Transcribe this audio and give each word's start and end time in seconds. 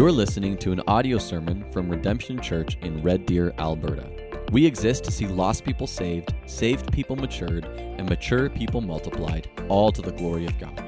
You're 0.00 0.12
listening 0.12 0.56
to 0.60 0.72
an 0.72 0.80
audio 0.86 1.18
sermon 1.18 1.70
from 1.72 1.90
Redemption 1.90 2.40
Church 2.40 2.78
in 2.80 3.02
Red 3.02 3.26
Deer, 3.26 3.52
Alberta. 3.58 4.10
We 4.50 4.64
exist 4.64 5.04
to 5.04 5.10
see 5.10 5.26
lost 5.26 5.62
people 5.62 5.86
saved, 5.86 6.32
saved 6.46 6.90
people 6.90 7.16
matured, 7.16 7.66
and 7.66 8.08
mature 8.08 8.48
people 8.48 8.80
multiplied, 8.80 9.50
all 9.68 9.92
to 9.92 10.00
the 10.00 10.12
glory 10.12 10.46
of 10.46 10.58
God. 10.58 10.82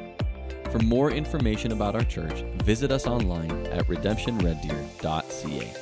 For 0.70 0.78
more 0.78 1.10
information 1.10 1.72
about 1.72 1.95
our 1.95 2.04
church, 2.04 2.40
visit 2.64 2.90
us 2.90 3.06
online 3.06 3.50
at 3.66 3.86
redemptionreddeer.ca. 3.86 5.74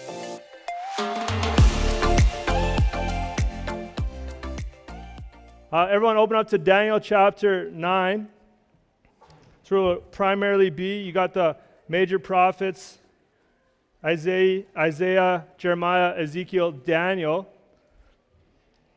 Uh, 5.72 5.86
everyone, 5.86 6.16
open 6.16 6.36
up 6.36 6.48
to 6.48 6.58
Daniel 6.58 6.98
chapter 6.98 7.70
9. 7.70 8.28
This 9.62 9.70
will 9.70 9.98
primarily 10.10 10.70
be 10.70 11.02
you 11.02 11.12
got 11.12 11.32
the 11.32 11.56
major 11.88 12.18
prophets 12.18 12.98
Isaiah, 14.02 14.64
Isaiah, 14.74 15.44
Jeremiah, 15.58 16.14
Ezekiel, 16.16 16.72
Daniel. 16.72 17.46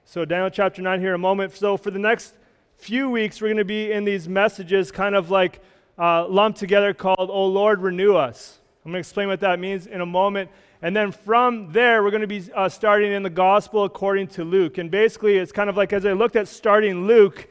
So, 0.06 0.24
Daniel 0.24 0.50
chapter 0.50 0.82
9 0.82 1.00
here 1.02 1.10
in 1.10 1.16
a 1.16 1.18
moment. 1.18 1.54
So, 1.58 1.76
for 1.76 1.92
the 1.92 2.00
next 2.00 2.36
few 2.78 3.10
weeks, 3.10 3.42
we're 3.42 3.50
going 3.50 3.58
to 3.58 3.66
be 3.66 3.92
in 3.92 4.06
these 4.06 4.30
messages 4.30 4.92
kind 4.92 5.14
of 5.14 5.30
like 5.30 5.62
uh, 5.98 6.26
lumped 6.30 6.58
together 6.58 6.94
called, 6.94 7.30
Oh 7.32 7.48
Lord, 7.48 7.82
renew 7.82 8.16
us. 8.16 8.60
I'm 8.86 8.92
going 8.92 8.96
to 8.96 9.00
explain 9.00 9.28
what 9.28 9.42
that 9.42 9.60
means 9.60 9.88
in 9.88 10.00
a 10.00 10.06
moment. 10.06 10.50
And 10.82 10.96
then 10.96 11.12
from 11.12 11.74
there, 11.74 12.02
we're 12.02 12.12
going 12.12 12.22
to 12.22 12.28
be 12.28 12.44
uh, 12.54 12.70
starting 12.70 13.12
in 13.12 13.24
the 13.24 13.30
gospel 13.30 13.84
according 13.84 14.28
to 14.28 14.46
Luke. 14.46 14.78
And 14.78 14.90
basically, 14.90 15.38
it's 15.38 15.52
kind 15.52 15.70
of 15.70 15.76
like 15.76 15.92
as 15.92 16.06
I 16.06 16.14
looked 16.14 16.38
at 16.38 16.48
starting 16.48 17.08
Luke, 17.08 17.50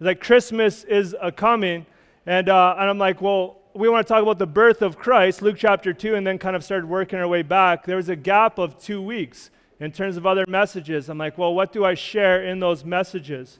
like 0.00 0.20
Christmas 0.20 0.82
is 0.82 1.14
a 1.20 1.30
coming. 1.30 1.86
And, 2.26 2.48
uh, 2.48 2.74
and 2.78 2.90
I'm 2.90 2.98
like, 2.98 3.20
well, 3.20 3.59
we 3.74 3.88
want 3.88 4.06
to 4.06 4.12
talk 4.12 4.22
about 4.22 4.38
the 4.38 4.46
birth 4.46 4.82
of 4.82 4.98
Christ, 4.98 5.42
Luke 5.42 5.56
chapter 5.58 5.92
2, 5.92 6.14
and 6.14 6.26
then 6.26 6.38
kind 6.38 6.56
of 6.56 6.64
started 6.64 6.86
working 6.86 7.18
our 7.18 7.28
way 7.28 7.42
back. 7.42 7.84
There 7.84 7.96
was 7.96 8.08
a 8.08 8.16
gap 8.16 8.58
of 8.58 8.78
two 8.78 9.00
weeks 9.00 9.50
in 9.78 9.92
terms 9.92 10.16
of 10.16 10.26
other 10.26 10.44
messages. 10.48 11.08
I'm 11.08 11.18
like, 11.18 11.38
well, 11.38 11.54
what 11.54 11.72
do 11.72 11.84
I 11.84 11.94
share 11.94 12.44
in 12.44 12.58
those 12.58 12.84
messages? 12.84 13.58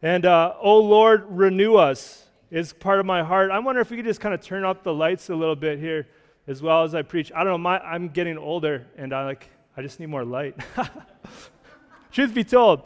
And, 0.00 0.24
uh, 0.24 0.54
oh 0.60 0.80
Lord, 0.80 1.24
renew 1.28 1.76
us 1.76 2.26
is 2.50 2.72
part 2.72 3.00
of 3.00 3.06
my 3.06 3.22
heart. 3.22 3.50
I 3.50 3.58
wonder 3.58 3.80
if 3.80 3.90
we 3.90 3.96
could 3.96 4.06
just 4.06 4.20
kind 4.20 4.34
of 4.34 4.40
turn 4.40 4.64
up 4.64 4.82
the 4.82 4.94
lights 4.94 5.28
a 5.28 5.34
little 5.34 5.56
bit 5.56 5.78
here 5.78 6.06
as 6.46 6.62
well 6.62 6.84
as 6.84 6.94
I 6.94 7.02
preach. 7.02 7.32
I 7.34 7.38
don't 7.38 7.52
know, 7.52 7.58
my, 7.58 7.78
I'm 7.80 8.08
getting 8.08 8.38
older, 8.38 8.86
and 8.96 9.12
I 9.12 9.24
like, 9.24 9.48
I 9.76 9.82
just 9.82 10.00
need 10.00 10.06
more 10.06 10.24
light. 10.24 10.56
Truth 12.12 12.34
be 12.34 12.44
told. 12.44 12.82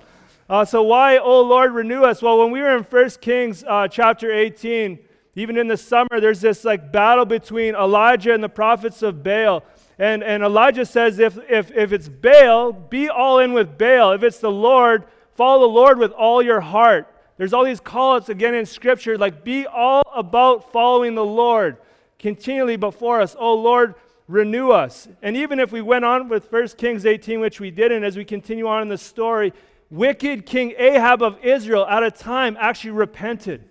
Uh, 0.49 0.65
so 0.65 0.83
why, 0.83 1.19
oh 1.19 1.43
Lord, 1.43 1.73
renew 1.73 2.03
us? 2.03 2.23
Well, 2.23 2.39
when 2.39 2.51
we 2.51 2.61
were 2.61 2.77
in 2.77 2.83
1 2.83 3.11
Kings 3.21 3.65
uh, 3.65 3.87
chapter 3.89 4.33
18, 4.33 4.99
even 5.39 5.57
in 5.57 5.69
the 5.69 5.77
summer, 5.77 6.21
there's 6.21 6.41
this 6.41 6.65
like 6.65 6.93
battle 6.93 7.25
between 7.25 7.75
Elijah 7.75 8.33
and 8.33 8.43
the 8.43 8.49
prophets 8.49 9.03
of 9.03 9.23
Baal. 9.23 9.63
And, 9.99 10.23
and 10.23 10.43
Elijah 10.43 10.87
says, 10.87 11.19
if, 11.19 11.39
if, 11.49 11.71
if 11.73 11.93
it's 11.93 12.09
Baal, 12.09 12.73
be 12.73 13.09
all 13.09 13.41
in 13.41 13.53
with 13.53 13.77
Baal. 13.77 14.13
If 14.13 14.23
it's 14.23 14.39
the 14.39 14.51
Lord, 14.51 15.05
follow 15.35 15.63
the 15.63 15.75
Lord 15.75 15.99
with 15.99 16.13
all 16.13 16.43
your 16.43 16.61
heart. 16.61 17.13
There's 17.37 17.53
all 17.53 17.65
these 17.65 17.81
calls 17.81 18.29
again 18.29 18.55
in 18.55 18.67
Scripture, 18.67 19.17
like 19.17 19.45
be 19.45 19.67
all 19.67 20.03
about 20.15 20.73
following 20.73 21.15
the 21.15 21.25
Lord 21.25 21.77
continually 22.19 22.77
before 22.77 23.21
us. 23.21 23.37
Oh 23.39 23.55
Lord, 23.55 23.95
renew 24.27 24.71
us. 24.71 25.09
And 25.23 25.37
even 25.37 25.59
if 25.59 25.73
we 25.73 25.81
went 25.81 26.05
on 26.05 26.29
with 26.29 26.53
1 26.53 26.69
Kings 26.71 27.07
18, 27.07 27.41
which 27.41 27.61
we 27.61 27.71
didn't, 27.71 28.05
as 28.05 28.17
we 28.17 28.25
continue 28.25 28.67
on 28.67 28.83
in 28.83 28.89
the 28.89 28.99
story, 28.99 29.53
wicked 29.91 30.47
King 30.47 30.75
Ahab 30.77 31.23
of 31.23 31.39
Israel 31.45 31.87
at 31.87 32.03
a 32.03 32.11
time 32.11 32.57
actually 32.61 32.91
repented. 32.91 33.69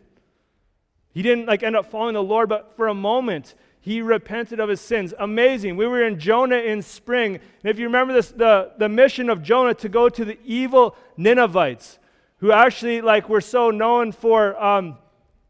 He 1.18 1.24
didn't 1.24 1.48
like 1.48 1.64
end 1.64 1.76
up 1.76 1.88
following 1.88 2.14
the 2.14 2.22
Lord, 2.22 2.48
but 2.48 2.76
for 2.76 2.88
a 2.90 2.94
moment, 2.94 3.56
he 3.80 4.04
repented 4.04 4.60
of 4.60 4.70
his 4.70 4.80
sins. 4.80 5.16
Amazing. 5.18 5.76
We 5.76 5.88
were 5.88 6.04
in 6.04 6.20
Jonah 6.20 6.58
in 6.58 6.84
spring. 6.84 7.38
And 7.38 7.72
if 7.72 7.80
you 7.80 7.86
remember 7.86 8.14
this, 8.14 8.30
the, 8.30 8.74
the 8.78 8.88
mission 8.88 9.28
of 9.32 9.42
Jonah 9.42 9.74
to 9.74 9.90
go 9.90 10.10
to 10.10 10.24
the 10.24 10.38
evil 10.46 10.96
Ninevites, 11.18 11.98
who 12.38 12.52
actually 12.52 13.02
like 13.02 13.30
were 13.30 13.42
so 13.42 13.72
known 13.72 14.12
for 14.12 14.64
um, 14.64 15.00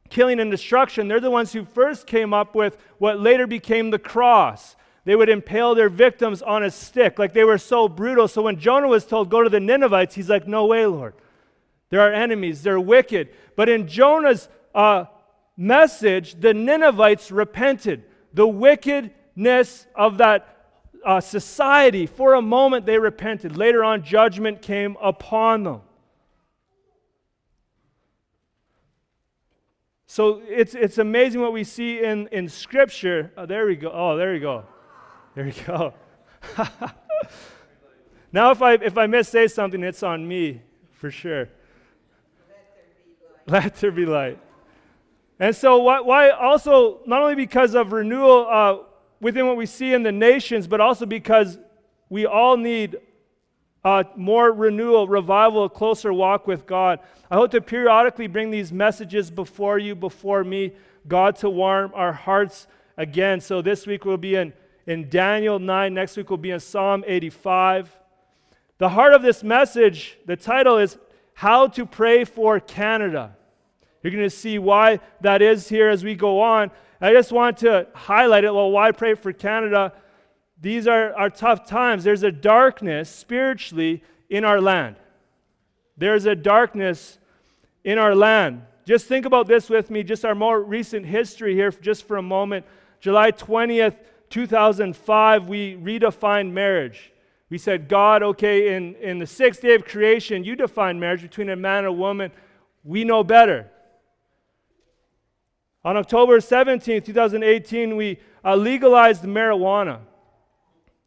killing 0.10 0.40
and 0.40 0.50
destruction, 0.50 1.10
they're 1.10 1.20
the 1.20 1.30
ones 1.30 1.52
who 1.52 1.66
first 1.66 2.08
came 2.08 2.34
up 2.34 2.56
with 2.56 2.78
what 2.98 3.20
later 3.20 3.46
became 3.46 3.90
the 3.90 4.00
cross. 4.00 4.78
They 5.04 5.18
would 5.18 5.28
impale 5.28 5.76
their 5.76 5.90
victims 5.90 6.42
on 6.42 6.64
a 6.64 6.72
stick. 6.72 7.20
Like 7.20 7.34
they 7.34 7.44
were 7.44 7.58
so 7.58 7.90
brutal. 7.90 8.30
So 8.30 8.42
when 8.44 8.58
Jonah 8.58 8.88
was 8.88 9.06
told, 9.06 9.30
go 9.30 9.44
to 9.44 9.50
the 9.50 9.60
Ninevites, 9.60 10.16
he's 10.16 10.30
like, 10.30 10.48
no 10.48 10.66
way, 10.66 10.86
Lord. 10.86 11.14
They're 11.90 12.00
our 12.00 12.14
enemies. 12.14 12.64
They're 12.64 12.80
wicked. 12.80 13.34
But 13.58 13.68
in 13.68 13.90
Jonah's 13.90 14.48
uh, 14.74 15.08
message, 15.58 16.40
the 16.40 16.54
Ninevites 16.54 17.32
repented. 17.32 18.04
The 18.34 18.48
wickedness 18.48 19.88
of 19.96 20.20
that 20.20 20.56
uh, 21.04 21.20
society, 21.20 22.06
for 22.06 22.36
a 22.36 22.42
moment, 22.42 22.86
they 22.86 23.00
repented. 23.00 23.58
Later 23.58 23.84
on, 23.84 24.04
judgment 24.04 24.62
came 24.62 24.96
upon 25.02 25.64
them. 25.64 25.82
So 30.06 30.42
it's, 30.48 30.74
it's 30.74 30.98
amazing 30.98 31.42
what 31.42 31.54
we 31.54 31.64
see 31.64 32.04
in, 32.04 32.28
in 32.32 32.48
Scripture. 32.50 33.32
Oh, 33.38 33.46
there 33.46 33.66
we 33.66 33.76
go. 33.76 33.92
Oh, 33.94 34.18
there 34.18 34.34
we 34.34 34.40
go. 34.40 34.64
There 35.36 35.46
we 35.46 35.52
go. 35.52 35.94
now, 38.32 38.52
if 38.52 38.62
I, 38.62 38.74
if 38.74 38.98
I 38.98 39.06
miss 39.06 39.30
say 39.30 39.48
something, 39.48 39.84
it's 39.84 40.02
on 40.04 40.28
me, 40.28 40.62
for 40.94 41.12
sure. 41.12 41.50
Let 42.48 42.56
there 42.76 42.92
be 43.02 43.16
light. 43.46 43.64
Let 43.64 43.76
there 43.76 43.92
be 43.92 44.06
light. 44.06 44.40
And 45.40 45.56
so, 45.56 45.78
why, 45.78 46.30
also, 46.30 47.02
not 47.06 47.22
only 47.22 47.36
because 47.36 47.76
of 47.76 47.92
renewal 47.92 48.48
uh, 48.50 48.78
within 49.20 49.46
what 49.48 49.58
we 49.58 49.66
see 49.66 49.94
in 49.94 50.04
the 50.04 50.12
nations, 50.12 50.68
but 50.68 50.82
also 50.82 51.06
because 51.06 51.60
we 52.10 52.26
all 52.26 52.58
need 52.58 52.98
uh, 53.84 54.04
more 54.16 54.52
renewal, 54.52 55.08
revival, 55.08 55.66
a 55.66 55.70
closer 55.70 56.12
walk 56.12 56.48
with 56.48 56.66
God. 56.66 57.00
I 57.30 57.36
hope 57.36 57.52
to 57.52 57.62
periodically 57.62 58.28
bring 58.28 58.52
these 58.52 58.72
messages 58.72 59.30
before 59.30 59.78
you, 59.78 59.96
before 59.96 60.44
me, 60.44 60.74
God 61.08 61.36
to 61.38 61.50
warm 61.50 61.92
our 61.94 62.12
hearts 62.14 62.68
again. 62.98 63.40
So 63.40 63.62
this 63.62 63.88
week 63.88 64.06
we'll 64.06 64.18
be 64.18 64.36
in, 64.36 64.54
in 64.88 65.10
Daniel 65.10 65.60
9, 65.60 65.94
next 65.94 66.18
week 66.18 66.30
we'll 66.30 66.38
be 66.38 66.52
in 66.52 66.60
Psalm 66.60 67.04
85. 67.08 67.96
The 68.78 68.90
heart 68.90 69.14
of 69.14 69.22
this 69.22 69.44
message, 69.44 70.18
the 70.26 70.36
title 70.36 70.78
is 70.78 70.98
How 71.34 71.68
to 71.68 71.86
Pray 71.86 72.26
for 72.26 72.60
Canada. 72.60 73.36
You're 74.08 74.20
going 74.20 74.30
to 74.30 74.36
see 74.36 74.58
why 74.58 75.02
that 75.20 75.42
is 75.42 75.68
here 75.68 75.90
as 75.90 76.04
we 76.04 76.16
go 76.16 76.40
on. 76.40 76.72
I 77.02 77.12
just 77.12 77.32
want 77.32 77.58
to 77.58 77.88
highlight 77.94 78.46
it. 78.46 78.54
Well, 78.54 78.72
why 78.72 78.92
pray 78.92 79.16
for 79.16 79.34
Canada? 79.34 79.92
These 80.62 80.88
are, 80.88 81.14
are 81.14 81.30
tough 81.30 81.68
times. 81.68 82.06
There's 82.06 82.24
a 82.24 82.32
darkness 82.32 83.10
spiritually 83.10 84.02
in 84.30 84.46
our 84.46 84.62
land. 84.62 84.96
There's 85.98 86.26
a 86.26 86.36
darkness 86.36 87.18
in 87.84 87.98
our 87.98 88.16
land. 88.16 88.64
Just 88.86 89.08
think 89.08 89.26
about 89.26 89.48
this 89.48 89.70
with 89.70 89.90
me, 89.90 90.04
just 90.04 90.24
our 90.24 90.36
more 90.36 90.62
recent 90.62 91.06
history 91.06 91.54
here, 91.54 91.72
just 91.72 92.08
for 92.08 92.16
a 92.16 92.22
moment. 92.22 92.66
July 93.02 93.32
20th, 93.32 93.98
2005, 94.30 95.48
we 95.50 95.76
redefined 95.76 96.52
marriage. 96.52 97.12
We 97.50 97.58
said, 97.58 97.90
God, 97.90 98.24
okay, 98.24 98.76
in, 98.76 98.96
in 98.96 99.20
the 99.20 99.28
sixth 99.28 99.62
day 99.62 99.76
of 99.76 99.84
creation, 99.84 100.46
you 100.46 100.56
define 100.56 100.98
marriage 100.98 101.22
between 101.22 101.50
a 101.50 101.56
man 101.58 101.80
and 101.80 101.88
a 101.88 101.92
woman. 101.92 102.32
We 102.86 103.04
know 103.04 103.24
better. 103.24 103.70
On 105.88 105.96
October 105.96 106.42
17, 106.42 107.02
2018, 107.02 107.96
we 107.96 108.20
uh, 108.44 108.58
legalized 108.58 109.24
marijuana. 109.24 110.00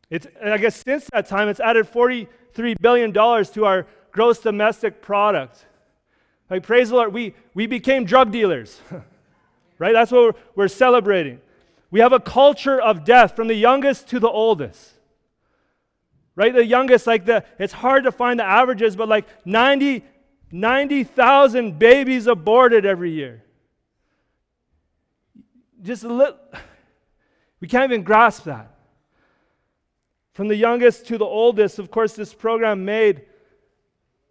It's, 0.08 0.26
I 0.42 0.56
guess 0.56 0.74
since 0.74 1.06
that 1.12 1.26
time, 1.26 1.50
it's 1.50 1.60
added 1.60 1.86
$43 1.86 2.76
billion 2.80 3.12
to 3.12 3.64
our 3.66 3.86
gross 4.10 4.38
domestic 4.38 5.02
product. 5.02 5.66
Like, 6.48 6.62
praise 6.62 6.88
the 6.88 6.96
Lord, 6.96 7.12
we, 7.12 7.34
we 7.52 7.66
became 7.66 8.06
drug 8.06 8.32
dealers, 8.32 8.80
right? 9.78 9.92
That's 9.92 10.10
what 10.10 10.34
we're, 10.34 10.40
we're 10.54 10.68
celebrating. 10.68 11.42
We 11.90 12.00
have 12.00 12.14
a 12.14 12.20
culture 12.20 12.80
of 12.80 13.04
death 13.04 13.36
from 13.36 13.48
the 13.48 13.54
youngest 13.54 14.08
to 14.08 14.18
the 14.18 14.30
oldest. 14.30 14.94
Right? 16.36 16.54
The 16.54 16.64
youngest, 16.64 17.06
like 17.06 17.26
the, 17.26 17.44
it's 17.58 17.74
hard 17.74 18.04
to 18.04 18.12
find 18.12 18.40
the 18.40 18.44
averages, 18.44 18.96
but 18.96 19.10
like 19.10 19.26
90, 19.44 20.06
90,000 20.50 21.78
babies 21.78 22.26
aborted 22.26 22.86
every 22.86 23.10
year 23.10 23.44
just 25.82 26.04
a 26.04 26.08
little, 26.08 26.38
we 27.60 27.68
can't 27.68 27.90
even 27.90 28.02
grasp 28.02 28.44
that. 28.44 28.74
From 30.32 30.48
the 30.48 30.56
youngest 30.56 31.06
to 31.08 31.18
the 31.18 31.24
oldest, 31.24 31.78
of 31.78 31.90
course, 31.90 32.14
this 32.14 32.32
program 32.32 32.84
made 32.84 33.22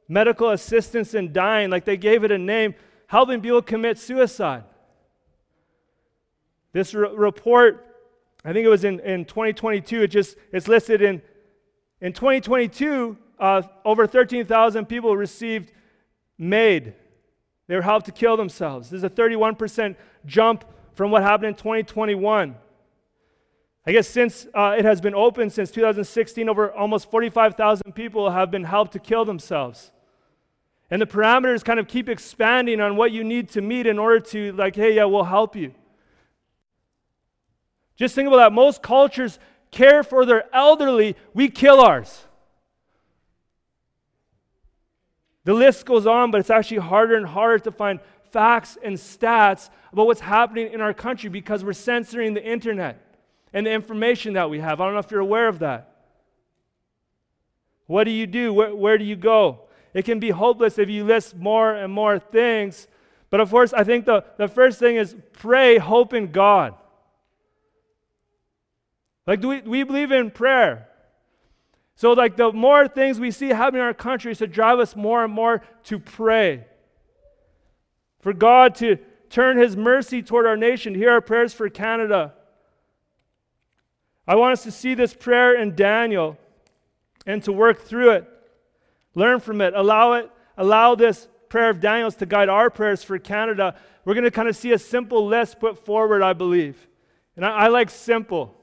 medical 0.08 0.50
assistance 0.50 1.14
in 1.14 1.32
dying, 1.32 1.70
like 1.70 1.86
they 1.86 1.98
gave 1.98 2.24
it 2.24 2.32
a 2.32 2.38
name, 2.38 2.74
helping 3.08 3.42
people 3.42 3.62
commit 3.62 3.98
suicide. 3.98 4.64
This 6.72 6.94
re- 6.94 7.10
report, 7.16 7.86
I 8.44 8.54
think 8.54 8.66
it 8.66 8.70
was 8.70 8.84
in, 8.84 9.00
in 9.02 9.26
2022, 9.26 10.04
it 10.04 10.08
just 10.08 10.38
it's 10.52 10.68
listed 10.68 11.02
in 11.02 11.22
in 12.02 12.14
2022, 12.14 13.18
uh, 13.40 13.62
over 13.84 14.08
13,000 14.08 14.86
people 14.86 15.18
received 15.18 15.74
MAID. 16.38 16.94
They 17.68 17.76
were 17.76 17.82
helped 17.82 18.06
to 18.06 18.12
kill 18.12 18.38
themselves. 18.38 18.90
There's 18.90 19.04
a 19.04 19.10
31% 19.10 19.96
jump 20.26 20.64
from 20.94 21.12
what 21.12 21.24
happened 21.24 21.50
in 21.50 21.56
2021. 21.56 22.56
I 23.86 23.92
guess 23.92 24.08
since 24.08 24.48
uh, 24.54 24.76
it 24.78 24.86
has 24.86 25.02
been 25.02 25.16
open 25.16 25.50
since 25.50 25.72
2016, 25.72 26.48
over 26.50 26.72
almost 26.72 27.10
45,000 27.10 27.94
people 27.94 28.30
have 28.30 28.52
been 28.52 28.66
helped 28.66 28.94
to 28.94 29.00
kill 29.00 29.26
themselves. 29.26 29.92
And 30.92 31.02
the 31.02 31.06
parameters 31.06 31.64
kind 31.64 31.80
of 31.80 31.88
keep 31.88 32.10
expanding 32.10 32.82
on 32.82 32.96
what 32.96 33.12
you 33.12 33.24
need 33.24 33.50
to 33.50 33.62
meet 33.62 33.88
in 33.88 34.00
order 34.00 34.20
to, 34.20 34.52
like, 34.54 34.76
hey, 34.76 34.96
yeah, 34.96 35.06
we'll 35.06 35.24
help 35.24 35.56
you. 35.56 35.74
Just 37.96 38.16
think 38.16 38.28
about 38.28 38.38
that. 38.38 38.54
Most 38.54 38.82
cultures 38.82 39.40
care 39.72 40.04
for 40.04 40.26
their 40.26 40.44
elderly, 40.54 41.16
we 41.34 41.50
kill 41.50 41.80
ours. 41.80 42.26
The 45.44 45.54
list 45.54 45.86
goes 45.86 46.06
on, 46.06 46.32
but 46.32 46.40
it's 46.40 46.50
actually 46.50 46.78
harder 46.78 47.16
and 47.16 47.26
harder 47.26 47.60
to 47.60 47.72
find 47.72 48.00
facts 48.32 48.78
and 48.84 48.96
stats 48.96 49.70
about 49.92 50.08
what's 50.08 50.22
happening 50.22 50.72
in 50.72 50.82
our 50.82 50.94
country 50.94 51.30
because 51.30 51.64
we're 51.64 51.74
censoring 51.74 52.34
the 52.34 52.44
internet 52.44 53.02
and 53.54 53.66
the 53.66 53.72
information 53.72 54.34
that 54.34 54.50
we 54.50 54.60
have. 54.60 54.80
I 54.80 54.86
don't 54.86 54.94
know 54.94 55.00
if 55.00 55.12
you're 55.12 55.20
aware 55.20 55.48
of 55.48 55.60
that. 55.60 55.90
What 57.88 58.04
do 58.04 58.12
you 58.12 58.28
do? 58.28 58.54
Where, 58.54 58.76
where 58.76 58.98
do 58.98 59.04
you 59.04 59.16
go? 59.16 59.62
It 59.94 60.06
can 60.06 60.20
be 60.20 60.30
hopeless 60.30 60.78
if 60.78 60.90
you 60.90 61.04
list 61.04 61.36
more 61.36 61.74
and 61.74 61.92
more 61.92 62.20
things. 62.20 62.88
But 63.30 63.40
of 63.40 63.50
course, 63.50 63.74
I 63.74 63.84
think 63.84 64.06
the, 64.06 64.24
the 64.38 64.48
first 64.48 64.80
thing 64.80 64.96
is 64.96 65.16
pray, 65.34 65.78
hope 65.78 66.14
in 66.14 66.32
God. 66.32 66.76
Like, 69.26 69.42
do 69.42 69.48
we, 69.50 69.62
we 69.62 69.84
believe 69.84 70.12
in 70.12 70.32
prayer? 70.32 70.88
So, 71.96 72.14
like, 72.14 72.38
the 72.38 72.52
more 72.52 72.88
things 72.88 73.20
we 73.20 73.30
see 73.30 73.50
happening 73.50 73.82
in 73.82 73.86
our 73.86 73.94
country 73.94 74.32
is 74.32 74.38
to 74.38 74.48
drive 74.48 74.80
us 74.80 74.96
more 74.96 75.24
and 75.24 75.34
more 75.34 75.62
to 75.86 76.00
pray. 76.00 76.66
For 78.20 78.34
God 78.34 78.76
to 78.76 78.98
turn 79.30 79.58
His 79.58 79.78
mercy 79.78 80.22
toward 80.22 80.46
our 80.46 80.58
nation. 80.58 80.96
Hear 80.96 81.12
our 81.12 81.22
prayers 81.22 81.54
for 81.54 81.70
Canada. 81.70 82.34
I 84.28 84.36
want 84.36 84.54
us 84.54 84.64
to 84.64 84.72
see 84.72 84.94
this 84.94 85.14
prayer 85.14 85.60
in 85.60 85.76
Daniel 85.76 86.38
and 87.26 87.44
to 87.44 87.52
work 87.52 87.82
through 87.82 88.12
it. 88.12 88.30
Learn 89.16 89.40
from 89.40 89.62
it. 89.62 89.74
Allow 89.74 90.14
it. 90.14 90.30
Allow 90.58 90.96
this 90.96 91.28
prayer 91.48 91.70
of 91.70 91.80
Daniel's 91.80 92.16
to 92.18 92.26
guide 92.26 92.50
our 92.50 92.70
prayers 92.70 93.04
for 93.04 93.18
Canada. 93.18 93.76
We're 94.06 94.14
going 94.14 94.24
to 94.24 94.32
kind 94.32 94.48
of 94.48 94.56
see 94.56 94.72
a 94.72 94.80
simple 94.80 95.26
list 95.26 95.60
put 95.60 95.84
forward, 95.86 96.22
I 96.22 96.34
believe. 96.34 96.88
And 97.36 97.46
I, 97.46 97.50
I 97.50 97.68
like 97.68 97.90
simple. 97.90 98.56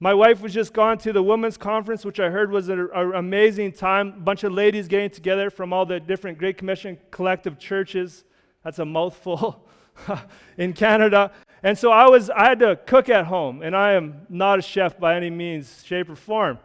My 0.00 0.12
wife 0.12 0.40
was 0.40 0.52
just 0.52 0.72
gone 0.72 0.98
to 0.98 1.12
the 1.12 1.22
women's 1.22 1.56
conference, 1.56 2.04
which 2.04 2.20
I 2.20 2.28
heard 2.28 2.50
was 2.50 2.68
an 2.68 2.90
amazing 3.14 3.72
time. 3.72 4.08
A 4.08 4.20
bunch 4.20 4.44
of 4.44 4.52
ladies 4.52 4.86
getting 4.86 5.10
together 5.10 5.50
from 5.50 5.72
all 5.72 5.86
the 5.86 5.98
different 5.98 6.36
Great 6.38 6.58
Commission 6.58 6.98
collective 7.10 7.58
churches. 7.58 8.24
That's 8.64 8.78
a 8.78 8.84
mouthful 8.84 9.64
in 10.58 10.72
Canada. 10.72 11.30
And 11.62 11.78
so 11.78 11.92
I 11.92 12.08
was 12.08 12.30
I 12.30 12.48
had 12.48 12.58
to 12.60 12.76
cook 12.86 13.08
at 13.08 13.26
home, 13.26 13.62
and 13.62 13.76
I 13.76 13.92
am 13.92 14.26
not 14.28 14.58
a 14.58 14.62
chef 14.62 14.98
by 14.98 15.16
any 15.16 15.30
means, 15.30 15.84
shape, 15.84 16.10
or 16.10 16.16
form. 16.16 16.58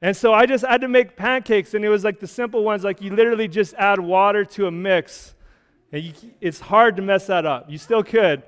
And 0.00 0.16
so 0.16 0.32
I 0.32 0.46
just 0.46 0.64
had 0.64 0.80
to 0.82 0.88
make 0.88 1.16
pancakes, 1.16 1.74
and 1.74 1.84
it 1.84 1.88
was 1.88 2.04
like 2.04 2.20
the 2.20 2.26
simple 2.26 2.62
ones, 2.62 2.84
like 2.84 3.00
you 3.00 3.14
literally 3.14 3.48
just 3.48 3.74
add 3.74 3.98
water 3.98 4.44
to 4.44 4.66
a 4.66 4.70
mix. 4.70 5.34
And 5.92 6.04
you, 6.04 6.12
it's 6.40 6.60
hard 6.60 6.96
to 6.96 7.02
mess 7.02 7.26
that 7.26 7.46
up. 7.46 7.70
You 7.70 7.78
still 7.78 8.02
could. 8.02 8.42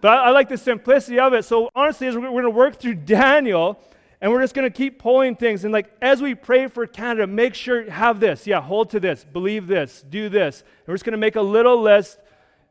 But 0.00 0.18
I, 0.18 0.26
I 0.26 0.30
like 0.30 0.48
the 0.48 0.58
simplicity 0.58 1.18
of 1.18 1.32
it. 1.32 1.44
So 1.44 1.70
honestly, 1.74 2.06
as 2.06 2.14
we're, 2.14 2.30
we're 2.30 2.42
going 2.42 2.44
to 2.44 2.50
work 2.50 2.76
through 2.76 2.94
Daniel, 3.06 3.80
and 4.24 4.32
we're 4.32 4.40
just 4.40 4.54
going 4.54 4.64
to 4.64 4.74
keep 4.74 4.98
pulling 4.98 5.36
things. 5.36 5.64
And 5.64 5.72
like 5.72 5.94
as 6.00 6.22
we 6.22 6.34
pray 6.34 6.66
for 6.66 6.86
Canada, 6.86 7.26
make 7.26 7.54
sure 7.54 7.90
have 7.90 8.20
this. 8.20 8.46
Yeah, 8.46 8.62
hold 8.62 8.88
to 8.92 8.98
this, 8.98 9.22
believe 9.22 9.66
this, 9.66 10.02
do 10.08 10.30
this. 10.30 10.60
And 10.60 10.88
we're 10.88 10.94
just 10.94 11.04
going 11.04 11.12
to 11.12 11.18
make 11.18 11.36
a 11.36 11.42
little 11.42 11.78
list 11.78 12.18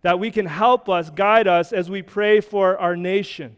that 0.02 0.20
we 0.20 0.32
can 0.32 0.48
help 0.48 0.90
us, 0.90 1.12
guide 1.12 1.48
us 1.48 1.72
as 1.72 1.92
we 1.92 2.02
pray 2.02 2.42
for 2.42 2.76
our 2.80 2.96
nation. 2.96 3.56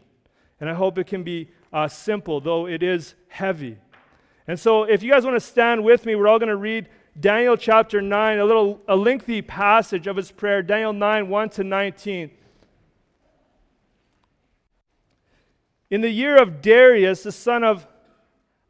And 0.60 0.68
I 0.68 0.74
hope 0.74 0.98
it 0.98 1.06
can 1.06 1.22
be 1.22 1.48
uh, 1.72 1.88
simple, 1.88 2.38
though 2.38 2.66
it 2.66 2.82
is 2.82 3.14
heavy. 3.28 3.78
And 4.46 4.60
so, 4.60 4.82
if 4.82 5.02
you 5.02 5.10
guys 5.10 5.24
want 5.24 5.36
to 5.36 5.40
stand 5.40 5.82
with 5.82 6.04
me, 6.04 6.16
we're 6.16 6.28
all 6.28 6.38
going 6.38 6.50
to 6.50 6.56
read 6.56 6.90
Daniel 7.18 7.56
chapter 7.56 8.02
9, 8.02 8.38
a 8.38 8.44
little 8.44 8.82
a 8.86 8.94
lengthy 8.94 9.40
passage 9.40 10.06
of 10.06 10.16
his 10.16 10.30
prayer, 10.30 10.62
Daniel 10.62 10.92
9, 10.92 11.30
1 11.30 11.48
to 11.48 11.64
19. 11.64 12.30
In 15.90 16.00
the 16.00 16.10
year 16.10 16.36
of 16.36 16.60
Darius, 16.60 17.22
the 17.22 17.32
son 17.32 17.62
of 17.62 17.86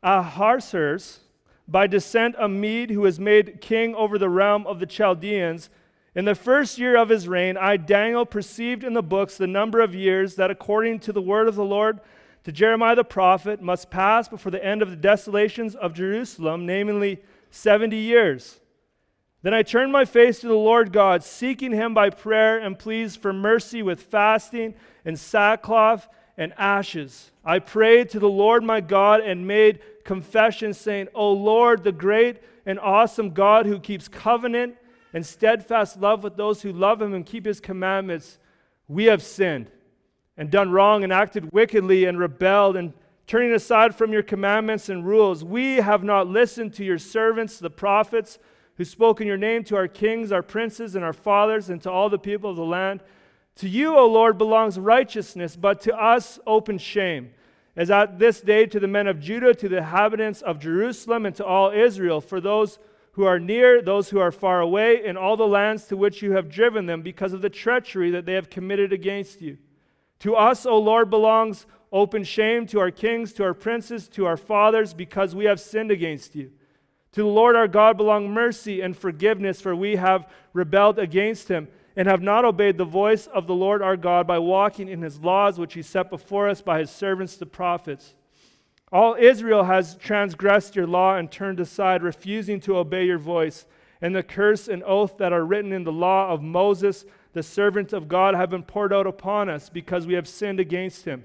Ahasuerus, 0.03 1.21
by 1.67 1.87
descent 1.87 2.37
a 2.39 2.49
Mede 2.49 2.91
who 2.91 3.01
was 3.01 3.19
made 3.19 3.61
king 3.61 3.95
over 3.95 4.19
the 4.19 4.29
realm 4.29 4.67
of 4.67 4.81
the 4.81 4.87
Chaldeans, 4.87 5.71
in 6.15 6.25
the 6.25 6.35
first 6.35 6.79
year 6.79 6.97
of 6.97 7.09
his 7.09 7.29
reign, 7.29 7.57
I, 7.57 7.77
Daniel, 7.77 8.25
perceived 8.25 8.85
in 8.85 8.95
the 8.95 9.03
books 9.03 9.37
the 9.37 9.47
number 9.47 9.81
of 9.81 9.95
years 9.95 10.37
that, 10.37 10.51
according 10.51 11.01
to 11.01 11.13
the 11.13 11.21
word 11.21 11.49
of 11.49 11.57
the 11.57 11.65
Lord 11.65 12.01
to 12.45 12.53
Jeremiah 12.53 12.97
the 12.97 13.05
prophet, 13.05 13.61
must 13.61 13.91
pass 13.91 14.29
before 14.29 14.53
the 14.53 14.65
end 14.65 14.81
of 14.81 14.91
the 14.91 14.97
desolations 14.97 15.75
of 15.75 15.93
Jerusalem, 15.93 16.65
namely 16.65 17.23
70 17.51 17.97
years. 17.97 18.61
Then 19.43 19.53
I 19.53 19.63
turned 19.63 19.93
my 19.93 20.05
face 20.05 20.41
to 20.41 20.49
the 20.49 20.55
Lord 20.55 20.93
God, 20.93 21.23
seeking 21.23 21.73
him 21.73 21.93
by 21.93 22.11
prayer 22.11 22.59
and 22.59 22.79
pleas 22.79 23.17
for 23.17 23.33
mercy 23.33 23.83
with 23.83 24.03
fasting 24.03 24.75
and 25.05 25.19
sackcloth 25.19 26.09
and 26.37 26.53
ashes. 26.59 27.31
I 27.45 27.59
prayed 27.59 28.11
to 28.11 28.19
the 28.19 28.29
Lord 28.29 28.63
my 28.63 28.81
God 28.81 29.21
and 29.21 29.47
made 29.47 29.81
confession, 30.05 30.75
saying, 30.75 31.09
O 31.15 31.33
Lord, 31.33 31.85
the 31.85 31.93
great 31.93 32.39
and 32.65 32.79
awesome 32.79 33.31
God 33.31 33.67
who 33.67 33.79
keeps 33.79 34.09
covenant 34.09 34.77
and 35.13 35.25
steadfast 35.25 36.01
love 36.01 36.23
with 36.23 36.37
those 36.37 36.63
who 36.63 36.73
love 36.73 37.01
him 37.01 37.15
and 37.15 37.25
keep 37.25 37.47
his 37.47 37.61
commandments, 37.61 38.39
we 38.89 39.05
have 39.05 39.23
sinned 39.23 39.71
and 40.37 40.51
done 40.51 40.71
wrong 40.71 41.05
and 41.05 41.13
acted 41.13 41.53
wickedly 41.53 42.05
and 42.05 42.19
rebelled 42.19 42.77
and 42.77 42.93
turning 43.27 43.53
aside 43.53 43.95
from 43.95 44.13
your 44.13 44.23
commandments 44.23 44.89
and 44.89 45.07
rules. 45.07 45.43
We 45.43 45.77
have 45.77 46.05
not 46.05 46.29
listened 46.29 46.75
to 46.75 46.85
your 46.85 46.99
servants, 46.99 47.59
the 47.59 47.71
prophets, 47.71 48.39
who 48.77 48.85
spoke 48.85 49.21
in 49.21 49.27
your 49.27 49.39
name 49.39 49.65
to 49.65 49.77
our 49.77 49.89
kings, 49.89 50.31
our 50.31 50.43
princes, 50.43 50.95
and 50.95 51.05
our 51.05 51.15
fathers, 51.15 51.71
and 51.71 51.81
to 51.83 51.91
all 51.91 52.11
the 52.11 52.19
people 52.19 52.51
of 52.51 52.57
the 52.57 52.65
land. 52.65 53.01
To 53.57 53.69
you, 53.69 53.97
O 53.97 54.07
Lord, 54.07 54.37
belongs 54.37 54.79
righteousness, 54.79 55.57
but 55.57 55.81
to 55.83 55.97
us 55.97 56.39
open 56.47 56.79
shame. 56.79 57.33
As 57.75 57.91
at 57.91 58.19
this 58.19 58.41
day 58.41 58.67
to 58.67 58.81
the 58.81 58.89
men 58.89 59.07
of 59.07 59.21
Judah, 59.21 59.55
to 59.55 59.69
the 59.69 59.79
inhabitants 59.79 60.43
of 60.43 60.59
Jerusalem, 60.59 61.27
and 61.27 61.35
to 61.37 61.45
all 61.45 61.71
Israel, 61.71 62.21
for 62.21 62.41
those 62.41 62.79
who 63.13 63.25
are 63.25 63.39
near, 63.39 63.81
those 63.81 64.11
who 64.11 64.19
are 64.19 64.33
far 64.33 64.61
away, 64.61 65.05
in 65.05 65.17
all 65.17 65.39
the 65.39 65.47
lands 65.47 65.85
to 65.87 65.97
which 65.97 66.21
you 66.23 66.33
have 66.33 66.51
driven 66.51 66.85
them, 66.85 67.01
because 67.01 67.33
of 67.33 67.41
the 67.41 67.51
treachery 67.51 68.11
that 68.11 68.27
they 68.27 68.35
have 68.35 68.51
committed 68.51 68.93
against 68.93 69.41
you. 69.41 69.57
To 70.21 70.35
us, 70.35 70.67
O 70.67 70.79
Lord, 70.79 71.09
belongs 71.09 71.67
open 71.93 72.25
shame, 72.25 72.67
to 72.67 72.81
our 72.81 72.91
kings, 72.91 73.33
to 73.35 73.45
our 73.45 73.55
princes, 73.55 74.09
to 74.09 74.27
our 74.27 74.37
fathers, 74.37 74.93
because 74.93 75.35
we 75.35 75.47
have 75.47 75.61
sinned 75.61 75.91
against 75.91 76.35
you. 76.35 76.51
To 77.13 77.23
the 77.23 77.29
Lord 77.29 77.57
our 77.57 77.69
God 77.69 77.97
belong 77.97 78.31
mercy 78.31 78.83
and 78.83 78.95
forgiveness, 78.95 79.63
for 79.63 79.75
we 79.75 79.97
have 79.97 80.29
rebelled 80.53 80.99
against 80.99 81.49
him 81.49 81.69
and 81.97 82.07
have 82.07 82.23
not 82.23 82.45
obeyed 82.45 82.77
the 82.77 82.85
voice 82.85 83.27
of 83.27 83.47
the 83.47 83.55
Lord 83.55 83.81
our 83.81 83.97
God 83.97 84.27
by 84.27 84.39
walking 84.39 84.89
in 84.89 85.01
his 85.01 85.21
laws, 85.21 85.59
which 85.59 85.75
he 85.75 85.83
set 85.83 86.11
before 86.11 86.49
us 86.49 86.61
by 86.61 86.79
his 86.79 86.91
servants 86.91 87.37
the 87.37 87.47
prophets. 87.47 88.15
All 88.93 89.17
Israel 89.19 89.65
has 89.65 89.97
transgressed 89.97 90.77
your 90.77 90.87
law 90.87 91.17
and 91.17 91.31
turned 91.31 91.59
aside, 91.59 92.03
refusing 92.03 92.61
to 92.61 92.77
obey 92.77 93.07
your 93.07 93.19
voice. 93.19 93.67
And 94.01 94.15
the 94.15 94.23
curse 94.23 94.69
and 94.69 94.85
oath 94.85 95.17
that 95.17 95.33
are 95.33 95.45
written 95.45 95.73
in 95.73 95.85
the 95.85 95.93
law 95.93 96.31
of 96.31 96.43
Moses, 96.43 97.07
the 97.33 97.43
servant 97.43 97.95
of 97.95 98.09
God, 98.09 98.35
have 98.35 98.51
been 98.51 98.63
poured 98.63 98.93
out 98.93 99.07
upon 99.07 99.49
us 99.49 99.71
because 99.71 100.07
we 100.07 100.15
have 100.15 100.29
sinned 100.29 100.61
against 100.61 101.07
him. 101.07 101.25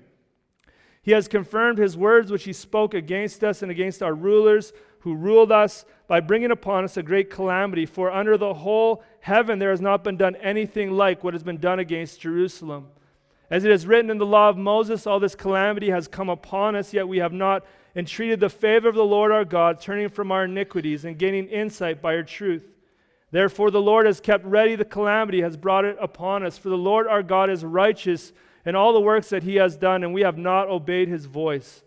He 1.04 1.12
has 1.12 1.28
confirmed 1.28 1.80
his 1.80 1.98
words 1.98 2.32
which 2.32 2.46
he 2.46 2.54
spoke 2.54 2.94
against 2.94 3.44
us 3.44 3.62
and 3.62 3.72
against 3.72 4.02
our 4.02 4.14
rulers 4.14 4.72
who 5.00 5.16
ruled 5.16 5.52
us 5.52 5.84
by 6.12 6.20
bringing 6.20 6.52
upon 6.52 6.84
us 6.84 6.98
a 6.98 7.02
great 7.02 7.30
calamity. 7.30 7.86
For 7.86 8.12
under 8.12 8.38
the 8.38 8.54
whole 8.54 9.02
heaven 9.22 9.60
there 9.60 9.70
has 9.70 9.80
not 9.80 10.04
been 10.04 10.18
done 10.18 10.36
anything 10.36 10.92
like 10.92 11.24
what 11.24 11.34
has 11.34 11.42
been 11.42 11.56
done 11.56 11.80
against 11.80 12.20
Jerusalem. 12.20 12.88
As 13.50 13.64
it 13.64 13.72
is 13.72 13.88
written 13.88 14.12
in 14.12 14.18
the 14.18 14.26
law 14.26 14.50
of 14.50 14.58
Moses, 14.58 15.08
all 15.08 15.22
this 15.22 15.36
calamity 15.36 15.90
has 15.90 16.10
come 16.10 16.28
upon 16.28 16.76
us, 16.76 16.94
yet 16.94 17.08
we 17.08 17.20
have 17.20 17.32
not 17.32 17.66
entreated 17.96 18.42
the 18.42 18.50
favor 18.50 18.90
of 18.90 18.96
the 18.96 19.06
Lord 19.06 19.32
our 19.32 19.46
God, 19.46 19.80
turning 19.80 20.10
from 20.10 20.34
our 20.34 20.44
iniquities 20.44 21.06
and 21.06 21.18
gaining 21.18 21.48
insight 21.48 22.02
by 22.02 22.16
your 22.16 22.24
truth. 22.24 22.66
Therefore, 23.32 23.72
the 23.72 23.82
Lord 23.82 24.06
has 24.06 24.20
kept 24.20 24.44
ready 24.44 24.76
the 24.76 24.84
calamity, 24.84 25.40
has 25.40 25.56
brought 25.56 25.86
it 25.86 25.96
upon 25.98 26.44
us. 26.44 26.58
For 26.58 26.68
the 26.68 26.76
Lord 26.76 27.08
our 27.08 27.24
God 27.24 27.50
is 27.50 27.64
righteous 27.64 28.34
in 28.66 28.76
all 28.76 28.92
the 28.92 29.00
works 29.00 29.30
that 29.30 29.44
he 29.44 29.56
has 29.56 29.78
done, 29.78 30.04
and 30.04 30.14
we 30.14 30.24
have 30.24 30.38
not 30.38 30.68
obeyed 30.68 31.08
his 31.08 31.24
voice. 31.24 31.84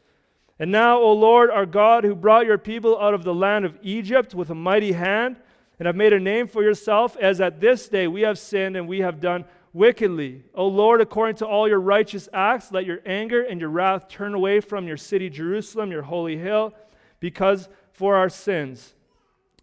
And 0.58 0.70
now, 0.70 0.98
O 0.98 1.12
Lord 1.12 1.50
our 1.50 1.66
God, 1.66 2.04
who 2.04 2.14
brought 2.14 2.46
your 2.46 2.58
people 2.58 2.98
out 3.00 3.14
of 3.14 3.24
the 3.24 3.34
land 3.34 3.64
of 3.64 3.78
Egypt 3.82 4.34
with 4.34 4.50
a 4.50 4.54
mighty 4.54 4.92
hand, 4.92 5.36
and 5.78 5.86
have 5.86 5.96
made 5.96 6.12
a 6.12 6.20
name 6.20 6.46
for 6.46 6.62
yourself, 6.62 7.16
as 7.16 7.40
at 7.40 7.60
this 7.60 7.88
day 7.88 8.06
we 8.06 8.22
have 8.22 8.38
sinned 8.38 8.76
and 8.76 8.86
we 8.86 9.00
have 9.00 9.20
done 9.20 9.44
wickedly. 9.72 10.44
O 10.54 10.68
Lord, 10.68 11.00
according 11.00 11.36
to 11.36 11.46
all 11.46 11.68
your 11.68 11.80
righteous 11.80 12.28
acts, 12.32 12.70
let 12.70 12.86
your 12.86 13.00
anger 13.04 13.42
and 13.42 13.60
your 13.60 13.70
wrath 13.70 14.08
turn 14.08 14.34
away 14.34 14.60
from 14.60 14.86
your 14.86 14.96
city, 14.96 15.28
Jerusalem, 15.28 15.90
your 15.90 16.02
holy 16.02 16.36
hill, 16.36 16.72
because 17.18 17.68
for 17.92 18.14
our 18.14 18.28
sins 18.28 18.94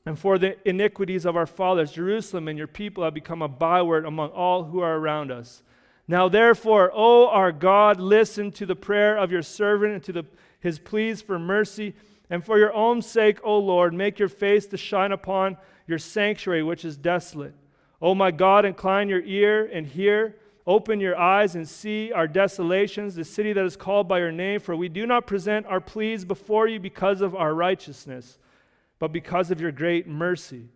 and 0.06 0.20
for 0.20 0.38
the 0.38 0.58
iniquities 0.68 1.26
of 1.26 1.38
our 1.38 1.46
fathers, 1.46 1.94
Jerusalem 1.94 2.48
and 2.48 2.58
your 2.58 2.68
people 2.68 3.04
have 3.04 3.14
become 3.14 3.42
a 3.42 3.48
byword 3.48 4.06
among 4.06 4.32
all 4.32 4.66
who 4.66 4.82
are 4.82 4.98
around 4.98 5.32
us. 5.32 5.64
Now, 6.08 6.28
therefore, 6.28 6.92
O 6.94 7.30
our 7.30 7.54
God, 7.54 8.02
listen 8.02 8.52
to 8.54 8.66
the 8.66 8.76
prayer 8.76 9.18
of 9.18 9.32
your 9.32 9.44
servant 9.44 9.94
and 9.94 10.04
to 10.04 10.12
the, 10.12 10.26
his 10.62 10.80
pleas 10.80 11.22
for 11.22 11.38
mercy. 11.38 11.94
And 12.30 12.44
for 12.44 12.58
your 12.58 12.74
own 12.74 13.02
sake, 13.02 13.40
O 13.44 13.60
Lord, 13.60 13.94
make 13.94 14.18
your 14.18 14.30
face 14.30 14.66
to 14.68 14.78
shine 14.78 15.12
upon 15.12 15.58
your 15.86 16.00
sanctuary, 16.00 16.64
which 16.64 16.86
is 16.86 16.96
desolate. 16.96 17.54
O 18.02 18.16
my 18.16 18.32
God, 18.32 18.64
incline 18.64 19.10
your 19.10 19.22
ear 19.22 19.70
and 19.72 19.86
hear. 19.86 20.38
Open 20.66 21.00
your 21.00 21.20
eyes 21.20 21.56
and 21.56 21.68
see 21.68 22.12
our 22.14 22.28
desolations, 22.28 23.16
the 23.16 23.26
city 23.26 23.52
that 23.52 23.66
is 23.66 23.76
called 23.76 24.08
by 24.08 24.20
your 24.20 24.32
name. 24.32 24.60
For 24.62 24.76
we 24.76 24.88
do 24.88 25.06
not 25.06 25.28
present 25.28 25.66
our 25.66 25.82
pleas 25.82 26.24
before 26.24 26.68
you 26.68 26.80
because 26.80 27.20
of 27.20 27.36
our 27.36 27.54
righteousness, 27.54 28.38
but 28.98 29.12
because 29.12 29.52
of 29.52 29.60
your 29.60 29.72
great 29.72 30.08
mercy. 30.08 30.70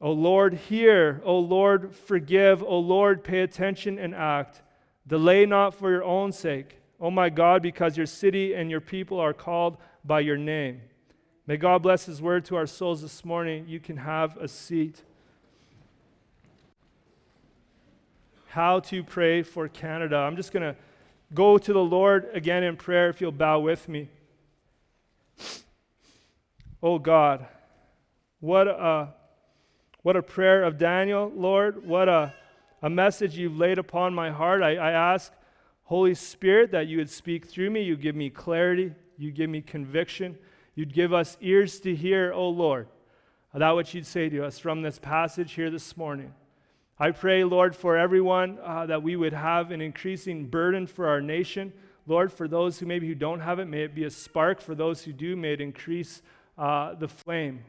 O 0.00 0.12
Lord, 0.12 0.54
hear. 0.54 1.22
O 1.24 1.38
Lord, 1.38 1.94
forgive. 1.94 2.62
O 2.62 2.78
Lord, 2.78 3.24
pay 3.24 3.40
attention 3.40 3.98
and 3.98 4.14
act. 4.14 4.62
Delay 5.06 5.46
not 5.46 5.74
for 5.74 5.90
your 5.90 6.04
own 6.04 6.32
sake. 6.32 6.78
O 7.00 7.10
my 7.10 7.28
God, 7.28 7.62
because 7.62 7.96
your 7.96 8.06
city 8.06 8.54
and 8.54 8.70
your 8.70 8.80
people 8.80 9.20
are 9.20 9.32
called 9.32 9.76
by 10.04 10.20
your 10.20 10.36
name. 10.36 10.80
May 11.46 11.56
God 11.56 11.82
bless 11.82 12.06
his 12.06 12.20
word 12.20 12.44
to 12.46 12.56
our 12.56 12.66
souls 12.66 13.02
this 13.02 13.24
morning. 13.24 13.66
You 13.68 13.80
can 13.80 13.96
have 13.96 14.36
a 14.36 14.48
seat. 14.48 15.02
How 18.48 18.80
to 18.80 19.04
pray 19.04 19.42
for 19.42 19.68
Canada. 19.68 20.16
I'm 20.16 20.36
just 20.36 20.52
going 20.52 20.74
to 20.74 20.76
go 21.32 21.58
to 21.58 21.72
the 21.72 21.82
Lord 21.82 22.28
again 22.34 22.64
in 22.64 22.76
prayer 22.76 23.08
if 23.08 23.20
you'll 23.20 23.32
bow 23.32 23.60
with 23.60 23.88
me. 23.88 24.08
Oh 26.82 26.98
God, 26.98 27.46
what 28.40 28.68
a 28.68 29.14
what 30.02 30.16
a 30.16 30.22
prayer 30.22 30.62
of 30.62 30.78
Daniel, 30.78 31.30
Lord. 31.34 31.84
What 31.84 32.08
a, 32.08 32.32
a 32.80 32.88
message 32.88 33.36
you've 33.36 33.58
laid 33.58 33.78
upon 33.78 34.14
my 34.14 34.30
heart. 34.30 34.62
I, 34.62 34.76
I 34.76 34.92
ask, 34.92 35.32
Holy 35.88 36.14
Spirit, 36.14 36.72
that 36.72 36.86
you 36.86 36.98
would 36.98 37.08
speak 37.08 37.46
through 37.46 37.70
me. 37.70 37.80
You 37.80 37.96
give 37.96 38.14
me 38.14 38.28
clarity. 38.28 38.92
You 39.16 39.32
give 39.32 39.48
me 39.48 39.62
conviction. 39.62 40.36
You'd 40.74 40.92
give 40.92 41.14
us 41.14 41.38
ears 41.40 41.80
to 41.80 41.94
hear, 41.94 42.30
O 42.30 42.40
oh 42.40 42.48
Lord, 42.50 42.88
that 43.54 43.70
what 43.70 43.94
you'd 43.94 44.04
say 44.04 44.28
to 44.28 44.44
us 44.44 44.58
from 44.58 44.82
this 44.82 44.98
passage 44.98 45.52
here 45.52 45.70
this 45.70 45.96
morning. 45.96 46.34
I 46.98 47.12
pray, 47.12 47.42
Lord, 47.42 47.74
for 47.74 47.96
everyone 47.96 48.58
uh, 48.62 48.84
that 48.84 49.02
we 49.02 49.16
would 49.16 49.32
have 49.32 49.70
an 49.70 49.80
increasing 49.80 50.48
burden 50.48 50.86
for 50.86 51.08
our 51.08 51.22
nation. 51.22 51.72
Lord, 52.06 52.30
for 52.34 52.46
those 52.46 52.78
who 52.78 52.84
maybe 52.84 53.08
who 53.08 53.14
don't 53.14 53.40
have 53.40 53.58
it, 53.58 53.64
may 53.64 53.84
it 53.84 53.94
be 53.94 54.04
a 54.04 54.10
spark. 54.10 54.60
For 54.60 54.74
those 54.74 55.04
who 55.04 55.14
do, 55.14 55.36
may 55.36 55.54
it 55.54 55.62
increase 55.62 56.20
uh, 56.58 56.96
the 56.96 57.08
flame, 57.08 57.64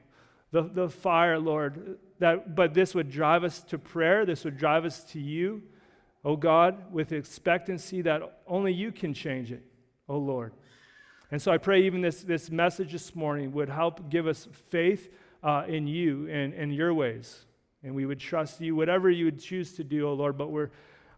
the, 0.51 0.63
the 0.63 0.89
fire, 0.89 1.39
Lord, 1.39 1.97
that, 2.19 2.53
but 2.53 2.73
this 2.73 2.93
would 2.93 3.09
drive 3.09 3.45
us 3.45 3.61
to 3.61 3.77
prayer. 3.77 4.25
This 4.25 4.43
would 4.43 4.57
drive 4.57 4.83
us 4.83 5.05
to 5.05 5.21
you, 5.21 5.63
oh 6.23 6.35
God, 6.35 6.91
with 6.91 7.11
expectancy 7.11 8.01
that 8.01 8.21
only 8.47 8.73
you 8.73 8.91
can 8.91 9.13
change 9.13 9.51
it, 9.51 9.63
oh 10.07 10.17
Lord. 10.17 10.53
And 11.31 11.41
so 11.41 11.51
I 11.51 11.57
pray 11.57 11.83
even 11.83 12.01
this, 12.01 12.23
this 12.23 12.49
message 12.49 12.91
this 12.91 13.15
morning 13.15 13.51
would 13.53 13.69
help 13.69 14.09
give 14.09 14.27
us 14.27 14.47
faith 14.69 15.13
uh, 15.43 15.63
in 15.67 15.87
you 15.87 16.27
and, 16.27 16.53
and 16.53 16.73
your 16.73 16.93
ways. 16.93 17.45
And 17.83 17.95
we 17.95 18.05
would 18.05 18.19
trust 18.19 18.59
you, 18.59 18.75
whatever 18.75 19.09
you 19.09 19.25
would 19.25 19.39
choose 19.39 19.73
to 19.73 19.83
do, 19.83 20.07
oh 20.07 20.13
Lord. 20.13 20.37
But 20.37 20.49
we're, 20.49 20.71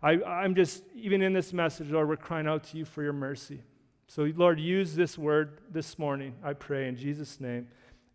I, 0.03 0.21
I'm 0.23 0.53
just, 0.53 0.83
even 0.95 1.21
in 1.21 1.33
this 1.33 1.53
message, 1.53 1.89
Lord, 1.89 2.09
we're 2.09 2.17
crying 2.17 2.47
out 2.47 2.63
to 2.65 2.77
you 2.77 2.85
for 2.85 3.03
your 3.03 3.13
mercy. 3.13 3.61
So, 4.07 4.29
Lord, 4.35 4.59
use 4.59 4.93
this 4.93 5.17
word 5.17 5.61
this 5.71 5.97
morning, 5.97 6.35
I 6.43 6.53
pray, 6.53 6.89
in 6.89 6.97
Jesus' 6.97 7.39
name. 7.39 7.69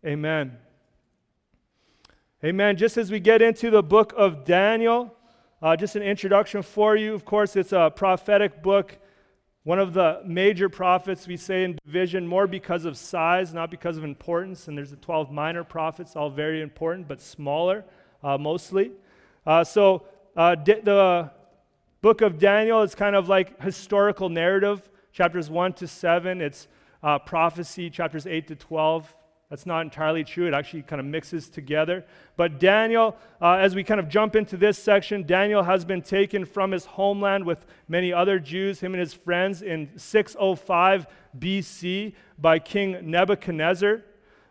Amen. 0.05 0.55
Amen. 2.43 2.77
Just 2.77 2.97
as 2.97 3.09
we 3.09 3.19
get 3.19 3.41
into 3.41 3.71
the 3.71 3.81
book 3.81 4.13
of 4.15 4.45
Daniel, 4.45 5.16
uh, 5.61 5.75
just 5.75 5.95
an 5.95 6.03
introduction 6.03 6.61
for 6.61 6.95
you. 6.95 7.13
Of 7.13 7.25
course, 7.25 7.55
it's 7.55 7.73
a 7.73 7.91
prophetic 7.95 8.61
book, 8.61 8.97
one 9.63 9.79
of 9.79 9.93
the 9.93 10.21
major 10.25 10.69
prophets 10.69 11.27
we 11.27 11.37
say 11.37 11.63
in 11.63 11.77
division, 11.83 12.27
more 12.27 12.47
because 12.47 12.85
of 12.85 12.97
size, 12.97 13.53
not 13.53 13.71
because 13.71 13.97
of 13.97 14.03
importance. 14.03 14.67
And 14.67 14.77
there's 14.77 14.91
the 14.91 14.97
12 14.97 15.31
minor 15.31 15.63
prophets, 15.63 16.15
all 16.15 16.29
very 16.29 16.61
important, 16.61 17.07
but 17.07 17.21
smaller 17.21 17.83
uh, 18.23 18.37
mostly. 18.37 18.91
Uh, 19.45 19.63
so 19.63 20.03
uh, 20.35 20.55
the 20.55 21.31
book 22.01 22.21
of 22.21 22.37
Daniel 22.37 22.83
is 22.83 22.93
kind 22.93 23.15
of 23.15 23.27
like 23.27 23.61
historical 23.61 24.29
narrative, 24.29 24.87
chapters 25.11 25.49
1 25.49 25.73
to 25.73 25.87
7. 25.87 26.41
It's 26.41 26.67
uh, 27.01 27.19
prophecy, 27.19 27.89
chapters 27.89 28.27
8 28.27 28.47
to 28.47 28.55
12. 28.55 29.15
That's 29.49 29.65
not 29.65 29.81
entirely 29.81 30.25
true. 30.25 30.45
It 30.45 30.53
actually 30.53 30.81
kind 30.81 30.99
of 30.99 31.05
mixes 31.05 31.47
together. 31.47 32.03
But 32.35 32.59
Daniel, 32.59 33.15
uh, 33.41 33.53
as 33.53 33.75
we 33.75 33.83
kind 33.83 33.99
of 33.99 34.09
jump 34.09 34.35
into 34.35 34.57
this 34.57 34.77
section, 34.77 35.23
Daniel 35.23 35.63
has 35.63 35.85
been 35.85 36.01
taken 36.01 36.43
from 36.43 36.71
his 36.71 36.83
homeland 36.83 37.45
with 37.45 37.65
many 37.87 38.11
other 38.11 38.39
Jews, 38.39 38.81
him 38.81 38.93
and 38.93 38.99
his 38.99 39.13
friends, 39.13 39.61
in 39.61 39.89
605 39.95 41.07
BC 41.39 42.13
by 42.37 42.59
King 42.59 43.09
Nebuchadnezzar. 43.09 44.03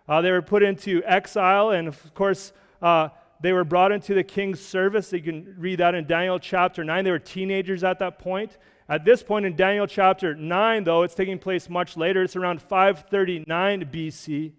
Uh, 0.08 0.22
they 0.22 0.30
were 0.30 0.40
put 0.40 0.62
into 0.62 1.02
exile, 1.04 1.70
and 1.70 1.88
of 1.88 2.14
course, 2.14 2.54
uh, 2.80 3.10
they 3.40 3.52
were 3.52 3.64
brought 3.64 3.92
into 3.92 4.14
the 4.14 4.24
king's 4.24 4.60
service. 4.60 5.12
You 5.12 5.20
can 5.20 5.56
read 5.58 5.78
that 5.80 5.94
in 5.94 6.06
Daniel 6.06 6.38
chapter 6.38 6.82
9. 6.84 7.04
They 7.04 7.10
were 7.10 7.18
teenagers 7.18 7.84
at 7.84 7.98
that 7.98 8.18
point. 8.18 8.56
At 8.88 9.04
this 9.04 9.22
point 9.22 9.44
in 9.44 9.56
Daniel 9.56 9.86
chapter 9.86 10.34
9, 10.34 10.84
though, 10.84 11.02
it's 11.02 11.14
taking 11.14 11.38
place 11.38 11.68
much 11.68 11.98
later. 11.98 12.22
It's 12.22 12.36
around 12.36 12.62
539 12.62 13.90
BC. 13.92 14.52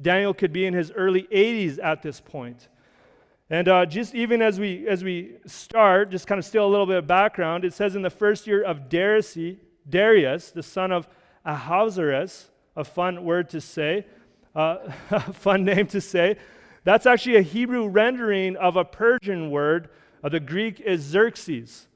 Daniel 0.00 0.34
could 0.34 0.52
be 0.52 0.66
in 0.66 0.74
his 0.74 0.90
early 0.92 1.24
80s 1.32 1.78
at 1.82 2.02
this 2.02 2.20
point. 2.20 2.68
And 3.48 3.68
uh, 3.68 3.84
just 3.84 4.14
even 4.14 4.42
as 4.42 4.60
we, 4.60 4.86
as 4.86 5.02
we 5.02 5.36
start, 5.44 6.10
just 6.10 6.26
kind 6.26 6.38
of 6.38 6.44
still 6.44 6.66
a 6.66 6.70
little 6.70 6.86
bit 6.86 6.98
of 6.98 7.06
background, 7.06 7.64
it 7.64 7.74
says 7.74 7.96
in 7.96 8.02
the 8.02 8.10
first 8.10 8.46
year 8.46 8.62
of 8.62 8.88
Darius, 8.88 9.36
Darius 9.88 10.52
the 10.52 10.62
son 10.62 10.92
of 10.92 11.08
Ahasuerus, 11.44 12.50
a 12.76 12.84
fun 12.84 13.24
word 13.24 13.48
to 13.50 13.60
say, 13.60 14.06
uh, 14.54 14.76
a 15.10 15.32
fun 15.32 15.64
name 15.64 15.86
to 15.88 16.00
say. 16.00 16.36
That's 16.84 17.06
actually 17.06 17.36
a 17.36 17.42
Hebrew 17.42 17.88
rendering 17.88 18.56
of 18.56 18.76
a 18.76 18.84
Persian 18.84 19.50
word. 19.50 19.90
Uh, 20.22 20.28
the 20.28 20.40
Greek 20.40 20.80
is 20.80 21.02
Xerxes. 21.02 21.88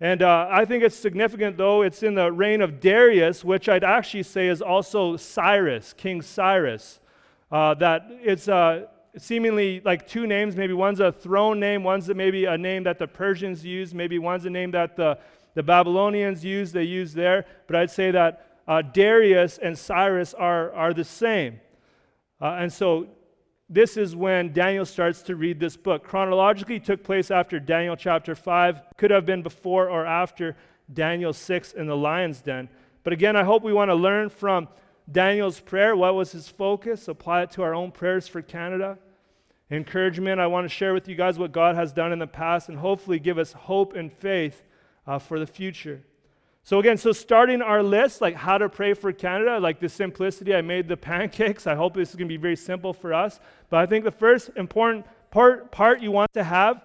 And 0.00 0.22
uh, 0.22 0.48
I 0.50 0.64
think 0.64 0.84
it's 0.84 0.96
significant, 0.96 1.56
though, 1.56 1.82
it's 1.82 2.02
in 2.02 2.14
the 2.14 2.30
reign 2.30 2.60
of 2.60 2.80
Darius, 2.80 3.44
which 3.44 3.68
I'd 3.68 3.82
actually 3.82 4.22
say 4.22 4.48
is 4.48 4.62
also 4.62 5.16
Cyrus, 5.16 5.92
King 5.92 6.22
Cyrus. 6.22 7.00
Uh, 7.50 7.74
that 7.74 8.06
it's 8.10 8.48
uh, 8.48 8.86
seemingly 9.16 9.80
like 9.84 10.06
two 10.06 10.26
names. 10.26 10.56
Maybe 10.56 10.74
one's 10.74 11.00
a 11.00 11.12
throne 11.12 11.58
name, 11.58 11.82
one's 11.82 12.08
maybe 12.08 12.44
a 12.44 12.58
name 12.58 12.82
that 12.84 12.98
the 12.98 13.06
Persians 13.06 13.64
use, 13.64 13.94
maybe 13.94 14.18
one's 14.18 14.44
a 14.44 14.50
name 14.50 14.70
that 14.72 14.96
the, 14.96 15.18
the 15.54 15.62
Babylonians 15.62 16.44
use, 16.44 16.72
they 16.72 16.84
use 16.84 17.14
there. 17.14 17.46
But 17.66 17.76
I'd 17.76 17.90
say 17.90 18.10
that 18.10 18.60
uh, 18.66 18.82
Darius 18.82 19.58
and 19.58 19.78
Cyrus 19.78 20.34
are, 20.34 20.72
are 20.72 20.92
the 20.92 21.04
same. 21.04 21.60
Uh, 22.40 22.56
and 22.60 22.72
so 22.72 23.08
this 23.68 23.96
is 23.96 24.14
when 24.14 24.52
Daniel 24.52 24.84
starts 24.84 25.22
to 25.22 25.36
read 25.36 25.58
this 25.58 25.76
book. 25.76 26.04
Chronologically, 26.04 26.80
took 26.80 27.02
place 27.02 27.30
after 27.30 27.58
Daniel 27.58 27.96
chapter 27.96 28.34
5, 28.34 28.82
could 28.96 29.10
have 29.10 29.26
been 29.26 29.42
before 29.42 29.88
or 29.88 30.06
after 30.06 30.56
Daniel 30.92 31.32
6 31.32 31.72
in 31.72 31.86
the 31.86 31.96
lion's 31.96 32.40
den. 32.40 32.68
But 33.04 33.12
again, 33.12 33.36
I 33.36 33.44
hope 33.44 33.62
we 33.62 33.72
want 33.72 33.90
to 33.90 33.94
learn 33.94 34.28
from 34.28 34.68
Daniel's 35.10 35.60
prayer, 35.60 35.96
what 35.96 36.14
was 36.14 36.32
his 36.32 36.48
focus? 36.48 37.08
Apply 37.08 37.42
it 37.42 37.50
to 37.52 37.62
our 37.62 37.74
own 37.74 37.92
prayers 37.92 38.28
for 38.28 38.42
Canada. 38.42 38.98
Encouragement, 39.70 40.40
I 40.40 40.46
want 40.46 40.64
to 40.64 40.68
share 40.68 40.94
with 40.94 41.08
you 41.08 41.14
guys 41.14 41.38
what 41.38 41.52
God 41.52 41.74
has 41.76 41.92
done 41.92 42.12
in 42.12 42.18
the 42.18 42.26
past 42.26 42.68
and 42.68 42.78
hopefully 42.78 43.18
give 43.18 43.38
us 43.38 43.52
hope 43.52 43.94
and 43.94 44.12
faith 44.12 44.62
uh, 45.06 45.18
for 45.18 45.38
the 45.38 45.46
future. 45.46 46.02
So, 46.62 46.78
again, 46.78 46.98
so 46.98 47.12
starting 47.12 47.62
our 47.62 47.82
list, 47.82 48.20
like 48.20 48.34
how 48.34 48.58
to 48.58 48.68
pray 48.68 48.92
for 48.92 49.12
Canada, 49.12 49.58
like 49.58 49.80
the 49.80 49.88
simplicity, 49.88 50.54
I 50.54 50.60
made 50.60 50.88
the 50.88 50.96
pancakes. 50.98 51.66
I 51.66 51.74
hope 51.74 51.94
this 51.94 52.10
is 52.10 52.16
going 52.16 52.28
to 52.28 52.32
be 52.32 52.40
very 52.40 52.56
simple 52.56 52.92
for 52.92 53.14
us. 53.14 53.40
But 53.70 53.78
I 53.78 53.86
think 53.86 54.04
the 54.04 54.10
first 54.10 54.50
important 54.56 55.06
part, 55.30 55.70
part 55.70 56.02
you 56.02 56.10
want 56.10 56.32
to 56.34 56.44
have, 56.44 56.82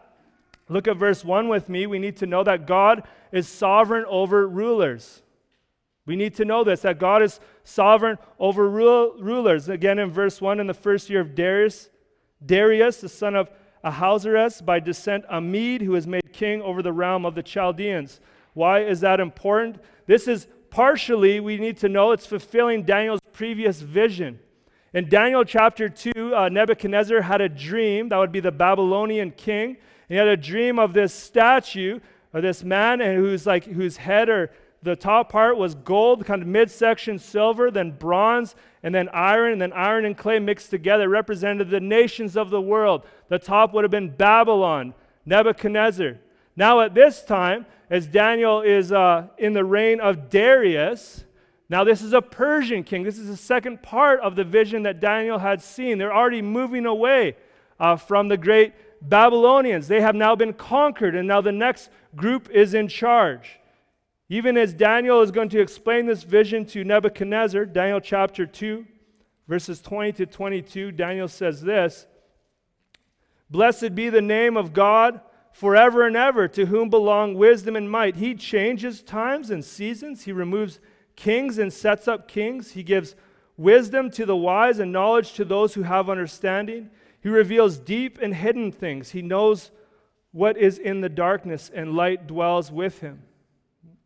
look 0.69 0.87
at 0.87 0.95
verse 0.95 1.25
1 1.25 1.49
with 1.49 1.67
me. 1.67 1.87
We 1.87 1.99
need 1.99 2.17
to 2.17 2.25
know 2.25 2.43
that 2.43 2.65
God 2.67 3.03
is 3.33 3.49
sovereign 3.49 4.05
over 4.07 4.47
rulers. 4.47 5.22
We 6.05 6.15
need 6.15 6.35
to 6.35 6.45
know 6.45 6.63
this 6.63 6.81
that 6.81 6.99
God 6.99 7.21
is 7.21 7.39
sovereign 7.63 8.17
over 8.39 8.69
rule, 8.69 9.15
rulers. 9.19 9.69
Again, 9.69 9.99
in 9.99 10.11
verse 10.11 10.41
1, 10.41 10.59
in 10.59 10.67
the 10.67 10.73
first 10.73 11.09
year 11.09 11.21
of 11.21 11.35
Darius, 11.35 11.89
Darius, 12.45 12.99
the 12.99 13.09
son 13.09 13.35
of 13.35 13.49
Ahasuerus, 13.83 14.61
by 14.61 14.79
descent 14.79 15.25
a 15.29 15.39
Mede, 15.39 15.81
who 15.81 15.91
was 15.91 16.07
made 16.07 16.33
king 16.33 16.61
over 16.61 16.81
the 16.81 16.93
realm 16.93 17.25
of 17.25 17.35
the 17.35 17.43
Chaldeans. 17.43 18.19
Why 18.53 18.81
is 18.83 18.99
that 18.99 19.19
important? 19.19 19.77
This 20.05 20.27
is 20.27 20.47
partially, 20.69 21.39
we 21.39 21.57
need 21.57 21.77
to 21.77 21.89
know, 21.89 22.11
it's 22.11 22.25
fulfilling 22.25 22.83
Daniel's 22.83 23.21
previous 23.31 23.81
vision. 23.81 24.39
In 24.93 25.09
Daniel 25.09 25.43
chapter 25.43 25.89
2, 25.89 26.35
uh, 26.35 26.49
Nebuchadnezzar 26.49 27.21
had 27.21 27.41
a 27.41 27.49
dream, 27.49 28.09
that 28.09 28.17
would 28.17 28.31
be 28.31 28.39
the 28.39 28.51
Babylonian 28.51 29.31
king. 29.31 29.77
He 30.07 30.15
had 30.15 30.27
a 30.27 30.37
dream 30.37 30.77
of 30.77 30.93
this 30.93 31.13
statue, 31.13 31.99
of 32.33 32.41
this 32.41 32.63
man 32.63 32.99
and 33.01 33.17
who's 33.17 33.45
like 33.45 33.63
whose 33.65 33.97
head 33.97 34.27
or 34.27 34.51
the 34.83 34.95
top 34.95 35.31
part 35.31 35.57
was 35.57 35.75
gold, 35.75 36.25
kind 36.25 36.41
of 36.41 36.47
midsection 36.47 37.17
silver, 37.17 37.71
then 37.71 37.91
bronze, 37.91 38.55
and 38.83 38.93
then 38.93 39.09
iron, 39.09 39.53
and 39.53 39.61
then 39.61 39.73
iron 39.73 40.05
and 40.05 40.17
clay 40.17 40.39
mixed 40.39 40.69
together 40.69 41.07
represented 41.07 41.69
the 41.69 41.79
nations 41.79 42.35
of 42.35 42.49
the 42.49 42.61
world. 42.61 43.03
The 43.29 43.39
top 43.39 43.73
would 43.73 43.83
have 43.85 43.91
been 43.91 44.09
Babylon, 44.09 44.93
Nebuchadnezzar. 45.25 46.17
Now, 46.55 46.81
at 46.81 46.93
this 46.93 47.23
time, 47.23 47.65
as 47.89 48.07
Daniel 48.07 48.61
is 48.61 48.91
uh, 48.91 49.27
in 49.37 49.53
the 49.53 49.63
reign 49.63 50.01
of 50.01 50.29
Darius, 50.29 51.23
now 51.69 51.83
this 51.83 52.01
is 52.01 52.13
a 52.13 52.21
Persian 52.21 52.83
king. 52.83 53.03
This 53.03 53.17
is 53.17 53.27
the 53.27 53.37
second 53.37 53.81
part 53.81 54.19
of 54.19 54.35
the 54.35 54.43
vision 54.43 54.83
that 54.83 54.99
Daniel 54.99 55.39
had 55.39 55.61
seen. 55.61 55.97
They're 55.97 56.13
already 56.13 56.41
moving 56.41 56.85
away 56.85 57.37
uh, 57.79 57.95
from 57.95 58.27
the 58.27 58.37
great 58.37 58.73
Babylonians. 59.01 59.87
They 59.87 60.01
have 60.01 60.15
now 60.15 60.35
been 60.35 60.53
conquered, 60.53 61.15
and 61.15 61.27
now 61.27 61.41
the 61.41 61.51
next 61.51 61.89
group 62.15 62.49
is 62.49 62.73
in 62.73 62.87
charge. 62.89 63.59
Even 64.33 64.57
as 64.57 64.73
Daniel 64.73 65.21
is 65.21 65.29
going 65.29 65.49
to 65.49 65.61
explain 65.61 66.07
this 66.07 66.23
vision 66.23 66.65
to 66.65 66.83
Nebuchadnezzar, 66.83 67.65
Daniel 67.65 67.99
chapter 67.99 68.47
2, 68.47 68.83
verses 69.47 69.79
20 69.79 70.11
to 70.13 70.25
22, 70.25 70.91
Daniel 70.91 71.27
says 71.27 71.61
this 71.61 72.07
Blessed 73.51 73.93
be 73.93 74.09
the 74.09 74.23
name 74.23 74.57
of 74.57 74.73
God 74.73 75.21
forever 75.51 76.07
and 76.07 76.17
ever, 76.17 76.47
to 76.47 76.65
whom 76.65 76.89
belong 76.89 77.35
wisdom 77.35 77.75
and 77.75 77.91
might. 77.91 78.15
He 78.15 78.33
changes 78.33 79.03
times 79.03 79.51
and 79.51 79.63
seasons, 79.63 80.23
He 80.23 80.31
removes 80.31 80.79
kings 81.15 81.59
and 81.59 81.71
sets 81.71 82.07
up 82.07 82.27
kings. 82.27 82.71
He 82.71 82.81
gives 82.81 83.15
wisdom 83.55 84.09
to 84.09 84.25
the 84.25 84.35
wise 84.35 84.79
and 84.79 84.91
knowledge 84.91 85.33
to 85.33 85.45
those 85.45 85.75
who 85.75 85.83
have 85.83 86.09
understanding. 86.09 86.89
He 87.21 87.29
reveals 87.29 87.77
deep 87.77 88.17
and 88.19 88.33
hidden 88.33 88.71
things. 88.71 89.11
He 89.11 89.21
knows 89.21 89.69
what 90.31 90.57
is 90.57 90.79
in 90.79 91.01
the 91.01 91.09
darkness, 91.09 91.69
and 91.71 91.93
light 91.93 92.25
dwells 92.25 92.71
with 92.71 93.01
him. 93.01 93.21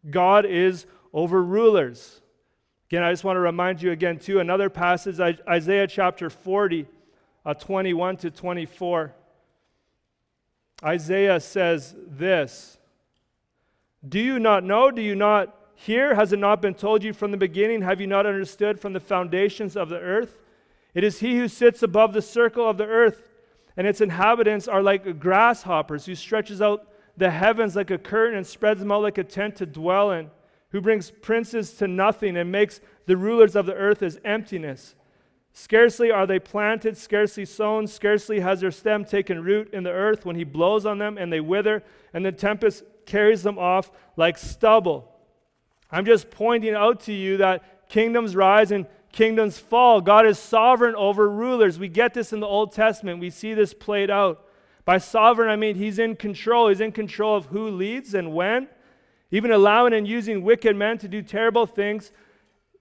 God 0.10 0.46
is 0.46 0.86
over 1.14 1.42
rulers. 1.44 2.22
Again, 2.90 3.04
I 3.04 3.12
just 3.12 3.24
want 3.24 3.36
to 3.36 3.42
remind 3.42 3.82
you 3.82 3.92
again, 3.92 4.18
too, 4.18 4.40
another 4.40 4.70
passage, 4.70 5.20
Isaiah 5.20 5.88
chapter 5.88 6.30
40, 6.30 6.86
uh, 7.46 7.54
21 7.54 8.18
to 8.18 8.32
24. 8.32 9.14
Isaiah 10.84 11.40
says 11.40 11.96
this 11.98 12.78
Do 14.08 14.20
you 14.20 14.40
not 14.40 14.64
know? 14.64 14.92
Do 14.92 15.02
you 15.02 15.16
not 15.16 15.54
hear? 15.76 16.16
Has 16.16 16.32
it 16.32 16.40
not 16.40 16.62
been 16.62 16.76
told 16.76 17.04
you 17.04 17.14
from 17.14 17.32
the 17.32 17.38
beginning? 17.38 17.82
Have 17.82 18.00
you 18.00 18.08
not 18.08 18.26
understood 18.26 18.80
from 18.80 18.94
the 18.94 19.00
foundations 19.00 19.76
of 19.76 19.90
the 19.90 20.00
earth? 20.00 20.38
It 20.94 21.04
is 21.04 21.20
he 21.20 21.38
who 21.38 21.48
sits 21.48 21.84
above 21.84 22.14
the 22.14 22.22
circle 22.22 22.68
of 22.68 22.78
the 22.78 22.86
earth, 22.86 23.30
and 23.76 23.86
its 23.86 24.02
inhabitants 24.02 24.68
are 24.68 24.82
like 24.82 25.20
grasshoppers, 25.20 26.06
who 26.06 26.16
stretches 26.16 26.62
out 26.62 26.88
the 27.18 27.32
heavens 27.32 27.76
like 27.76 27.92
a 27.92 27.98
curtain 27.98 28.38
and 28.38 28.48
spreads 28.48 28.80
them 28.80 28.92
out 28.92 29.02
like 29.02 29.18
a 29.18 29.24
tent 29.24 29.56
to 29.58 29.66
dwell 29.66 30.12
in, 30.12 30.30
who 30.70 30.80
brings 30.80 31.12
princes 31.12 31.74
to 31.74 31.88
nothing 31.88 32.38
and 32.38 32.52
makes 32.52 32.80
the 33.08 33.18
rulers 33.18 33.56
of 33.56 33.66
the 33.66 33.74
earth 33.74 34.04
as 34.04 34.20
emptiness. 34.24 34.96
Scarcely 35.52 36.12
are 36.12 36.28
they 36.28 36.38
planted, 36.38 36.96
scarcely 36.96 37.44
sown, 37.44 37.88
scarcely 37.88 38.42
has 38.42 38.62
their 38.62 38.70
stem 38.70 39.04
taken 39.04 39.44
root 39.44 39.74
in 39.74 39.84
the 39.84 39.92
earth 39.92 40.24
when 40.24 40.36
he 40.36 40.44
blows 40.44 40.86
on 40.86 41.00
them 41.00 41.18
and 41.18 41.34
they 41.34 41.40
wither, 41.40 41.84
and 42.14 42.24
the 42.24 42.32
tempest 42.32 42.84
carries 43.08 43.42
them 43.42 43.58
off 43.58 43.90
like 44.16 44.38
stubble. 44.38 45.12
I'm 45.92 46.06
just 46.06 46.30
pointing 46.30 46.76
out 46.76 47.00
to 47.02 47.14
you 47.14 47.38
that 47.38 47.90
kingdoms 47.90 48.36
rise 48.36 48.72
and 48.72 48.86
kingdoms 49.12 49.58
fall. 49.58 50.00
God 50.00 50.28
is 50.28 50.38
sovereign 50.38 50.96
over 50.96 51.28
rulers. 51.28 51.80
We 51.80 51.88
get 51.88 52.14
this 52.14 52.32
in 52.32 52.40
the 52.40 52.46
Old 52.46 52.74
Testament, 52.74 53.20
we 53.20 53.32
see 53.32 53.56
this 53.56 53.74
played 53.74 54.12
out. 54.12 54.47
By 54.88 55.00
sovereign, 55.00 55.50
I 55.50 55.58
mean 55.58 55.76
he's 55.76 56.00
in 56.00 56.16
control. 56.16 56.70
He's 56.70 56.80
in 56.80 56.94
control 56.94 57.36
of 57.36 57.48
who 57.48 57.70
leads 57.70 58.14
and 58.14 58.34
when, 58.34 58.70
even 59.32 59.52
allowing 59.52 59.92
and 59.92 60.08
using 60.08 60.44
wicked 60.44 60.78
men 60.78 60.98
to 61.00 61.10
do 61.10 61.22
terrible 61.22 61.66
things 61.66 62.14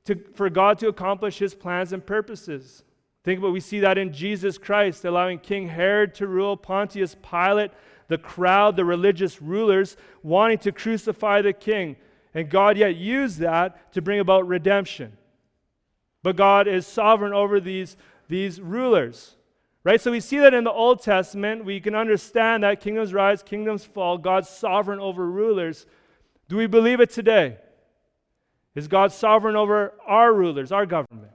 to, 0.04 0.14
for 0.36 0.48
God 0.48 0.78
to 0.78 0.86
accomplish 0.86 1.40
his 1.40 1.52
plans 1.52 1.92
and 1.92 2.06
purposes. 2.06 2.84
Think 3.24 3.40
about 3.40 3.52
we 3.52 3.58
see 3.58 3.80
that 3.80 3.98
in 3.98 4.12
Jesus 4.12 4.56
Christ, 4.56 5.04
allowing 5.04 5.40
King 5.40 5.66
Herod 5.66 6.14
to 6.14 6.28
rule, 6.28 6.56
Pontius 6.56 7.16
Pilate, 7.28 7.72
the 8.06 8.18
crowd, 8.18 8.76
the 8.76 8.84
religious 8.84 9.42
rulers, 9.42 9.96
wanting 10.22 10.58
to 10.58 10.70
crucify 10.70 11.42
the 11.42 11.52
king. 11.52 11.96
And 12.34 12.48
God 12.48 12.78
yet 12.78 12.94
used 12.94 13.40
that 13.40 13.92
to 13.94 14.00
bring 14.00 14.20
about 14.20 14.46
redemption. 14.46 15.18
But 16.22 16.36
God 16.36 16.68
is 16.68 16.86
sovereign 16.86 17.32
over 17.32 17.58
these, 17.58 17.96
these 18.28 18.60
rulers. 18.60 19.35
Right? 19.86 20.00
So 20.00 20.10
we 20.10 20.18
see 20.18 20.38
that 20.38 20.52
in 20.52 20.64
the 20.64 20.72
Old 20.72 21.00
Testament. 21.00 21.64
We 21.64 21.78
can 21.78 21.94
understand 21.94 22.64
that 22.64 22.80
kingdoms 22.80 23.14
rise, 23.14 23.44
kingdoms 23.44 23.84
fall, 23.84 24.18
God's 24.18 24.48
sovereign 24.48 24.98
over 24.98 25.24
rulers. 25.24 25.86
Do 26.48 26.56
we 26.56 26.66
believe 26.66 26.98
it 26.98 27.10
today? 27.10 27.58
Is 28.74 28.88
God 28.88 29.12
sovereign 29.12 29.54
over 29.54 29.94
our 30.04 30.34
rulers, 30.34 30.72
our 30.72 30.86
government? 30.86 31.30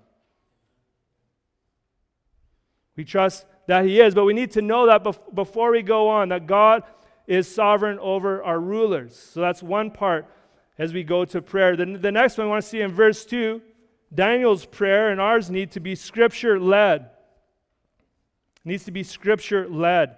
We 2.98 3.06
trust 3.06 3.46
that 3.68 3.86
He 3.86 4.02
is, 4.02 4.14
but 4.14 4.26
we 4.26 4.34
need 4.34 4.52
to 4.52 4.62
know 4.62 4.86
that 4.88 5.02
bef- 5.02 5.34
before 5.34 5.72
we 5.72 5.82
go 5.82 6.10
on, 6.10 6.28
that 6.28 6.46
God 6.46 6.84
is 7.28 7.48
sovereign 7.48 8.00
over 8.00 8.44
our 8.44 8.60
rulers. 8.60 9.16
So 9.16 9.40
that's 9.40 9.64
one 9.64 9.92
part 9.92 10.26
as 10.78 10.92
we 10.92 11.06
go 11.06 11.24
to 11.24 11.42
prayer. 11.42 11.78
The, 11.78 11.86
the 11.86 12.12
next 12.12 12.38
one 12.38 12.48
I 12.48 12.50
want 12.50 12.66
to 12.66 12.70
see 12.70 12.82
in 12.82 12.92
verse 12.92 13.24
2 13.24 13.62
Daniel's 14.14 14.66
prayer 14.66 15.10
and 15.10 15.22
ours 15.22 15.50
need 15.50 15.72
to 15.72 15.80
be 15.80 15.96
scripture 15.96 16.60
led. 16.60 17.12
Needs 18.64 18.84
to 18.86 18.92
be 18.92 19.04
scripture 19.04 19.68
led. 19.68 20.18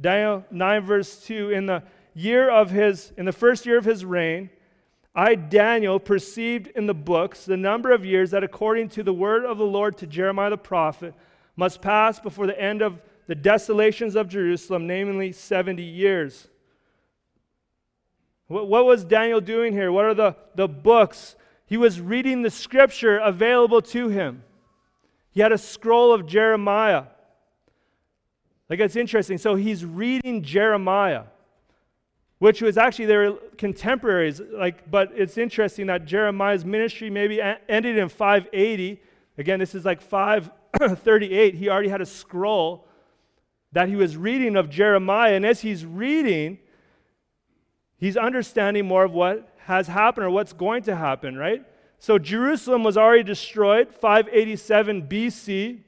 Daniel 0.00 0.44
9, 0.50 0.80
verse 0.82 1.24
2 1.24 1.50
In 1.50 1.66
the 1.66 1.82
year 2.14 2.50
of 2.50 2.70
his, 2.70 3.12
in 3.16 3.24
the 3.24 3.32
first 3.32 3.66
year 3.66 3.78
of 3.78 3.84
his 3.84 4.04
reign, 4.04 4.50
I, 5.14 5.34
Daniel, 5.34 5.98
perceived 5.98 6.66
in 6.68 6.86
the 6.86 6.94
books 6.94 7.46
the 7.46 7.56
number 7.56 7.90
of 7.92 8.04
years 8.04 8.32
that, 8.32 8.44
according 8.44 8.90
to 8.90 9.02
the 9.02 9.14
word 9.14 9.44
of 9.46 9.56
the 9.56 9.64
Lord 9.64 9.96
to 9.98 10.06
Jeremiah 10.06 10.50
the 10.50 10.58
prophet, 10.58 11.14
must 11.56 11.80
pass 11.80 12.20
before 12.20 12.46
the 12.46 12.60
end 12.60 12.82
of 12.82 13.00
the 13.26 13.34
desolations 13.34 14.14
of 14.14 14.28
Jerusalem, 14.28 14.86
namely 14.86 15.32
70 15.32 15.82
years. 15.82 16.48
What, 18.46 18.68
what 18.68 18.84
was 18.84 19.04
Daniel 19.04 19.40
doing 19.40 19.72
here? 19.72 19.90
What 19.90 20.04
are 20.04 20.14
the, 20.14 20.36
the 20.54 20.68
books? 20.68 21.34
He 21.64 21.76
was 21.76 22.00
reading 22.00 22.42
the 22.42 22.50
scripture 22.50 23.16
available 23.18 23.82
to 23.82 24.08
him. 24.08 24.44
He 25.36 25.40
had 25.42 25.52
a 25.52 25.58
scroll 25.58 26.12
of 26.12 26.26
Jeremiah. 26.26 27.04
Like, 28.68 28.80
it's 28.80 28.96
interesting. 28.96 29.38
So 29.38 29.54
he's 29.54 29.84
reading 29.84 30.42
Jeremiah 30.42 31.24
which 32.38 32.60
was 32.60 32.76
actually 32.76 33.06
they 33.06 33.16
were 33.16 33.38
contemporaries. 33.56 34.40
Like 34.52 34.90
but 34.90 35.12
it's 35.14 35.38
interesting 35.38 35.86
that 35.86 36.04
jeremiah's 36.04 36.64
ministry 36.64 37.10
maybe 37.10 37.40
ended 37.68 37.96
in 37.96 38.08
580 38.08 39.00
again 39.38 39.58
this 39.58 39.74
is 39.74 39.84
like 39.84 40.00
538 40.00 41.54
he 41.54 41.68
already 41.68 41.88
had 41.88 42.00
a 42.00 42.06
scroll 42.06 42.86
that 43.72 43.88
he 43.88 43.96
was 43.96 44.16
reading 44.16 44.56
of 44.56 44.70
jeremiah. 44.70 45.34
And 45.34 45.46
as 45.46 45.60
he's 45.60 45.84
reading 45.86 46.58
he's 47.96 48.16
understanding 48.16 48.86
more 48.86 49.04
of 49.04 49.12
what 49.12 49.54
has 49.60 49.88
happened 49.88 50.26
or 50.26 50.30
what's 50.30 50.52
going 50.52 50.82
to 50.84 50.94
happen 50.94 51.36
right 51.36 51.64
so 51.98 52.18
jerusalem 52.18 52.82
was 52.82 52.96
already 52.96 53.22
destroyed 53.22 53.92
587 53.94 55.02
bc 55.08 55.80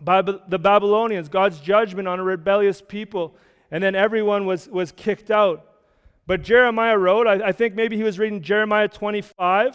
by 0.00 0.22
the 0.22 0.58
babylonians 0.58 1.28
god's 1.28 1.60
judgment 1.60 2.06
on 2.06 2.20
a 2.20 2.24
rebellious 2.24 2.80
people 2.80 3.34
and 3.70 3.82
then 3.82 3.94
everyone 3.94 4.46
was, 4.46 4.68
was 4.68 4.92
kicked 4.92 5.30
out 5.30 5.68
but 6.28 6.42
Jeremiah 6.42 6.98
wrote, 6.98 7.26
I, 7.26 7.48
I 7.48 7.52
think 7.52 7.74
maybe 7.74 7.96
he 7.96 8.02
was 8.02 8.18
reading 8.18 8.42
Jeremiah 8.42 8.86
25. 8.86 9.66
I'm 9.66 9.72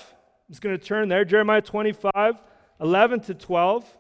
just 0.51 0.61
going 0.61 0.77
to 0.77 0.85
turn 0.85 1.09
there. 1.09 1.25
Jeremiah 1.25 1.63
25, 1.63 2.35
11 2.79 3.19
to 3.21 3.33
12. 3.33 3.97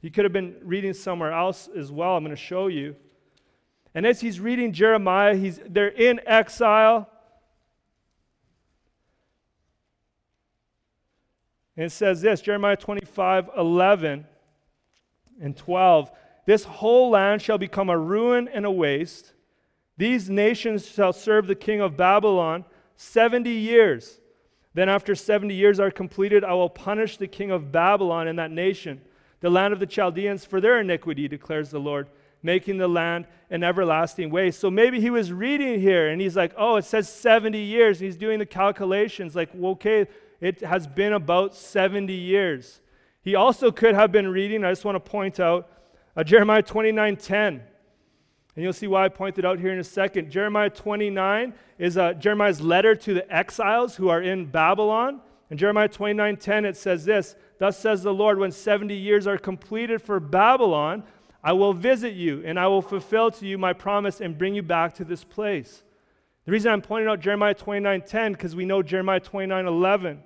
He 0.00 0.08
could 0.08 0.24
have 0.24 0.32
been 0.32 0.54
reading 0.62 0.92
somewhere 0.92 1.32
else 1.32 1.68
as 1.76 1.90
well. 1.90 2.16
I'm 2.16 2.22
going 2.22 2.30
to 2.34 2.40
show 2.40 2.68
you. 2.68 2.94
And 3.92 4.06
as 4.06 4.20
he's 4.20 4.38
reading 4.38 4.72
Jeremiah, 4.72 5.34
he's, 5.34 5.58
they're 5.68 5.88
in 5.88 6.20
exile. 6.26 7.10
And 11.76 11.86
it 11.86 11.90
says 11.90 12.20
this 12.20 12.40
Jeremiah 12.40 12.76
25, 12.76 13.50
11 13.56 14.26
and 15.40 15.56
12. 15.56 16.10
This 16.46 16.64
whole 16.64 17.10
land 17.10 17.42
shall 17.42 17.58
become 17.58 17.88
a 17.88 17.98
ruin 17.98 18.48
and 18.48 18.66
a 18.66 18.70
waste 18.70 19.34
these 19.96 20.28
nations 20.28 20.88
shall 20.88 21.12
serve 21.12 21.46
the 21.46 21.54
king 21.54 21.80
of 21.80 21.96
Babylon 21.96 22.64
70 22.96 23.50
years. 23.50 24.20
Then, 24.74 24.88
after 24.88 25.14
70 25.14 25.54
years 25.54 25.78
are 25.78 25.90
completed, 25.90 26.42
I 26.42 26.54
will 26.54 26.68
punish 26.68 27.16
the 27.16 27.28
king 27.28 27.52
of 27.52 27.70
Babylon 27.70 28.26
and 28.26 28.38
that 28.40 28.50
nation, 28.50 29.00
the 29.40 29.50
land 29.50 29.72
of 29.72 29.78
the 29.78 29.86
Chaldeans, 29.86 30.44
for 30.44 30.60
their 30.60 30.80
iniquity, 30.80 31.28
declares 31.28 31.70
the 31.70 31.78
Lord, 31.78 32.08
making 32.42 32.78
the 32.78 32.88
land 32.88 33.26
an 33.50 33.62
everlasting 33.62 34.30
waste. 34.30 34.58
So 34.58 34.72
maybe 34.72 35.00
he 35.00 35.10
was 35.10 35.32
reading 35.32 35.80
here 35.80 36.08
and 36.08 36.20
he's 36.20 36.34
like, 36.34 36.52
oh, 36.56 36.74
it 36.74 36.84
says 36.84 37.08
70 37.08 37.56
years. 37.56 38.00
he's 38.00 38.16
doing 38.16 38.40
the 38.40 38.46
calculations, 38.46 39.36
like, 39.36 39.50
well, 39.54 39.72
okay, 39.72 40.08
it 40.40 40.60
has 40.60 40.86
been 40.86 41.12
about 41.12 41.54
70 41.54 42.12
years. 42.12 42.80
He 43.22 43.34
also 43.34 43.70
could 43.70 43.94
have 43.94 44.12
been 44.12 44.28
reading, 44.28 44.64
I 44.64 44.70
just 44.70 44.84
want 44.84 44.96
to 44.96 45.10
point 45.10 45.40
out, 45.40 45.70
uh, 46.16 46.24
Jeremiah 46.24 46.62
29 46.62 47.16
10. 47.16 47.62
And 48.56 48.62
you'll 48.62 48.72
see 48.72 48.86
why 48.86 49.04
I 49.04 49.08
pointed 49.08 49.44
out 49.44 49.58
here 49.58 49.72
in 49.72 49.78
a 49.78 49.84
second. 49.84 50.30
Jeremiah 50.30 50.70
29 50.70 51.54
is 51.78 51.96
uh, 51.96 52.12
Jeremiah's 52.14 52.60
letter 52.60 52.94
to 52.94 53.14
the 53.14 53.34
exiles 53.34 53.96
who 53.96 54.08
are 54.08 54.22
in 54.22 54.46
Babylon. 54.46 55.20
In 55.50 55.58
Jeremiah 55.58 55.88
29 55.88 56.36
10, 56.36 56.64
it 56.64 56.76
says 56.76 57.04
this 57.04 57.36
Thus 57.58 57.78
says 57.78 58.02
the 58.02 58.12
Lord, 58.12 58.38
when 58.38 58.50
70 58.50 58.94
years 58.94 59.26
are 59.26 59.38
completed 59.38 60.02
for 60.02 60.20
Babylon, 60.20 61.04
I 61.42 61.52
will 61.52 61.74
visit 61.74 62.14
you, 62.14 62.42
and 62.44 62.58
I 62.58 62.66
will 62.66 62.82
fulfill 62.82 63.30
to 63.30 63.46
you 63.46 63.58
my 63.58 63.72
promise 63.72 64.20
and 64.20 64.36
bring 64.36 64.54
you 64.54 64.62
back 64.62 64.94
to 64.94 65.04
this 65.04 65.22
place. 65.22 65.83
The 66.44 66.52
reason 66.52 66.72
I'm 66.72 66.82
pointing 66.82 67.08
out 67.08 67.20
Jeremiah 67.20 67.54
29:10, 67.54 68.32
because 68.32 68.54
we 68.54 68.66
know 68.66 68.82
Jeremiah 68.82 69.20
29:11. 69.20 70.22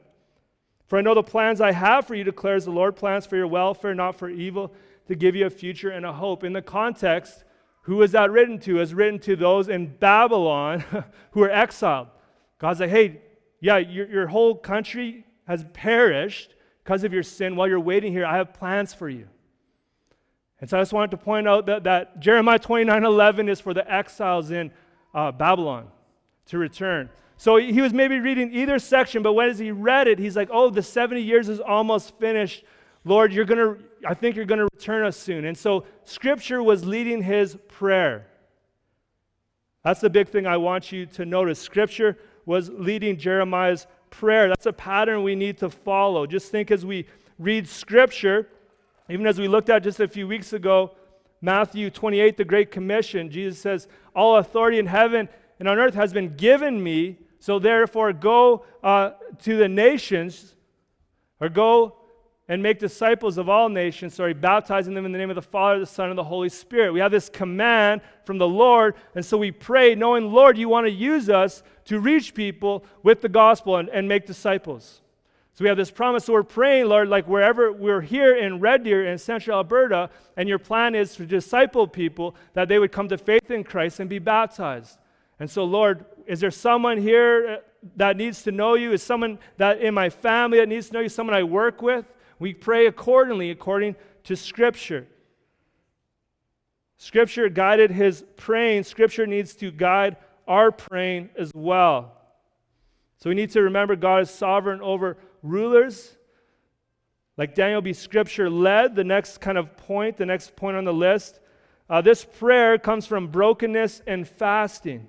For 0.86 0.98
I 0.98 1.02
know 1.02 1.14
the 1.14 1.22
plans 1.22 1.60
I 1.60 1.72
have 1.72 2.06
for 2.06 2.14
you, 2.14 2.24
declares 2.24 2.64
the 2.64 2.70
Lord, 2.70 2.96
plans 2.96 3.26
for 3.26 3.36
your 3.36 3.46
welfare, 3.46 3.94
not 3.94 4.16
for 4.16 4.28
evil, 4.28 4.72
to 5.06 5.14
give 5.14 5.36
you 5.36 5.46
a 5.46 5.50
future 5.50 5.90
and 5.90 6.04
a 6.04 6.12
hope. 6.12 6.42
In 6.42 6.54
the 6.54 6.62
context, 6.62 7.44
who 7.82 8.02
is 8.02 8.12
that 8.12 8.30
written 8.30 8.58
to? 8.60 8.80
Is 8.80 8.94
written 8.94 9.20
to 9.20 9.36
those 9.36 9.68
in 9.68 9.96
Babylon 9.98 10.84
who 11.32 11.42
are 11.42 11.50
exiled. 11.50 12.08
God's 12.58 12.80
like, 12.80 12.90
hey, 12.90 13.22
yeah, 13.60 13.76
your, 13.76 14.08
your 14.08 14.26
whole 14.26 14.56
country 14.56 15.24
has 15.46 15.64
perished 15.72 16.54
because 16.82 17.04
of 17.04 17.12
your 17.12 17.22
sin. 17.22 17.54
While 17.54 17.68
you're 17.68 17.78
waiting 17.78 18.12
here, 18.12 18.26
I 18.26 18.36
have 18.38 18.52
plans 18.52 18.92
for 18.92 19.08
you. 19.08 19.28
And 20.60 20.68
so 20.68 20.78
I 20.78 20.80
just 20.80 20.92
wanted 20.92 21.12
to 21.12 21.16
point 21.18 21.46
out 21.46 21.66
that, 21.66 21.84
that 21.84 22.18
Jeremiah 22.18 22.58
29 22.58 23.04
11 23.04 23.48
is 23.48 23.60
for 23.60 23.72
the 23.72 23.88
exiles 23.92 24.50
in 24.50 24.72
uh, 25.14 25.30
Babylon 25.30 25.88
to 26.48 26.58
return. 26.58 27.08
So 27.36 27.56
he 27.56 27.80
was 27.80 27.92
maybe 27.92 28.18
reading 28.18 28.52
either 28.52 28.78
section, 28.80 29.22
but 29.22 29.32
when 29.32 29.54
he 29.54 29.70
read 29.70 30.08
it, 30.08 30.18
he's 30.18 30.34
like, 30.34 30.48
oh, 30.50 30.70
the 30.70 30.82
70 30.82 31.22
years 31.22 31.48
is 31.48 31.60
almost 31.60 32.18
finished. 32.18 32.64
Lord, 33.04 33.32
you're 33.32 33.44
going 33.44 33.58
to, 33.58 33.84
I 34.06 34.14
think 34.14 34.34
you're 34.34 34.44
going 34.44 34.58
to 34.58 34.68
return 34.74 35.06
us 35.06 35.16
soon. 35.16 35.44
And 35.44 35.56
so 35.56 35.84
scripture 36.04 36.62
was 36.62 36.84
leading 36.84 37.22
his 37.22 37.56
prayer. 37.68 38.26
That's 39.84 40.00
the 40.00 40.10
big 40.10 40.28
thing 40.28 40.46
I 40.46 40.56
want 40.56 40.90
you 40.90 41.06
to 41.06 41.24
notice. 41.24 41.60
Scripture 41.60 42.18
was 42.44 42.70
leading 42.70 43.16
Jeremiah's 43.16 43.86
prayer. 44.10 44.48
That's 44.48 44.66
a 44.66 44.72
pattern 44.72 45.22
we 45.22 45.36
need 45.36 45.58
to 45.58 45.70
follow. 45.70 46.26
Just 46.26 46.50
think 46.50 46.70
as 46.72 46.84
we 46.84 47.06
read 47.38 47.68
scripture, 47.68 48.48
even 49.08 49.26
as 49.26 49.38
we 49.38 49.46
looked 49.46 49.70
at 49.70 49.84
just 49.84 50.00
a 50.00 50.08
few 50.08 50.26
weeks 50.26 50.52
ago, 50.52 50.92
Matthew 51.40 51.88
28, 51.88 52.36
the 52.36 52.44
Great 52.44 52.72
Commission, 52.72 53.30
Jesus 53.30 53.60
says, 53.60 53.86
All 54.14 54.36
authority 54.36 54.78
in 54.78 54.86
heaven 54.86 55.28
and 55.58 55.68
on 55.68 55.78
earth 55.78 55.94
has 55.94 56.12
been 56.12 56.36
given 56.36 56.82
me. 56.82 57.18
So 57.40 57.58
therefore, 57.58 58.12
go 58.12 58.64
uh, 58.82 59.10
to 59.42 59.56
the 59.56 59.68
nations, 59.68 60.54
or 61.40 61.48
go 61.48 61.94
and 62.48 62.62
make 62.62 62.78
disciples 62.78 63.36
of 63.36 63.48
all 63.48 63.68
nations, 63.68 64.14
sorry, 64.14 64.32
baptizing 64.32 64.94
them 64.94 65.04
in 65.04 65.12
the 65.12 65.18
name 65.18 65.28
of 65.28 65.36
the 65.36 65.42
Father, 65.42 65.80
the 65.80 65.86
Son, 65.86 66.08
and 66.08 66.18
the 66.18 66.24
Holy 66.24 66.48
Spirit. 66.48 66.92
We 66.92 67.00
have 67.00 67.12
this 67.12 67.28
command 67.28 68.00
from 68.24 68.38
the 68.38 68.48
Lord, 68.48 68.94
and 69.14 69.24
so 69.24 69.36
we 69.36 69.52
pray, 69.52 69.94
knowing, 69.94 70.32
Lord, 70.32 70.56
you 70.56 70.68
want 70.68 70.86
to 70.86 70.90
use 70.90 71.28
us 71.28 71.62
to 71.84 72.00
reach 72.00 72.34
people 72.34 72.84
with 73.02 73.20
the 73.20 73.28
gospel 73.28 73.76
and, 73.76 73.90
and 73.90 74.08
make 74.08 74.26
disciples. 74.26 75.02
So 75.52 75.64
we 75.64 75.68
have 75.68 75.76
this 75.76 75.90
promise. 75.90 76.24
So 76.24 76.32
we're 76.32 76.44
praying, 76.44 76.86
Lord, 76.86 77.08
like 77.08 77.26
wherever 77.26 77.72
we're 77.72 78.00
here 78.00 78.36
in 78.36 78.60
Red 78.60 78.84
Deer 78.84 79.06
in 79.06 79.18
central 79.18 79.58
Alberta, 79.58 80.08
and 80.36 80.48
your 80.48 80.58
plan 80.58 80.94
is 80.94 81.16
to 81.16 81.26
disciple 81.26 81.86
people 81.86 82.34
that 82.54 82.68
they 82.68 82.78
would 82.78 82.92
come 82.92 83.08
to 83.08 83.18
faith 83.18 83.50
in 83.50 83.64
Christ 83.64 84.00
and 84.00 84.08
be 84.08 84.20
baptized. 84.20 84.98
And 85.40 85.50
so, 85.50 85.64
Lord, 85.64 86.04
is 86.26 86.40
there 86.40 86.50
someone 86.50 86.98
here 86.98 87.48
uh, 87.48 87.56
that 87.96 88.16
needs 88.16 88.42
to 88.42 88.52
know 88.52 88.74
you? 88.74 88.92
Is 88.92 89.02
someone 89.02 89.38
that 89.56 89.80
in 89.80 89.94
my 89.94 90.10
family 90.10 90.58
that 90.58 90.68
needs 90.68 90.88
to 90.88 90.94
know 90.94 91.00
you? 91.00 91.08
Someone 91.08 91.34
I 91.34 91.44
work 91.44 91.80
with? 91.80 92.04
We 92.38 92.54
pray 92.54 92.86
accordingly, 92.86 93.50
according 93.50 93.96
to 94.24 94.36
Scripture. 94.36 95.06
Scripture 96.98 97.48
guided 97.48 97.92
his 97.92 98.24
praying. 98.36 98.82
Scripture 98.82 99.26
needs 99.26 99.54
to 99.54 99.70
guide 99.70 100.16
our 100.48 100.72
praying 100.72 101.30
as 101.38 101.52
well. 101.54 102.12
So 103.18 103.30
we 103.30 103.36
need 103.36 103.50
to 103.50 103.62
remember 103.62 103.94
God 103.94 104.22
is 104.22 104.30
sovereign 104.30 104.80
over 104.80 105.16
rulers. 105.42 106.16
Like 107.36 107.54
Daniel 107.54 107.80
be 107.80 107.92
scripture 107.92 108.50
led, 108.50 108.96
the 108.96 109.04
next 109.04 109.38
kind 109.38 109.56
of 109.56 109.76
point, 109.76 110.16
the 110.16 110.26
next 110.26 110.56
point 110.56 110.76
on 110.76 110.84
the 110.84 110.92
list. 110.92 111.38
Uh, 111.88 112.00
this 112.00 112.24
prayer 112.24 112.78
comes 112.78 113.06
from 113.06 113.28
brokenness 113.28 114.02
and 114.06 114.26
fasting. 114.26 115.06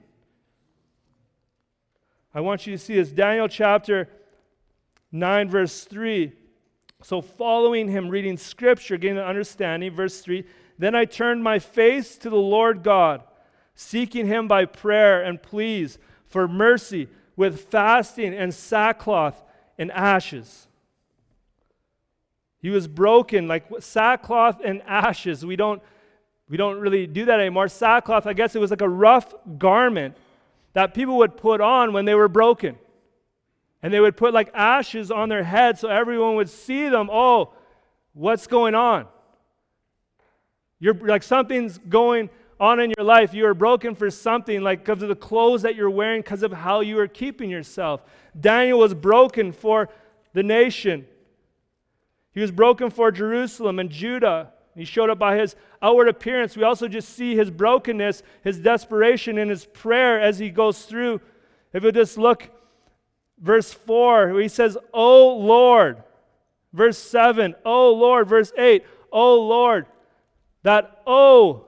I 2.33 2.41
want 2.41 2.67
you 2.67 2.73
to 2.73 2.83
see 2.83 2.95
this 2.95 3.09
Daniel 3.09 3.47
chapter 3.47 4.07
9, 5.11 5.49
verse 5.49 5.83
3. 5.83 6.31
So, 7.01 7.21
following 7.21 7.87
him, 7.87 8.09
reading 8.09 8.37
scripture, 8.37 8.97
getting 8.97 9.17
an 9.17 9.23
understanding, 9.23 9.91
verse 9.91 10.21
3 10.21 10.43
Then 10.77 10.95
I 10.95 11.05
turned 11.05 11.43
my 11.43 11.59
face 11.59 12.17
to 12.17 12.29
the 12.29 12.37
Lord 12.37 12.83
God, 12.83 13.23
seeking 13.73 14.27
him 14.27 14.47
by 14.47 14.65
prayer 14.65 15.23
and 15.23 15.41
pleas 15.41 15.97
for 16.27 16.47
mercy 16.47 17.07
with 17.35 17.61
fasting 17.61 18.33
and 18.33 18.53
sackcloth 18.53 19.41
and 19.77 19.91
ashes. 19.91 20.67
He 22.61 22.69
was 22.69 22.87
broken 22.87 23.47
like 23.47 23.65
sackcloth 23.79 24.59
and 24.63 24.81
ashes. 24.85 25.45
We 25.45 25.55
don't, 25.55 25.81
we 26.49 26.57
don't 26.57 26.79
really 26.79 27.07
do 27.07 27.25
that 27.25 27.39
anymore. 27.39 27.69
Sackcloth, 27.69 28.27
I 28.27 28.33
guess 28.33 28.55
it 28.55 28.59
was 28.59 28.69
like 28.69 28.81
a 28.81 28.89
rough 28.89 29.33
garment 29.57 30.17
that 30.73 30.93
people 30.93 31.17
would 31.17 31.37
put 31.37 31.61
on 31.61 31.93
when 31.93 32.05
they 32.05 32.15
were 32.15 32.27
broken. 32.27 32.77
And 33.81 33.93
they 33.93 33.99
would 33.99 34.17
put 34.17 34.33
like 34.33 34.51
ashes 34.53 35.09
on 35.09 35.29
their 35.29 35.43
head 35.43 35.77
so 35.79 35.87
everyone 35.87 36.35
would 36.35 36.49
see 36.49 36.89
them. 36.89 37.09
Oh, 37.11 37.53
what's 38.13 38.47
going 38.47 38.75
on? 38.75 39.07
You're 40.79 40.93
like 40.93 41.23
something's 41.23 41.77
going 41.77 42.29
on 42.59 42.79
in 42.79 42.91
your 42.97 43.05
life. 43.05 43.33
You 43.33 43.45
are 43.45 43.53
broken 43.53 43.95
for 43.95 44.09
something, 44.09 44.61
like 44.61 44.83
because 44.83 45.01
of 45.01 45.09
the 45.09 45.15
clothes 45.15 45.61
that 45.61 45.75
you're 45.75 45.89
wearing, 45.89 46.21
because 46.21 46.43
of 46.43 46.51
how 46.51 46.81
you 46.81 46.99
are 46.99 47.07
keeping 47.07 47.49
yourself. 47.49 48.01
Daniel 48.39 48.79
was 48.79 48.93
broken 48.93 49.51
for 49.51 49.89
the 50.33 50.43
nation. 50.43 51.05
He 52.33 52.41
was 52.41 52.51
broken 52.51 52.89
for 52.89 53.11
Jerusalem 53.11 53.79
and 53.79 53.89
Judah. 53.89 54.51
He 54.79 54.85
showed 54.85 55.09
up 55.09 55.19
by 55.19 55.37
his 55.37 55.57
outward 55.81 56.07
appearance. 56.07 56.55
We 56.55 56.63
also 56.63 56.87
just 56.87 57.09
see 57.09 57.35
his 57.35 57.51
brokenness, 57.51 58.23
his 58.45 58.59
desperation, 58.59 59.37
and 59.37 59.49
his 59.49 59.65
prayer 59.65 60.21
as 60.21 60.39
he 60.39 60.49
goes 60.49 60.85
through. 60.85 61.19
If 61.73 61.83
we 61.83 61.91
just 61.91 62.17
look 62.17 62.49
verse 63.37 63.73
4, 63.73 64.39
he 64.39 64.47
says, 64.47 64.77
Oh 64.93 65.35
Lord. 65.35 66.01
Verse 66.71 66.97
7, 66.97 67.55
Oh 67.65 67.91
Lord. 67.91 68.29
Verse 68.29 68.53
8, 68.57 68.85
Oh 69.11 69.41
Lord. 69.41 69.85
That 70.63 71.01
oh 71.05 71.65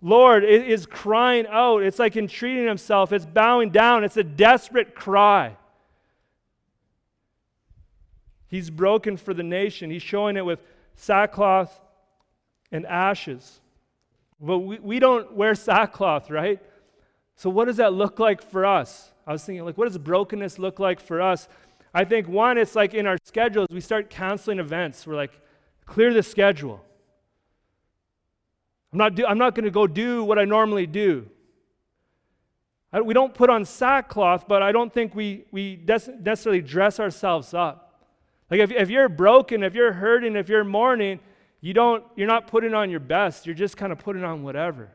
Lord 0.00 0.44
is 0.44 0.86
crying 0.86 1.46
out. 1.48 1.82
It's 1.82 1.98
like 1.98 2.16
entreating 2.16 2.68
himself, 2.68 3.12
it's 3.12 3.26
bowing 3.26 3.70
down, 3.70 4.04
it's 4.04 4.16
a 4.16 4.22
desperate 4.24 4.94
cry. 4.94 5.56
He's 8.46 8.70
broken 8.70 9.16
for 9.16 9.34
the 9.34 9.42
nation. 9.42 9.90
He's 9.90 10.02
showing 10.02 10.36
it 10.36 10.44
with 10.44 10.60
sackcloth 10.94 11.80
and 12.72 12.86
ashes. 12.86 13.60
But 14.40 14.58
we, 14.58 14.78
we 14.78 14.98
don't 14.98 15.32
wear 15.34 15.54
sackcloth, 15.54 16.30
right? 16.30 16.60
So, 17.36 17.50
what 17.50 17.66
does 17.66 17.76
that 17.76 17.92
look 17.92 18.18
like 18.18 18.42
for 18.42 18.64
us? 18.64 19.12
I 19.26 19.32
was 19.32 19.44
thinking, 19.44 19.64
like, 19.64 19.76
what 19.76 19.86
does 19.86 19.98
brokenness 19.98 20.58
look 20.58 20.78
like 20.78 21.00
for 21.00 21.20
us? 21.20 21.48
I 21.92 22.04
think 22.04 22.28
one, 22.28 22.58
it's 22.58 22.74
like 22.74 22.94
in 22.94 23.06
our 23.06 23.16
schedules, 23.24 23.68
we 23.70 23.80
start 23.80 24.10
canceling 24.10 24.58
events. 24.58 25.06
We're 25.06 25.16
like, 25.16 25.32
clear 25.86 26.12
the 26.12 26.22
schedule. 26.22 26.84
I'm 28.92 28.98
not, 28.98 29.28
I'm 29.28 29.38
not 29.38 29.54
going 29.54 29.64
to 29.64 29.70
go 29.70 29.86
do 29.86 30.22
what 30.24 30.38
I 30.38 30.44
normally 30.44 30.86
do. 30.86 31.28
I, 32.92 33.00
we 33.00 33.14
don't 33.14 33.34
put 33.34 33.50
on 33.50 33.64
sackcloth, 33.64 34.46
but 34.46 34.62
I 34.62 34.72
don't 34.72 34.92
think 34.92 35.14
we, 35.14 35.44
we 35.50 35.82
necessarily 35.86 36.62
dress 36.62 37.00
ourselves 37.00 37.52
up. 37.52 38.04
Like 38.50 38.60
if, 38.60 38.70
if 38.70 38.90
you're 38.90 39.08
broken, 39.08 39.62
if 39.62 39.74
you're 39.74 39.92
hurting, 39.92 40.36
if 40.36 40.48
you're 40.48 40.64
mourning, 40.64 41.20
you 41.66 41.74
don't, 41.74 42.04
you're 42.14 42.28
not 42.28 42.46
putting 42.46 42.74
on 42.74 42.90
your 42.90 43.00
best. 43.00 43.44
You're 43.44 43.56
just 43.56 43.76
kind 43.76 43.90
of 43.90 43.98
putting 43.98 44.22
on 44.22 44.44
whatever. 44.44 44.88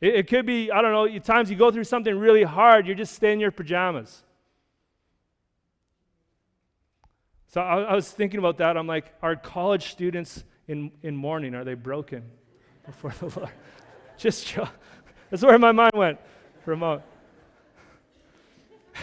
It, 0.00 0.16
it 0.16 0.26
could 0.26 0.44
be, 0.44 0.72
I 0.72 0.82
don't 0.82 0.90
know, 0.90 1.06
at 1.06 1.22
times 1.22 1.50
you 1.50 1.56
go 1.56 1.70
through 1.70 1.84
something 1.84 2.18
really 2.18 2.42
hard, 2.42 2.84
you're 2.84 2.96
just 2.96 3.14
staying 3.14 3.34
in 3.34 3.40
your 3.40 3.52
pajamas. 3.52 4.24
So 7.46 7.60
I, 7.60 7.82
I 7.82 7.94
was 7.94 8.10
thinking 8.10 8.38
about 8.38 8.58
that. 8.58 8.76
I'm 8.76 8.88
like, 8.88 9.14
are 9.22 9.36
college 9.36 9.92
students 9.92 10.42
in, 10.66 10.90
in 11.04 11.14
mourning? 11.14 11.54
Are 11.54 11.62
they 11.62 11.74
broken 11.74 12.24
before 12.84 13.14
the 13.20 13.38
Lord? 13.38 13.52
just 14.18 14.52
that's 15.30 15.44
where 15.44 15.60
my 15.60 15.70
mind 15.70 15.92
went 15.94 16.18
for 16.64 16.72
a 16.72 16.76
moment. 16.76 17.04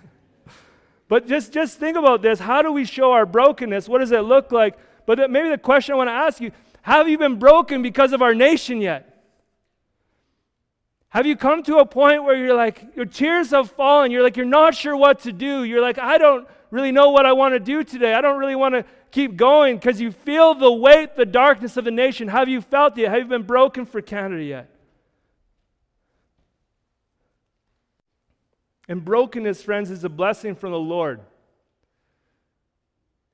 but 1.08 1.30
just, 1.30 1.54
just 1.54 1.80
think 1.80 1.96
about 1.96 2.22
this. 2.22 2.40
How 2.40 2.62
do 2.62 2.74
we 2.74 2.84
show 2.84 3.14
our 3.14 3.26
brokenness? 3.26 3.88
What 3.88 4.00
does 4.00 4.12
it 4.12 4.26
look 4.26 4.52
like? 4.52 4.78
But 5.06 5.32
maybe 5.32 5.50
the 5.50 5.58
question 5.58 5.94
I 5.94 5.98
want 5.98 6.10
to 6.10 6.14
ask 6.14 6.42
you 6.42 6.52
have 6.84 7.08
you 7.08 7.18
been 7.18 7.38
broken 7.38 7.82
because 7.82 8.12
of 8.14 8.22
our 8.22 8.34
nation 8.34 8.82
yet? 8.82 9.08
Have 11.10 11.26
you 11.26 11.36
come 11.36 11.62
to 11.64 11.78
a 11.78 11.86
point 11.86 12.24
where 12.24 12.36
you're 12.36 12.56
like, 12.56 12.96
your 12.96 13.06
tears 13.06 13.52
have 13.52 13.70
fallen? 13.72 14.12
You're 14.12 14.24
like, 14.24 14.38
you're 14.38 14.46
not 14.46 14.74
sure 14.74 14.96
what 14.96 15.20
to 15.22 15.34
do. 15.34 15.64
You're 15.64 15.82
like, 15.82 16.00
I 16.00 16.18
don't 16.18 16.48
really 16.72 16.92
know 16.92 17.10
what 17.10 17.26
I 17.26 17.34
want 17.34 17.54
to 17.54 17.60
do 17.60 17.84
today. 17.84 18.14
I 18.14 18.22
don't 18.22 18.40
really 18.40 18.56
want 18.56 18.76
to 18.76 18.86
keep 19.12 19.36
going 19.36 19.76
because 19.76 20.00
you 20.00 20.12
feel 20.12 20.56
the 20.56 20.72
weight, 20.72 21.18
the 21.18 21.26
darkness 21.26 21.76
of 21.76 21.84
the 21.84 21.92
nation. 21.92 22.30
Have 22.30 22.48
you 22.48 22.62
felt 22.62 22.98
it? 22.98 23.10
Have 23.10 23.20
you 23.20 23.26
been 23.26 23.44
broken 23.44 23.86
for 23.86 24.02
Canada 24.02 24.42
yet? 24.42 24.70
And 28.88 29.04
brokenness, 29.04 29.62
friends, 29.62 29.92
is 29.92 30.04
a 30.04 30.10
blessing 30.10 30.56
from 30.56 30.72
the 30.72 30.80
Lord. 30.80 31.22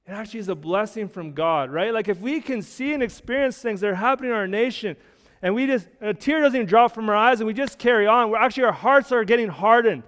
It 0.08 0.12
actually 0.12 0.40
is 0.40 0.48
a 0.48 0.56
blessing 0.56 1.10
from 1.10 1.34
God, 1.34 1.70
right? 1.70 1.94
Like 1.94 2.08
if 2.08 2.20
we 2.22 2.40
can 2.40 2.62
see 2.62 2.94
and 2.94 3.04
experience 3.04 3.58
things 3.58 3.82
that 3.82 3.90
are 3.90 3.96
happening 3.96 4.32
in 4.32 4.38
our 4.38 4.48
nation, 4.48 4.96
and 5.42 5.54
we 5.54 5.68
just 5.68 5.88
a 6.00 6.14
tear 6.14 6.42
doesn't 6.42 6.56
even 6.56 6.68
drop 6.68 6.94
from 6.94 7.10
our 7.10 7.16
eyes, 7.16 7.42
and 7.42 7.48
we 7.48 7.54
just 7.54 7.78
carry 7.78 8.08
on, 8.08 8.30
we're 8.30 8.38
actually 8.38 8.64
our 8.64 8.72
hearts 8.72 9.12
are 9.12 9.26
getting 9.26 9.50
hardened. 9.50 10.04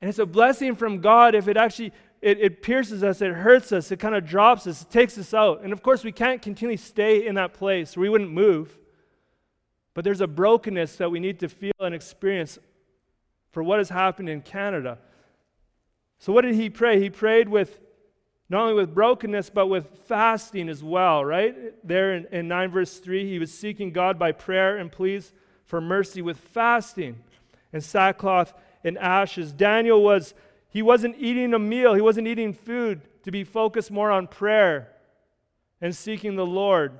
And 0.00 0.08
it's 0.08 0.18
a 0.18 0.24
blessing 0.26 0.74
from 0.74 1.00
God 1.00 1.34
if 1.34 1.48
it 1.48 1.58
actually 1.58 1.92
it, 2.22 2.38
it 2.38 2.62
pierces 2.62 3.02
us, 3.02 3.22
it 3.22 3.32
hurts 3.32 3.72
us, 3.72 3.90
it 3.90 3.98
kind 3.98 4.14
of 4.14 4.26
drops 4.26 4.66
us, 4.66 4.82
it 4.82 4.90
takes 4.90 5.16
us 5.18 5.32
out. 5.32 5.62
And 5.62 5.72
of 5.72 5.82
course, 5.82 6.04
we 6.04 6.12
can't 6.12 6.40
continually 6.40 6.76
stay 6.76 7.26
in 7.26 7.34
that 7.34 7.52
place, 7.52 7.96
we 7.96 8.08
wouldn't 8.08 8.30
move. 8.30 8.78
But 9.92 10.04
there's 10.04 10.20
a 10.20 10.26
brokenness 10.26 10.96
that 10.96 11.10
we 11.10 11.20
need 11.20 11.40
to 11.40 11.48
feel 11.48 11.72
and 11.80 11.94
experience 11.94 12.58
for 13.52 13.62
what 13.62 13.78
has 13.78 13.88
happened 13.88 14.28
in 14.28 14.40
Canada. 14.40 14.98
So, 16.20 16.34
what 16.34 16.42
did 16.42 16.54
he 16.54 16.68
pray? 16.68 17.00
He 17.00 17.10
prayed 17.10 17.48
with 17.48 17.80
not 18.50 18.62
only 18.62 18.74
with 18.74 18.94
brokenness, 18.94 19.48
but 19.48 19.68
with 19.68 19.86
fasting 20.06 20.68
as 20.68 20.84
well, 20.84 21.24
right? 21.24 21.54
There 21.86 22.14
in, 22.14 22.26
in 22.30 22.46
9 22.46 22.70
verse 22.70 22.98
3, 22.98 23.26
he 23.26 23.38
was 23.38 23.52
seeking 23.52 23.90
God 23.90 24.18
by 24.18 24.32
prayer 24.32 24.76
and 24.76 24.92
pleas 24.92 25.32
for 25.64 25.80
mercy 25.80 26.20
with 26.20 26.36
fasting 26.36 27.16
and 27.72 27.82
sackcloth 27.82 28.52
and 28.84 28.98
ashes. 28.98 29.52
Daniel 29.52 30.02
was, 30.02 30.34
he 30.68 30.82
wasn't 30.82 31.16
eating 31.18 31.54
a 31.54 31.58
meal, 31.58 31.94
he 31.94 32.02
wasn't 32.02 32.26
eating 32.26 32.52
food 32.52 33.00
to 33.22 33.30
be 33.30 33.42
focused 33.42 33.90
more 33.90 34.10
on 34.10 34.26
prayer 34.26 34.88
and 35.80 35.96
seeking 35.96 36.36
the 36.36 36.44
Lord. 36.44 36.98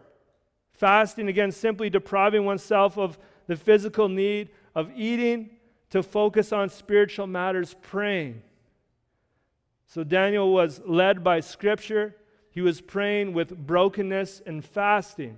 Fasting, 0.72 1.28
again, 1.28 1.52
simply 1.52 1.90
depriving 1.90 2.46
oneself 2.46 2.96
of 2.96 3.18
the 3.48 3.56
physical 3.56 4.08
need 4.08 4.48
of 4.74 4.90
eating 4.96 5.50
to 5.90 6.02
focus 6.02 6.52
on 6.52 6.70
spiritual 6.70 7.26
matters, 7.26 7.74
praying. 7.82 8.42
So 9.90 10.02
Daniel 10.02 10.50
was 10.50 10.80
led 10.86 11.22
by 11.22 11.40
Scripture. 11.40 12.16
He 12.50 12.62
was 12.62 12.80
praying 12.80 13.34
with 13.34 13.54
brokenness 13.54 14.40
and 14.46 14.64
fasting. 14.64 15.36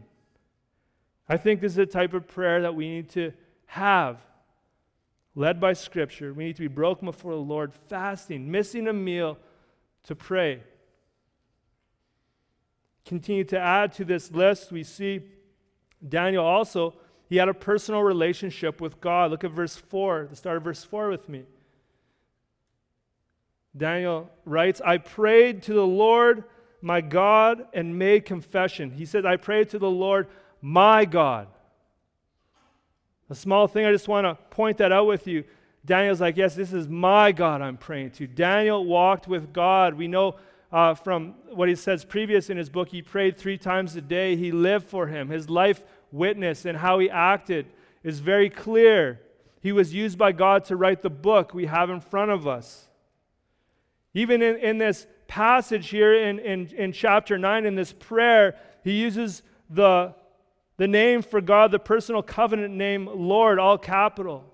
I 1.29 1.37
think 1.37 1.61
this 1.61 1.73
is 1.73 1.79
a 1.79 1.87
type 1.87 2.15
of 2.15 2.29
prayer 2.29 2.63
that 2.63 2.77
we 2.77 2.89
need 2.89 3.09
to 3.11 3.33
have. 3.67 4.21
Led 5.35 5.61
by 5.61 5.73
Scripture, 5.73 6.33
we 6.33 6.45
need 6.45 6.57
to 6.57 6.63
be 6.63 6.69
broken 6.69 7.07
before 7.07 7.33
the 7.33 7.41
Lord, 7.41 7.73
fasting, 7.89 8.49
missing 8.49 8.87
a 8.87 8.93
meal 8.93 9.39
to 10.05 10.15
pray 10.15 10.61
continue 13.05 13.45
to 13.45 13.59
add 13.59 13.93
to 13.93 14.05
this 14.05 14.31
list, 14.31 14.73
we 14.73 14.83
see 14.83 15.21
Daniel 16.07 16.45
also, 16.45 16.95
he 17.29 17.37
had 17.37 17.49
a 17.49 17.55
personal 17.55 18.03
relationship 18.03 18.81
with 18.81 19.01
God. 19.01 19.31
Look 19.31 19.45
at 19.45 19.51
verse 19.51 19.77
4, 19.77 20.29
the 20.31 20.37
start 20.37 20.59
of 20.59 20.65
verse 20.65 20.85
4 20.85 21.09
with 21.09 21.29
me. 21.29 21.45
Daniel 23.77 24.31
writes, 24.45 24.81
I 24.85 24.99
prayed 24.99 25.63
to 25.65 25.73
the 25.73 25.87
Lord 25.87 26.45
my 26.81 27.01
God 27.01 27.67
and 27.73 27.99
made 27.99 28.25
confession. 28.25 28.91
He 28.91 29.07
said, 29.07 29.25
I 29.25 29.37
prayed 29.37 29.71
to 29.71 29.79
the 29.79 29.91
Lord 29.91 30.29
my 30.61 31.05
God. 31.05 31.49
A 33.31 33.35
small 33.35 33.67
thing, 33.67 33.87
I 33.87 33.93
just 33.93 34.09
want 34.09 34.27
to 34.27 34.35
point 34.51 34.79
that 34.79 34.93
out 34.93 35.07
with 35.07 35.27
you. 35.27 35.45
Daniel's 35.85 36.21
like, 36.21 36.37
Yes, 36.37 36.55
this 36.55 36.73
is 36.73 36.89
my 36.89 37.33
God 37.33 37.63
I'm 37.63 37.77
praying 37.77 38.11
to. 38.13 38.27
Daniel 38.27 38.85
walked 38.85 39.27
with 39.27 39.53
God. 39.53 39.95
We 39.95 40.07
know 40.07 40.37
uh, 40.71 40.95
from 40.95 41.35
what 41.51 41.69
he 41.69 41.75
says 41.75 42.05
previous 42.05 42.51
in 42.51 42.57
his 42.57 42.71
book. 42.71 42.89
He 42.89 43.03
prayed 43.03 43.37
three 43.37 43.59
times 43.59 43.97
a 43.97 44.01
day. 44.01 44.37
He 44.37 44.53
lived 44.53 44.89
for 44.89 45.07
him. 45.07 45.29
His 45.29 45.51
life 45.51 45.83
witness 46.11 46.65
and 46.65 46.79
how 46.79 46.99
he 46.99 47.11
acted 47.11 47.67
is 48.03 48.21
very 48.21 48.51
clear. 48.51 49.21
He 49.61 49.73
was 49.73 49.95
used 49.95 50.19
by 50.19 50.33
God 50.33 50.65
to 50.67 50.77
write 50.77 51.03
the 51.03 51.11
book 51.11 51.55
we 51.55 51.67
have 51.67 51.91
in 51.91 52.01
front 52.01 52.31
of 52.31 52.47
us. 52.47 52.89
Even 54.15 54.43
in, 54.43 54.57
in 54.57 54.79
this 54.79 55.07
passage 55.27 55.89
here 55.89 56.15
in, 56.15 56.39
in, 56.39 56.67
in 56.69 56.93
chapter 56.93 57.39
9, 57.39 57.65
in 57.65 57.75
this 57.75 57.93
prayer, 57.93 58.57
he 58.85 58.93
uses 58.93 59.43
the, 59.71 60.15
the 60.77 60.89
name 60.89 61.23
for 61.23 61.41
God, 61.41 61.71
the 61.71 61.79
personal 61.79 62.23
covenant 62.23 62.75
name, 62.75 63.09
Lord, 63.11 63.59
all 63.59 63.79
capital, 63.79 64.45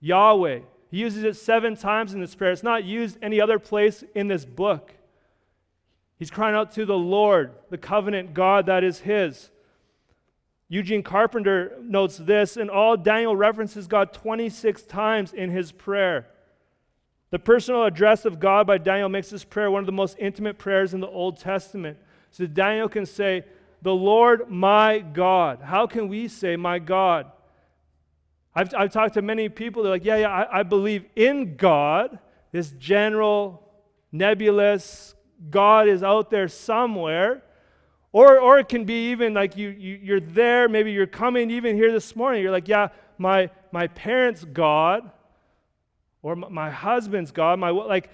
Yahweh. 0.00 0.60
He 0.90 0.98
uses 0.98 1.24
it 1.24 1.36
seven 1.36 1.76
times 1.76 2.14
in 2.14 2.20
this 2.20 2.34
prayer. 2.34 2.52
It's 2.52 2.62
not 2.62 2.84
used 2.84 3.18
any 3.20 3.40
other 3.40 3.58
place 3.58 4.04
in 4.14 4.28
this 4.28 4.44
book. 4.44 4.94
He's 6.16 6.30
crying 6.30 6.54
out 6.54 6.70
to 6.72 6.86
the 6.86 6.96
Lord, 6.96 7.52
the 7.70 7.78
covenant 7.78 8.34
God 8.34 8.66
that 8.66 8.84
is 8.84 9.00
his. 9.00 9.50
Eugene 10.68 11.02
Carpenter 11.02 11.76
notes 11.82 12.16
this, 12.18 12.56
and 12.56 12.70
all 12.70 12.96
Daniel 12.96 13.36
references 13.36 13.86
God 13.86 14.12
26 14.12 14.82
times 14.84 15.32
in 15.32 15.50
his 15.50 15.72
prayer. 15.72 16.28
The 17.34 17.40
personal 17.40 17.82
address 17.82 18.24
of 18.26 18.38
God 18.38 18.64
by 18.64 18.78
Daniel 18.78 19.08
makes 19.08 19.28
this 19.28 19.42
prayer 19.42 19.68
one 19.68 19.80
of 19.80 19.86
the 19.86 19.90
most 19.90 20.16
intimate 20.20 20.56
prayers 20.56 20.94
in 20.94 21.00
the 21.00 21.08
Old 21.08 21.36
Testament. 21.36 21.98
So 22.30 22.46
Daniel 22.46 22.88
can 22.88 23.06
say, 23.06 23.42
The 23.82 23.92
Lord 23.92 24.48
my 24.48 25.00
God. 25.00 25.60
How 25.60 25.88
can 25.88 26.06
we 26.06 26.28
say, 26.28 26.54
My 26.54 26.78
God? 26.78 27.26
I've, 28.54 28.72
I've 28.72 28.92
talked 28.92 29.14
to 29.14 29.22
many 29.22 29.48
people, 29.48 29.82
they're 29.82 29.90
like, 29.90 30.04
Yeah, 30.04 30.18
yeah, 30.18 30.28
I, 30.28 30.60
I 30.60 30.62
believe 30.62 31.06
in 31.16 31.56
God, 31.56 32.20
this 32.52 32.70
general, 32.70 33.68
nebulous, 34.12 35.16
God 35.50 35.88
is 35.88 36.04
out 36.04 36.30
there 36.30 36.46
somewhere. 36.46 37.42
Or, 38.12 38.38
or 38.38 38.60
it 38.60 38.68
can 38.68 38.84
be 38.84 39.10
even 39.10 39.34
like 39.34 39.56
you, 39.56 39.70
you, 39.70 39.98
you're 40.00 40.20
there, 40.20 40.68
maybe 40.68 40.92
you're 40.92 41.08
coming 41.08 41.50
even 41.50 41.74
here 41.74 41.90
this 41.90 42.14
morning. 42.14 42.44
You're 42.44 42.52
like, 42.52 42.68
yeah, 42.68 42.90
my, 43.18 43.50
my 43.72 43.88
parents' 43.88 44.44
God, 44.44 45.10
or 46.24 46.34
my, 46.34 46.70
husband's 46.70 47.30
God, 47.30 47.58
my, 47.58 47.68
like, 47.68 48.08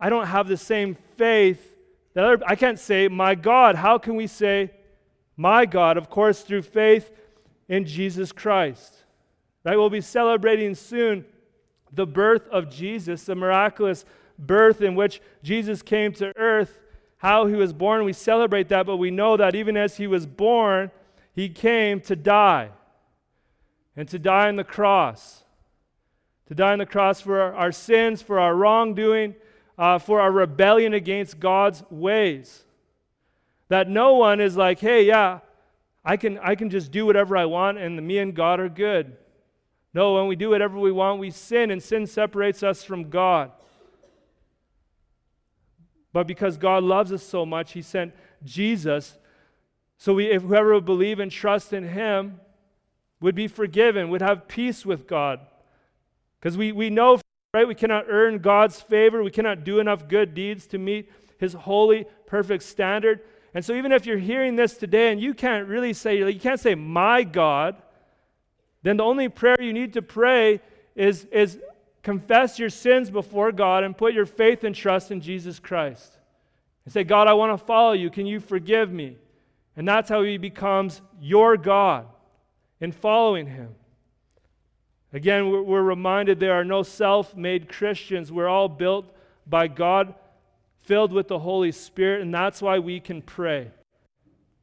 I 0.00 0.08
don't 0.08 0.26
have 0.26 0.48
the 0.48 0.56
same 0.56 0.96
faith 1.16 1.76
that 2.14 2.24
other, 2.24 2.42
I 2.46 2.56
can't 2.56 2.78
say, 2.78 3.08
my 3.08 3.34
God. 3.34 3.74
How 3.74 3.98
can 3.98 4.16
we 4.16 4.26
say, 4.26 4.70
my 5.36 5.66
God? 5.66 5.98
Of 5.98 6.08
course, 6.08 6.40
through 6.40 6.62
faith 6.62 7.10
in 7.68 7.84
Jesus 7.84 8.32
Christ. 8.32 8.94
Right? 9.64 9.76
We'll 9.76 9.90
be 9.90 10.00
celebrating 10.00 10.74
soon 10.74 11.26
the 11.92 12.06
birth 12.06 12.48
of 12.48 12.70
Jesus, 12.70 13.24
the 13.24 13.34
miraculous 13.34 14.06
birth 14.38 14.80
in 14.80 14.94
which 14.94 15.20
Jesus 15.42 15.82
came 15.82 16.14
to 16.14 16.32
earth, 16.38 16.80
how 17.18 17.44
he 17.46 17.54
was 17.54 17.74
born. 17.74 18.04
We 18.04 18.14
celebrate 18.14 18.68
that, 18.70 18.86
but 18.86 18.96
we 18.96 19.10
know 19.10 19.36
that 19.36 19.54
even 19.54 19.76
as 19.76 19.98
he 19.98 20.06
was 20.06 20.24
born, 20.24 20.90
he 21.34 21.50
came 21.50 22.00
to 22.00 22.16
die 22.16 22.70
and 23.94 24.08
to 24.08 24.18
die 24.18 24.48
on 24.48 24.56
the 24.56 24.64
cross. 24.64 25.41
To 26.52 26.56
die 26.56 26.72
on 26.72 26.80
the 26.80 26.84
cross 26.84 27.18
for 27.18 27.40
our, 27.40 27.72
sins, 27.72 28.20
for 28.20 28.38
our 28.38 28.54
wrongdoing, 28.54 29.36
uh, 29.78 29.98
for 29.98 30.20
our 30.20 30.30
rebellion 30.30 30.92
against 30.92 31.40
God's 31.40 31.82
ways. 31.88 32.64
That 33.68 33.88
no 33.88 34.16
one 34.16 34.38
is 34.38 34.54
like, 34.54 34.78
hey, 34.78 35.06
yeah, 35.06 35.38
I 36.04 36.18
can, 36.18 36.38
I 36.40 36.54
can 36.54 36.68
just 36.68 36.92
do 36.92 37.06
whatever 37.06 37.38
I 37.38 37.46
want 37.46 37.78
and 37.78 38.06
me 38.06 38.18
and 38.18 38.34
God 38.34 38.60
are 38.60 38.68
good. 38.68 39.16
No, 39.94 40.16
when 40.16 40.26
we 40.26 40.36
do 40.36 40.50
whatever 40.50 40.78
we 40.78 40.92
want, 40.92 41.20
we 41.20 41.30
sin, 41.30 41.70
and 41.70 41.82
sin 41.82 42.06
separates 42.06 42.62
us 42.62 42.84
from 42.84 43.08
God. 43.08 43.50
But 46.12 46.26
because 46.26 46.58
God 46.58 46.84
loves 46.84 47.12
us 47.12 47.22
so 47.22 47.46
much, 47.46 47.72
He 47.72 47.80
sent 47.80 48.12
Jesus. 48.44 49.16
So 49.96 50.12
we, 50.12 50.26
if 50.26 50.42
whoever 50.42 50.74
would 50.74 50.84
believe 50.84 51.18
and 51.18 51.32
trust 51.32 51.72
in 51.72 51.88
Him 51.88 52.40
would 53.22 53.34
be 53.34 53.48
forgiven, 53.48 54.10
would 54.10 54.20
have 54.20 54.48
peace 54.48 54.84
with 54.84 55.06
God. 55.06 55.40
Because 56.42 56.58
we, 56.58 56.72
we 56.72 56.90
know, 56.90 57.20
right, 57.54 57.68
we 57.68 57.76
cannot 57.76 58.06
earn 58.08 58.38
God's 58.38 58.80
favor. 58.80 59.22
We 59.22 59.30
cannot 59.30 59.62
do 59.62 59.78
enough 59.78 60.08
good 60.08 60.34
deeds 60.34 60.66
to 60.68 60.78
meet 60.78 61.08
His 61.38 61.52
holy, 61.52 62.04
perfect 62.26 62.64
standard. 62.64 63.20
And 63.54 63.64
so 63.64 63.74
even 63.74 63.92
if 63.92 64.06
you're 64.06 64.18
hearing 64.18 64.56
this 64.56 64.76
today 64.76 65.12
and 65.12 65.20
you 65.20 65.34
can't 65.34 65.68
really 65.68 65.92
say, 65.92 66.18
you 66.18 66.40
can't 66.40 66.58
say, 66.58 66.74
my 66.74 67.22
God, 67.22 67.76
then 68.82 68.96
the 68.96 69.04
only 69.04 69.28
prayer 69.28 69.56
you 69.60 69.72
need 69.72 69.92
to 69.92 70.02
pray 70.02 70.60
is, 70.96 71.26
is 71.26 71.60
confess 72.02 72.58
your 72.58 72.70
sins 72.70 73.08
before 73.08 73.52
God 73.52 73.84
and 73.84 73.96
put 73.96 74.12
your 74.12 74.26
faith 74.26 74.64
and 74.64 74.74
trust 74.74 75.12
in 75.12 75.20
Jesus 75.20 75.60
Christ. 75.60 76.18
And 76.84 76.92
say, 76.92 77.04
God, 77.04 77.28
I 77.28 77.34
want 77.34 77.56
to 77.56 77.64
follow 77.64 77.92
you. 77.92 78.10
Can 78.10 78.26
you 78.26 78.40
forgive 78.40 78.90
me? 78.90 79.16
And 79.76 79.86
that's 79.86 80.08
how 80.08 80.24
he 80.24 80.38
becomes 80.38 81.02
your 81.20 81.56
God 81.56 82.06
in 82.80 82.90
following 82.90 83.46
him. 83.46 83.76
Again, 85.12 85.50
we're, 85.50 85.82
reminded 85.82 86.40
there 86.40 86.54
are 86.54 86.64
no 86.64 86.82
self 86.82 87.36
made 87.36 87.68
Christians. 87.68 88.32
We're 88.32 88.48
all 88.48 88.68
built 88.68 89.14
by 89.46 89.68
God, 89.68 90.14
filled 90.82 91.12
with 91.12 91.28
the 91.28 91.38
Holy 91.38 91.72
Spirit, 91.72 92.22
and 92.22 92.32
that's 92.32 92.62
why 92.62 92.78
we 92.78 92.98
can 93.00 93.20
pray. 93.20 93.70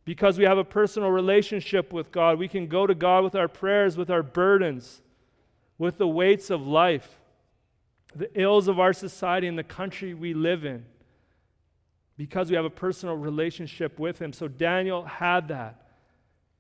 Because 0.06 0.40
we 0.40 0.46
have 0.46 0.58
a 0.58 0.64
personal 0.64 1.12
relationship 1.12 1.94
with 1.94 2.12
God, 2.12 2.40
we 2.40 2.48
can 2.48 2.68
go 2.68 2.88
to 2.88 2.96
God 2.96 3.24
with 3.24 3.36
our 3.36 3.48
prayers, 3.48 3.96
with 3.96 4.10
our 4.10 4.24
burdens, 4.24 5.02
with 5.78 5.98
the 5.98 6.08
weights 6.08 6.50
of 6.50 6.66
life 6.66 7.20
the 8.16 8.30
ills 8.40 8.68
of 8.68 8.80
our 8.80 8.94
society 8.94 9.48
and 9.48 9.58
the 9.58 9.64
country 9.64 10.14
we 10.14 10.34
live 10.34 10.66
in 10.66 10.86
because 12.18 12.50
we 12.50 12.56
have 12.56 12.66
a 12.66 12.70
personal 12.70 13.16
relationship 13.16 14.00
with 14.00 14.20
Him. 14.20 14.34
So 14.34 14.48
Daniel 14.48 15.04
had 15.06 15.48
that. 15.50 15.82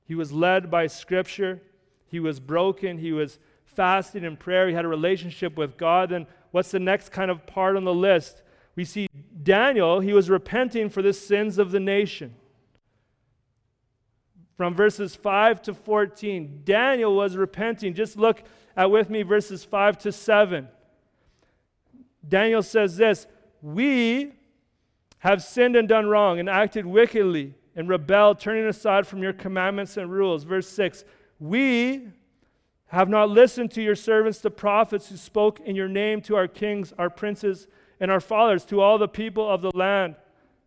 He 0.05 0.15
was 0.15 0.31
led 0.31 0.71
by 0.71 0.87
Scripture, 0.87 1.61
he 2.07 2.19
was 2.19 2.39
broken, 2.39 2.97
he 2.97 3.11
was 3.11 3.39
fasting 3.75 4.23
in 4.23 4.37
prayer, 4.37 4.67
he 4.67 4.73
had 4.73 4.85
a 4.85 4.89
relationship 4.89 5.57
with 5.57 5.77
God. 5.77 6.09
Then 6.09 6.27
what's 6.51 6.71
the 6.71 6.79
next 6.79 7.09
kind 7.09 7.31
of 7.31 7.45
part 7.45 7.75
on 7.75 7.83
the 7.83 7.93
list? 7.93 8.41
We 8.75 8.85
see 8.85 9.07
Daniel, 9.43 9.99
he 9.99 10.13
was 10.13 10.29
repenting 10.29 10.89
for 10.89 11.01
the 11.01 11.13
sins 11.13 11.57
of 11.57 11.71
the 11.71 11.79
nation. 11.79 12.35
From 14.57 14.75
verses 14.75 15.15
5 15.15 15.61
to 15.63 15.73
14, 15.73 16.61
Daniel 16.65 17.15
was 17.15 17.37
repenting. 17.37 17.93
Just 17.93 18.17
look 18.17 18.43
at 18.75 18.91
with 18.91 19.09
me 19.09 19.21
verses 19.21 19.63
5 19.63 19.97
to 19.99 20.11
7. 20.11 20.67
Daniel 22.27 22.61
says 22.61 22.97
this 22.97 23.25
We 23.61 24.33
have 25.19 25.41
sinned 25.41 25.75
and 25.75 25.87
done 25.87 26.07
wrong 26.07 26.39
and 26.39 26.49
acted 26.49 26.85
wickedly 26.85 27.53
and 27.75 27.87
rebelled, 27.87 28.39
turning 28.39 28.65
aside 28.65 29.07
from 29.07 29.23
your 29.23 29.33
commandments 29.33 29.95
and 29.95 30.11
rules. 30.11 30.43
Verse 30.43 30.67
6 30.67 31.05
We 31.39 32.09
have 32.89 33.07
not 33.09 33.29
listened 33.29 33.71
to 33.71 33.81
your 33.81 33.95
servants, 33.95 34.39
the 34.39 34.51
prophets 34.51 35.09
who 35.09 35.17
spoke 35.17 35.59
in 35.61 35.75
your 35.75 35.87
name 35.87 36.21
to 36.21 36.35
our 36.35 36.47
kings, 36.47 36.91
our 36.97 37.09
princes, 37.09 37.67
and 37.99 38.09
our 38.11 38.19
fathers, 38.19 38.65
to 38.65 38.81
all 38.81 38.97
the 38.97 39.07
people 39.07 39.49
of 39.49 39.61
the 39.61 39.71
land. 39.75 40.15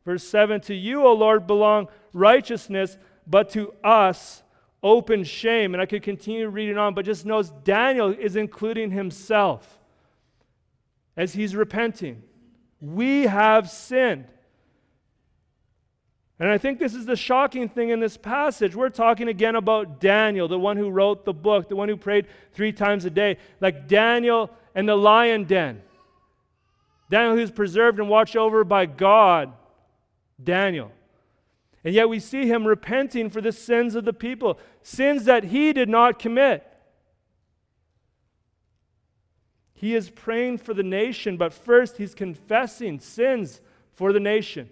Verse 0.05 0.25
7 0.25 0.61
To 0.63 0.75
you, 0.75 1.05
O 1.05 1.13
Lord, 1.13 1.47
belong 1.47 1.89
righteousness, 2.13 2.97
but 3.27 3.51
to 3.51 3.75
us 3.83 4.43
open 4.83 5.25
shame. 5.25 5.75
And 5.75 5.83
I 5.83 5.87
could 5.87 6.03
continue 6.03 6.49
reading 6.49 6.79
on, 6.79 6.95
but 6.95 7.05
just 7.05 7.27
notice 7.27 7.53
Daniel 7.65 8.11
is 8.11 8.37
including 8.37 8.93
himself 8.93 9.79
as 11.17 11.33
he's 11.33 11.57
repenting. 11.57 12.23
We 12.81 13.25
have 13.25 13.69
sinned. 13.69 14.27
And 16.43 16.51
I 16.51 16.59
think 16.59 16.81
this 16.81 16.97
is 16.97 17.07
the 17.07 17.15
shocking 17.15 17.69
thing 17.69 17.91
in 17.91 18.01
this 18.01 18.17
passage. 18.17 18.75
We're 18.75 18.89
talking 18.89 19.29
again 19.29 19.55
about 19.55 20.01
Daniel, 20.01 20.49
the 20.49 20.59
one 20.59 20.77
who 20.77 20.91
wrote 20.91 21.25
the 21.25 21.33
book, 21.33 21.69
the 21.69 21.77
one 21.77 21.89
who 21.89 21.97
prayed 21.97 22.27
three 22.53 22.73
times 22.73 23.05
a 23.05 23.11
day, 23.11 23.37
like 23.61 23.87
Daniel 23.87 24.51
and 24.75 24.89
the 24.89 24.97
lion 24.97 25.45
den. 25.45 25.83
Daniel, 27.09 27.37
who's 27.37 27.53
preserved 27.53 28.01
and 28.01 28.09
watched 28.09 28.35
over 28.35 28.65
by 28.65 28.87
God. 28.87 29.53
Daniel. 30.43 30.91
And 31.85 31.95
yet 31.95 32.09
we 32.09 32.19
see 32.19 32.49
him 32.49 32.67
repenting 32.67 33.31
for 33.31 33.41
the 33.41 33.53
sins 33.53 33.95
of 33.95 34.05
the 34.05 34.13
people, 34.13 34.59
sins 34.83 35.27
that 35.27 35.45
he 35.45 35.73
did 35.73 35.89
not 35.89 36.19
commit. 36.19 36.67
He 39.75 39.95
is 39.95 40.11
praying 40.11 40.59
for 40.59 40.75
the 40.75 40.83
nation, 40.83 41.37
but 41.37 41.55
first 41.55 41.99
he's 41.99 42.17
confessing 42.17 42.99
sins 42.99 43.61
for 43.93 44.13
the 44.13 44.19
nation. 44.19 44.71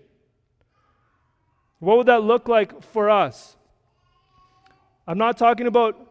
What 1.80 1.96
would 1.96 2.06
that 2.06 2.22
look 2.22 2.46
like 2.46 2.82
for 2.82 3.10
us? 3.10 3.56
I'm 5.06 5.18
not 5.18 5.36
talking 5.36 5.66
about 5.66 6.06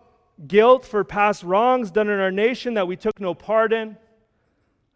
guilt 0.47 0.83
for 0.83 1.03
past 1.03 1.43
wrongs 1.43 1.91
done 1.91 2.09
in 2.09 2.19
our 2.19 2.31
nation 2.31 2.73
that 2.73 2.87
we 2.87 2.95
took 2.95 3.19
no 3.19 3.33
part 3.33 3.71
in. 3.71 3.95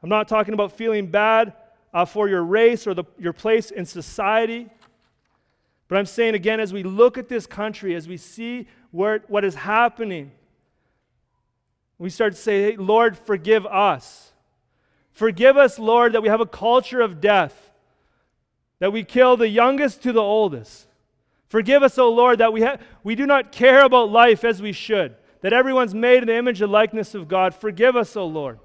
I'm 0.02 0.10
not 0.10 0.28
talking 0.28 0.54
about 0.54 0.74
feeling 0.74 1.08
bad 1.08 1.54
uh, 1.94 2.06
for 2.06 2.28
your 2.28 2.44
race 2.44 2.88
or 2.88 2.94
the, 2.94 3.06
your 3.18 3.34
place 3.34 3.72
in 3.72 3.86
society. 3.86 4.70
But 5.88 6.00
I'm 6.00 6.06
saying 6.06 6.34
again, 6.34 6.60
as 6.60 6.74
we 6.74 6.82
look 6.84 7.18
at 7.18 7.30
this 7.30 7.46
country, 7.46 7.96
as 7.96 8.08
we 8.08 8.18
see 8.18 8.68
where, 8.92 9.24
what 9.28 9.46
is 9.46 9.56
happening, 9.56 10.32
we 12.00 12.10
start 12.10 12.34
to 12.34 12.40
say, 12.40 12.72
hey, 12.72 12.78
Lord, 12.78 13.18
forgive 13.18 13.66
us. 13.66 14.32
Forgive 15.12 15.56
us, 15.56 15.78
Lord, 15.78 16.14
that 16.14 16.24
we 16.24 16.30
have 16.30 16.42
a 16.42 16.48
culture 16.48 17.00
of 17.00 17.22
death 17.22 17.63
that 18.84 18.92
we 18.92 19.02
kill 19.02 19.38
the 19.38 19.48
youngest 19.48 20.04
to 20.04 20.12
the 20.12 20.22
oldest. 20.22 20.88
Forgive 21.48 21.84
us, 21.84 21.98
O 21.98 22.10
Lord, 22.10 22.40
that 22.40 22.52
we, 22.52 22.64
ha- 22.64 22.76
we 23.02 23.16
do 23.16 23.26
not 23.26 23.54
care 23.54 23.86
about 23.86 24.12
life 24.12 24.44
as 24.44 24.62
we 24.62 24.74
should, 24.74 25.16
that 25.40 25.54
everyone's 25.54 25.96
made 25.96 26.24
in 26.24 26.28
the 26.28 26.36
image 26.36 26.62
and 26.62 26.70
likeness 26.70 27.16
of 27.16 27.30
God. 27.30 27.56
Forgive 27.56 27.96
us, 27.96 28.18
O 28.18 28.26
Lord. 28.26 28.60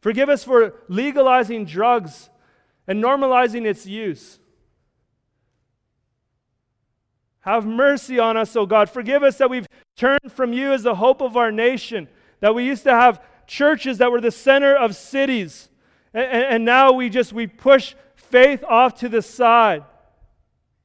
Forgive 0.00 0.28
us 0.28 0.44
for 0.44 0.76
legalizing 0.86 1.64
drugs 1.64 2.30
and 2.86 3.02
normalizing 3.02 3.66
its 3.66 3.84
use. 3.84 4.38
Have 7.40 7.66
mercy 7.66 8.20
on 8.20 8.36
us, 8.36 8.54
O 8.54 8.64
God. 8.64 8.88
Forgive 8.88 9.24
us 9.24 9.38
that 9.38 9.50
we've 9.50 9.66
turned 9.96 10.30
from 10.30 10.52
you 10.52 10.72
as 10.72 10.84
the 10.84 10.94
hope 10.94 11.20
of 11.20 11.36
our 11.36 11.50
nation, 11.50 12.06
that 12.38 12.54
we 12.54 12.64
used 12.64 12.84
to 12.84 12.92
have 12.92 13.20
churches 13.48 13.98
that 13.98 14.12
were 14.12 14.20
the 14.20 14.30
center 14.30 14.76
of 14.76 14.94
cities. 14.94 15.68
And, 16.14 16.44
and, 16.44 16.64
now 16.64 16.92
we 16.92 17.10
just 17.10 17.32
we 17.32 17.48
push 17.48 17.96
faith 18.36 18.62
off 18.68 18.94
to 18.96 19.08
the 19.08 19.22
side. 19.22 19.82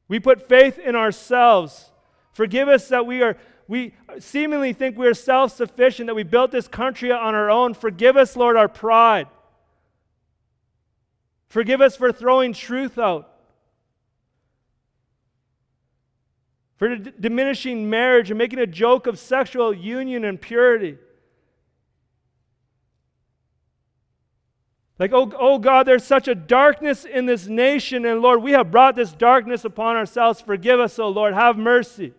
We 0.08 0.22
put 0.22 0.48
faith 0.48 0.80
in 0.80 0.96
ourselves. 0.96 1.92
Forgive 2.32 2.70
us 2.70 2.88
that 2.88 3.06
we 3.06 3.22
are 3.22 3.36
we 3.68 3.94
seemingly 4.20 4.72
think 4.72 4.98
we 4.98 5.06
are 5.08 5.14
self-sufficient, 5.14 6.08
that 6.08 6.16
we 6.16 6.24
built 6.24 6.52
this 6.52 6.70
country 6.70 7.12
on 7.12 7.36
our 7.36 7.50
own. 7.50 7.74
Forgive 7.74 8.16
us, 8.16 8.38
Lord, 8.38 8.56
our 8.56 8.70
pride. 8.70 9.28
Forgive 11.50 11.82
us 11.82 11.98
for 11.98 12.14
throwing 12.14 12.54
truth 12.54 12.98
out. 12.98 13.30
For 16.78 16.96
d- 16.96 17.12
diminishing 17.20 17.90
marriage 17.90 18.32
and 18.32 18.38
making 18.38 18.60
a 18.60 18.68
joke 18.68 19.08
of 19.08 19.20
sexual 19.20 19.74
union 19.74 20.24
and 20.24 20.40
purity. 20.40 20.98
Like, 25.02 25.14
oh, 25.14 25.34
oh 25.40 25.58
God, 25.58 25.88
there's 25.88 26.04
such 26.04 26.28
a 26.28 26.36
darkness 26.36 27.06
in 27.06 27.26
this 27.26 27.48
nation, 27.48 28.06
and 28.06 28.22
Lord, 28.22 28.44
we 28.44 28.52
have 28.52 28.70
brought 28.70 28.96
this 28.96 29.12
darkness 29.12 29.66
upon 29.66 29.96
ourselves. 29.96 30.42
Forgive 30.42 30.80
us, 30.80 31.00
oh 31.00 31.10
Lord, 31.10 31.34
have 31.34 31.58
mercy. 31.58 32.14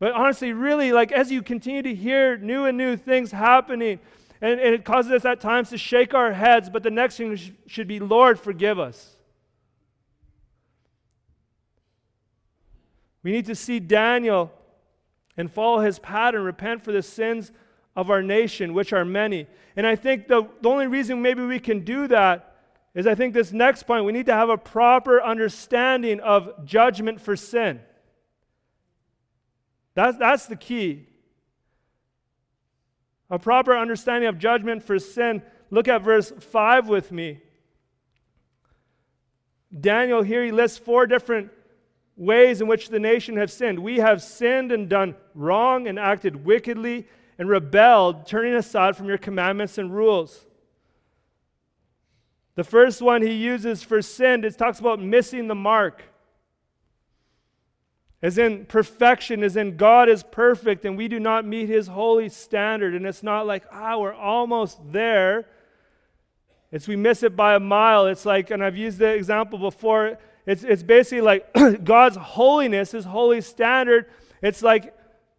But 0.00 0.14
honestly, 0.14 0.52
really, 0.52 0.90
like 0.90 1.12
as 1.12 1.30
you 1.30 1.42
continue 1.42 1.82
to 1.82 1.94
hear 1.94 2.36
new 2.36 2.64
and 2.64 2.76
new 2.76 2.96
things 2.96 3.30
happening, 3.30 4.00
and, 4.40 4.58
and 4.58 4.74
it 4.74 4.84
causes 4.84 5.12
us 5.12 5.24
at 5.24 5.40
times 5.40 5.70
to 5.70 5.78
shake 5.78 6.12
our 6.12 6.32
heads, 6.32 6.68
but 6.68 6.82
the 6.82 6.90
next 6.90 7.18
thing 7.18 7.36
sh- 7.36 7.50
should 7.68 7.86
be, 7.86 8.00
Lord, 8.00 8.40
forgive 8.40 8.80
us. 8.80 9.14
We 13.22 13.30
need 13.30 13.46
to 13.46 13.54
see 13.54 13.78
Daniel 13.78 14.50
and 15.36 15.52
follow 15.52 15.78
his 15.82 16.00
pattern, 16.00 16.42
repent 16.42 16.82
for 16.82 16.90
the 16.90 17.00
sins 17.00 17.52
of 17.96 18.10
our 18.10 18.22
nation, 18.22 18.74
which 18.74 18.92
are 18.92 19.04
many. 19.04 19.46
And 19.74 19.86
I 19.86 19.96
think 19.96 20.28
the, 20.28 20.46
the 20.60 20.68
only 20.68 20.86
reason 20.86 21.22
maybe 21.22 21.42
we 21.42 21.58
can 21.58 21.80
do 21.80 22.06
that 22.08 22.56
is 22.94 23.06
I 23.06 23.14
think 23.14 23.34
this 23.34 23.52
next 23.52 23.84
point, 23.84 24.04
we 24.04 24.12
need 24.12 24.26
to 24.26 24.34
have 24.34 24.48
a 24.48 24.56
proper 24.56 25.22
understanding 25.22 26.20
of 26.20 26.64
judgment 26.64 27.20
for 27.20 27.36
sin. 27.36 27.80
That's, 29.94 30.16
that's 30.18 30.46
the 30.46 30.56
key. 30.56 31.08
A 33.30 33.38
proper 33.38 33.76
understanding 33.76 34.28
of 34.28 34.38
judgment 34.38 34.82
for 34.82 34.98
sin. 34.98 35.42
Look 35.70 35.88
at 35.88 36.02
verse 36.02 36.32
5 36.38 36.88
with 36.88 37.10
me. 37.10 37.40
Daniel 39.78 40.22
here, 40.22 40.44
he 40.44 40.52
lists 40.52 40.78
four 40.78 41.06
different 41.06 41.50
ways 42.16 42.60
in 42.60 42.66
which 42.66 42.88
the 42.88 43.00
nation 43.00 43.36
have 43.36 43.50
sinned. 43.50 43.78
We 43.78 43.98
have 43.98 44.22
sinned 44.22 44.72
and 44.72 44.88
done 44.88 45.16
wrong 45.34 45.86
and 45.86 45.98
acted 45.98 46.44
wickedly 46.44 47.08
and 47.38 47.48
rebelled, 47.48 48.26
turning 48.26 48.54
aside 48.54 48.96
from 48.96 49.06
your 49.06 49.18
commandments 49.18 49.78
and 49.78 49.94
rules. 49.94 50.46
The 52.54 52.64
first 52.64 53.02
one 53.02 53.22
he 53.22 53.32
uses 53.32 53.82
for 53.82 54.00
sin, 54.00 54.42
it 54.44 54.56
talks 54.56 54.80
about 54.80 55.00
missing 55.00 55.46
the 55.46 55.54
mark. 55.54 56.02
As 58.22 58.38
in 58.38 58.64
perfection, 58.64 59.44
as 59.44 59.56
in 59.56 59.76
God 59.76 60.08
is 60.08 60.22
perfect 60.22 60.84
and 60.86 60.96
we 60.96 61.06
do 61.06 61.20
not 61.20 61.44
meet 61.44 61.68
his 61.68 61.86
holy 61.86 62.30
standard. 62.30 62.94
And 62.94 63.06
it's 63.06 63.22
not 63.22 63.46
like, 63.46 63.64
ah, 63.70 63.98
we're 63.98 64.14
almost 64.14 64.80
there. 64.90 65.46
It's 66.72 66.88
we 66.88 66.96
miss 66.96 67.22
it 67.22 67.36
by 67.36 67.54
a 67.54 67.60
mile. 67.60 68.06
It's 68.06 68.24
like, 68.24 68.50
and 68.50 68.64
I've 68.64 68.76
used 68.76 68.98
the 68.98 69.12
example 69.12 69.58
before, 69.58 70.18
it's, 70.46 70.64
it's 70.64 70.82
basically 70.82 71.20
like 71.20 71.52
God's 71.84 72.16
holiness, 72.16 72.92
his 72.92 73.04
holy 73.04 73.42
standard. 73.42 74.06
It's 74.42 74.62
like 74.62 74.95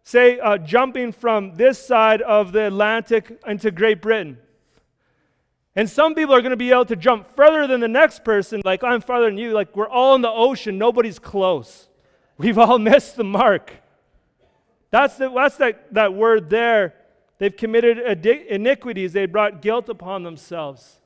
say, 0.08 0.40
uh, 0.40 0.56
jumping 0.56 1.12
from 1.12 1.54
this 1.56 1.78
side 1.78 2.22
of 2.22 2.52
the 2.52 2.68
Atlantic 2.68 3.38
into 3.46 3.70
Great 3.70 4.00
Britain. 4.00 4.38
And 5.76 5.88
some 5.88 6.14
people 6.14 6.34
are 6.34 6.40
going 6.40 6.52
to 6.52 6.56
be 6.56 6.70
able 6.70 6.86
to 6.86 6.96
jump 6.96 7.36
further 7.36 7.66
than 7.66 7.80
the 7.80 7.88
next 7.88 8.24
person, 8.24 8.62
like, 8.64 8.82
I'm 8.82 9.02
farther 9.02 9.26
than 9.26 9.36
you. 9.36 9.52
Like, 9.52 9.76
we're 9.76 9.88
all 9.88 10.14
in 10.14 10.22
the 10.22 10.30
ocean, 10.30 10.78
nobody's 10.78 11.18
close. 11.18 11.88
We've 12.38 12.56
all 12.56 12.78
missed 12.90 13.16
the 13.16 13.24
mark. 13.24 13.70
That's, 14.90 15.18
the, 15.18 15.28
that's 15.28 15.58
that, 15.58 15.92
that 15.92 16.14
word 16.14 16.48
there. 16.48 16.94
They've 17.36 17.54
committed 17.54 17.98
iniquities, 18.26 19.12
they 19.12 19.26
brought 19.26 19.60
guilt 19.60 19.90
upon 19.90 20.22
themselves. 20.22 21.00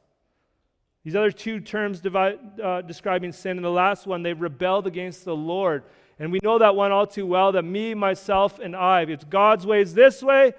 These 1.03 1.17
other 1.17 1.33
two 1.33 1.59
terms 1.59 2.01
divide, 2.01 2.39
uh, 2.63 2.83
describing 2.83 3.33
sin, 3.33 3.57
and 3.57 3.65
the 3.65 3.69
last 3.69 4.07
one, 4.07 4.23
they've 4.23 4.41
rebelled 4.41 4.87
against 4.87 5.25
the 5.25 5.35
Lord. 5.35 5.83
And 6.23 6.31
we 6.31 6.39
know 6.41 6.57
that 6.59 6.77
one 6.77 6.93
all 6.93 7.09
too 7.09 7.27
well 7.27 7.51
that 7.51 7.65
me, 7.65 7.95
myself, 7.95 8.61
and 8.61 8.77
I, 8.77 9.03
if 9.03 9.09
it's 9.09 9.25
God's 9.25 9.67
ways 9.67 9.93
this 9.93 10.23
way, 10.23 10.53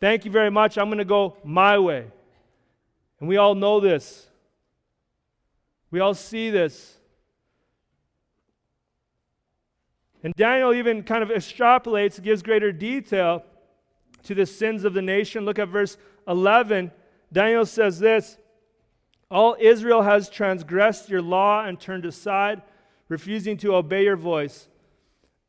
thank 0.00 0.24
you 0.24 0.30
very 0.30 0.50
much. 0.50 0.78
I'm 0.78 0.86
going 0.86 0.96
to 0.96 1.04
go 1.04 1.36
my 1.44 1.78
way. 1.78 2.06
And 3.20 3.28
we 3.28 3.36
all 3.36 3.54
know 3.54 3.78
this. 3.78 4.26
We 5.90 6.00
all 6.00 6.14
see 6.14 6.48
this. 6.48 6.96
And 10.22 10.32
Daniel 10.32 10.72
even 10.72 11.02
kind 11.02 11.22
of 11.22 11.28
extrapolates, 11.28 12.22
gives 12.22 12.42
greater 12.42 12.72
detail 12.72 13.44
to 14.22 14.34
the 14.34 14.46
sins 14.46 14.82
of 14.82 14.94
the 14.94 15.02
nation. 15.02 15.44
Look 15.44 15.58
at 15.58 15.68
verse 15.68 15.98
11. 16.26 16.90
Daniel 17.30 17.66
says 17.66 17.98
this 17.98 18.38
All 19.30 19.58
Israel 19.60 20.00
has 20.00 20.30
transgressed 20.30 21.10
your 21.10 21.20
law 21.20 21.66
and 21.66 21.78
turned 21.78 22.06
aside, 22.06 22.62
refusing 23.10 23.58
to 23.58 23.74
obey 23.74 24.04
your 24.04 24.16
voice. 24.16 24.68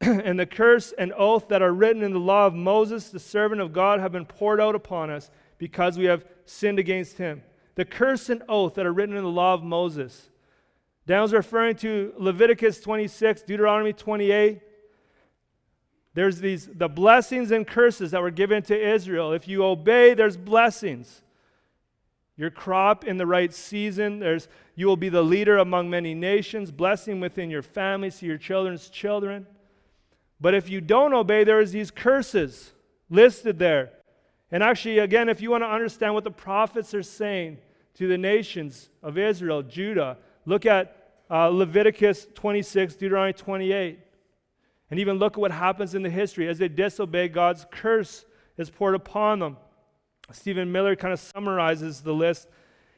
and 0.25 0.39
the 0.39 0.45
curse 0.45 0.93
and 0.97 1.13
oath 1.13 1.47
that 1.47 1.61
are 1.61 1.73
written 1.73 2.03
in 2.03 2.11
the 2.11 2.19
law 2.19 2.45
of 2.45 2.53
Moses, 2.53 3.09
the 3.09 3.19
servant 3.19 3.61
of 3.61 3.71
God, 3.71 3.99
have 3.99 4.11
been 4.11 4.25
poured 4.25 4.59
out 4.59 4.75
upon 4.75 5.09
us 5.09 5.31
because 5.57 5.97
we 5.97 6.05
have 6.05 6.25
sinned 6.45 6.79
against 6.79 7.17
him. 7.17 7.41
The 7.75 7.85
curse 7.85 8.29
and 8.29 8.43
oath 8.49 8.75
that 8.75 8.85
are 8.85 8.93
written 8.93 9.15
in 9.15 9.23
the 9.23 9.29
law 9.29 9.53
of 9.53 9.63
Moses. 9.63 10.29
Daniel's 11.05 11.33
referring 11.33 11.75
to 11.77 12.13
Leviticus 12.17 12.81
26, 12.81 13.43
Deuteronomy 13.43 13.93
28. 13.93 14.61
There's 16.13 16.39
these 16.39 16.67
the 16.67 16.89
blessings 16.89 17.51
and 17.51 17.65
curses 17.65 18.11
that 18.11 18.21
were 18.21 18.31
given 18.31 18.61
to 18.63 18.93
Israel. 18.93 19.33
If 19.33 19.47
you 19.47 19.63
obey, 19.63 20.13
there's 20.13 20.37
blessings 20.37 21.23
your 22.35 22.49
crop 22.49 23.05
in 23.05 23.17
the 23.17 23.25
right 23.25 23.53
season. 23.53 24.19
There's, 24.19 24.47
you 24.75 24.87
will 24.87 24.97
be 24.97 25.09
the 25.09 25.21
leader 25.21 25.57
among 25.57 25.89
many 25.89 26.15
nations, 26.15 26.71
blessing 26.71 27.19
within 27.19 27.49
your 27.49 27.61
families 27.61 28.19
to 28.19 28.25
your 28.25 28.37
children's 28.37 28.89
children. 28.89 29.45
But 30.43 30.53
if 30.53 30.69
you 30.69 30.81
don't 30.81 31.13
obey, 31.13 31.45
there 31.45 31.61
is 31.61 31.71
these 31.71 31.89
curses 31.89 32.73
listed 33.09 33.59
there. 33.59 33.91
And 34.51 34.61
actually, 34.61 34.99
again, 34.99 35.29
if 35.29 35.39
you 35.39 35.49
want 35.49 35.63
to 35.63 35.69
understand 35.69 36.13
what 36.15 36.25
the 36.25 36.31
prophets 36.31 36.93
are 36.93 37.01
saying 37.01 37.59
to 37.93 38.09
the 38.09 38.17
nations 38.17 38.89
of 39.01 39.17
Israel, 39.17 39.63
Judah, 39.63 40.17
look 40.45 40.65
at 40.65 41.13
uh, 41.31 41.47
Leviticus 41.47 42.27
26, 42.35 42.95
Deuteronomy 42.95 43.31
28. 43.31 43.99
And 44.91 44.99
even 44.99 45.15
look 45.17 45.37
at 45.37 45.39
what 45.39 45.53
happens 45.53 45.95
in 45.95 46.03
the 46.03 46.09
history. 46.09 46.49
As 46.49 46.57
they 46.57 46.67
disobey, 46.67 47.29
God's 47.29 47.65
curse 47.71 48.25
is 48.57 48.69
poured 48.69 48.95
upon 48.95 49.39
them. 49.39 49.55
Stephen 50.33 50.69
Miller 50.73 50.97
kind 50.97 51.13
of 51.13 51.21
summarizes 51.21 52.01
the 52.01 52.13
list. 52.13 52.49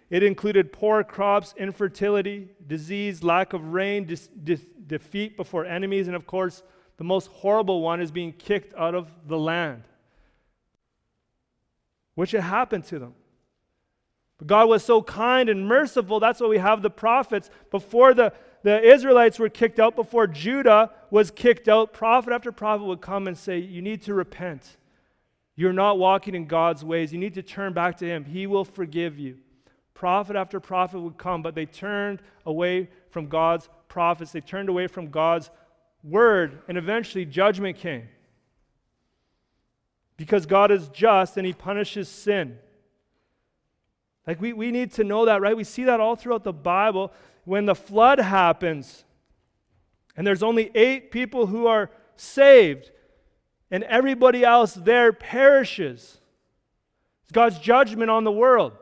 It 0.09 0.23
included 0.23 0.73
poor 0.73 1.03
crops, 1.03 1.53
infertility, 1.59 2.49
disease, 2.65 3.23
lack 3.23 3.53
of 3.53 3.71
rain, 3.71 4.05
de- 4.05 4.57
defeat 4.87 5.37
before 5.37 5.63
enemies, 5.63 6.07
and 6.07 6.15
of 6.15 6.25
course, 6.25 6.63
the 6.97 7.03
most 7.03 7.27
horrible 7.27 7.81
one 7.81 8.01
is 8.01 8.11
being 8.11 8.31
kicked 8.33 8.73
out 8.75 8.95
of 8.95 9.11
the 9.27 9.37
land, 9.37 9.83
which 12.15 12.31
had 12.31 12.41
happened 12.41 12.85
to 12.85 12.99
them. 12.99 13.13
But 14.37 14.47
God 14.47 14.69
was 14.69 14.83
so 14.83 15.01
kind 15.01 15.49
and 15.49 15.67
merciful. 15.67 16.19
That's 16.19 16.39
why 16.39 16.47
we 16.47 16.57
have 16.57 16.81
the 16.81 16.89
prophets. 16.89 17.49
Before 17.71 18.13
the, 18.13 18.33
the 18.63 18.81
Israelites 18.81 19.39
were 19.39 19.49
kicked 19.49 19.79
out, 19.79 19.95
before 19.95 20.27
Judah 20.27 20.91
was 21.09 21.31
kicked 21.31 21.67
out, 21.67 21.93
prophet 21.93 22.33
after 22.33 22.51
prophet 22.51 22.85
would 22.85 23.01
come 23.01 23.27
and 23.27 23.37
say, 23.37 23.59
You 23.59 23.81
need 23.81 24.01
to 24.03 24.13
repent. 24.13 24.77
You're 25.55 25.73
not 25.73 25.97
walking 25.97 26.35
in 26.35 26.47
God's 26.47 26.83
ways. 26.83 27.13
You 27.13 27.19
need 27.19 27.35
to 27.35 27.43
turn 27.43 27.71
back 27.73 27.97
to 27.97 28.05
Him. 28.05 28.25
He 28.25 28.45
will 28.45 28.65
forgive 28.65 29.17
you. 29.17 29.37
Prophet 29.93 30.35
after 30.35 30.59
prophet 30.59 30.99
would 30.99 31.17
come, 31.17 31.41
but 31.41 31.55
they 31.55 31.65
turned 31.65 32.19
away 32.45 32.89
from 33.09 33.27
God's 33.27 33.69
prophets. 33.87 34.33
They 34.33 34.41
turned 34.41 34.67
away 34.67 34.87
from 34.87 35.09
God's 35.09 35.49
word, 36.07 36.59
and 36.67 36.77
eventually 36.77 37.25
judgment 37.25 37.77
came. 37.77 38.07
Because 40.17 40.45
God 40.45 40.71
is 40.71 40.87
just 40.89 41.35
and 41.37 41.45
He 41.45 41.53
punishes 41.53 42.07
sin. 42.07 42.57
Like 44.25 44.39
we, 44.39 44.53
we 44.53 44.71
need 44.71 44.93
to 44.93 45.03
know 45.03 45.25
that, 45.25 45.41
right? 45.41 45.55
We 45.55 45.63
see 45.63 45.83
that 45.85 45.99
all 45.99 46.15
throughout 46.15 46.43
the 46.43 46.53
Bible. 46.53 47.11
When 47.43 47.65
the 47.65 47.75
flood 47.75 48.19
happens, 48.19 49.03
and 50.17 50.25
there's 50.25 50.41
only 50.41 50.71
eight 50.73 51.11
people 51.11 51.47
who 51.47 51.67
are 51.67 51.91
saved, 52.15 52.91
and 53.69 53.83
everybody 53.83 54.43
else 54.43 54.73
there 54.73 55.11
perishes. 55.13 56.19
It's 57.23 57.31
God's 57.31 57.59
judgment 57.59 58.09
on 58.09 58.23
the 58.23 58.31
world. 58.31 58.73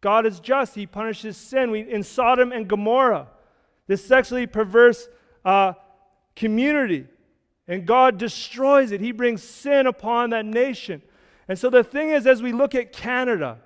God 0.00 0.26
is 0.26 0.38
just. 0.40 0.74
He 0.74 0.86
punishes 0.86 1.36
sin. 1.36 1.70
We, 1.70 1.80
in 1.80 2.02
Sodom 2.02 2.52
and 2.52 2.68
Gomorrah, 2.68 3.28
this 3.86 4.04
sexually 4.04 4.46
perverse 4.46 5.08
uh, 5.44 5.74
community, 6.36 7.06
and 7.66 7.86
God 7.86 8.18
destroys 8.18 8.92
it. 8.92 9.00
He 9.00 9.12
brings 9.12 9.42
sin 9.42 9.86
upon 9.86 10.30
that 10.30 10.44
nation. 10.44 11.02
And 11.48 11.58
so 11.58 11.70
the 11.70 11.84
thing 11.84 12.10
is, 12.10 12.26
as 12.26 12.42
we 12.42 12.52
look 12.52 12.74
at 12.74 12.92
Canada, 12.92 13.58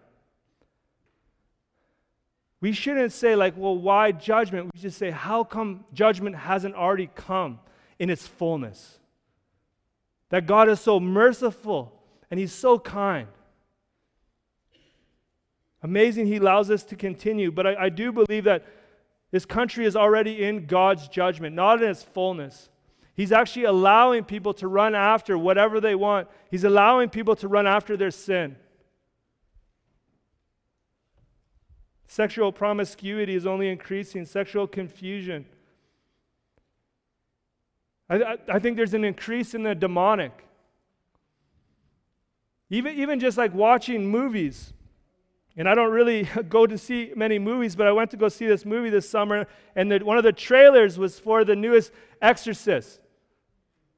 we 2.61 2.73
shouldn't 2.73 3.13
say, 3.13 3.37
like, 3.37 3.55
well, 3.57 3.77
why 3.77 4.13
judgment? 4.13 4.71
We 4.75 4.81
should 4.81 4.93
say, 4.93 5.11
how 5.11 5.45
come 5.45 5.85
judgment 5.93 6.37
hasn't 6.37 6.75
already 6.75 7.09
come 7.15 7.61
in 7.99 8.11
its 8.11 8.27
fullness? 8.27 8.99
That 10.31 10.47
God 10.47 10.69
is 10.69 10.81
so 10.81 10.99
merciful 10.99 11.93
and 12.31 12.39
He's 12.39 12.53
so 12.53 12.79
kind. 12.79 13.29
Amazing, 15.83 16.27
He 16.27 16.37
allows 16.37 16.71
us 16.71 16.83
to 16.85 16.97
continue. 16.97 17.53
But 17.53 17.67
I, 17.67 17.85
I 17.85 17.89
do 17.89 18.11
believe 18.11 18.45
that 18.45 18.65
this 19.31 19.45
country 19.45 19.85
is 19.85 19.95
already 19.95 20.43
in 20.43 20.67
God's 20.67 21.09
judgment, 21.09 21.55
not 21.55 21.83
in 21.83 21.91
its 21.91 22.03
fullness. 22.03 22.71
He's 23.15 23.33
actually 23.33 23.65
allowing 23.65 24.25
people 24.25 24.55
to 24.55 24.69
run 24.69 24.95
after 24.95 25.37
whatever 25.37 25.81
they 25.81 25.95
want, 25.95 26.29
He's 26.51 26.65
allowing 26.65 27.11
people 27.11 27.37
to 27.37 27.49
run 27.49 27.67
after 27.67 27.97
their 27.97 28.11
sin. 28.11 28.57
Sexual 32.07 32.53
promiscuity 32.53 33.35
is 33.35 33.47
only 33.47 33.69
increasing, 33.69 34.25
sexual 34.25 34.67
confusion. 34.67 35.45
I, 38.09 38.17
I, 38.23 38.37
I 38.49 38.59
think 38.59 38.79
there's 38.79 38.95
an 38.95 39.05
increase 39.05 39.55
in 39.55 39.63
the 39.63 39.75
demonic. 39.75 40.33
Even, 42.71 42.99
even 42.99 43.21
just 43.21 43.37
like 43.37 43.55
watching 43.55 44.07
movies. 44.07 44.73
And 45.59 45.69
I 45.69 45.75
don't 45.75 45.91
really 45.91 46.23
go 46.49 46.67
to 46.67 46.79
see 46.79 47.13
many 47.15 47.39
movies, 47.39 47.77
but 47.77 47.87
I 47.87 47.93
went 47.93 48.13
to 48.13 48.17
go 48.17 48.29
see 48.29 48.47
this 48.47 48.65
movie 48.65 48.89
this 48.89 49.11
summer, 49.11 49.47
and 49.77 49.93
the, 49.93 49.99
one 49.99 50.17
of 50.17 50.25
the 50.25 50.33
trailers 50.33 50.99
was 50.99 51.19
for 51.19 51.45
the 51.45 51.57
newest 51.57 51.93
Exorcist. 52.23 53.01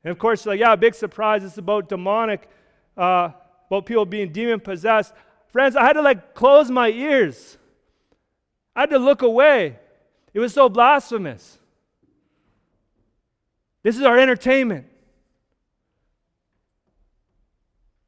And 0.03 0.11
of 0.11 0.19
course, 0.19 0.47
like, 0.47 0.59
yeah, 0.59 0.75
big 0.75 0.95
surprise. 0.95 1.45
It's 1.45 1.59
about 1.59 1.89
demonic, 1.89 2.49
uh, 2.97 3.31
about 3.67 3.87
people 3.87 4.07
being 4.07 4.33
demon 4.33 4.59
possessed. 4.59 5.15
Friends, 5.49 5.77
I 5.77 5.85
had 5.85 5.93
to 5.93 6.03
like 6.03 6.35
close 6.35 6.71
my 6.71 6.89
ears. 6.89 7.59
I 8.75 8.81
had 8.81 8.91
to 8.91 8.99
look 8.99 9.23
away. 9.23 9.79
It 10.33 10.41
was 10.41 10.55
so 10.55 10.69
blasphemous. 10.69 11.59
This 13.83 13.97
is 13.97 14.03
our 14.03 14.19
entertainment. 14.19 14.87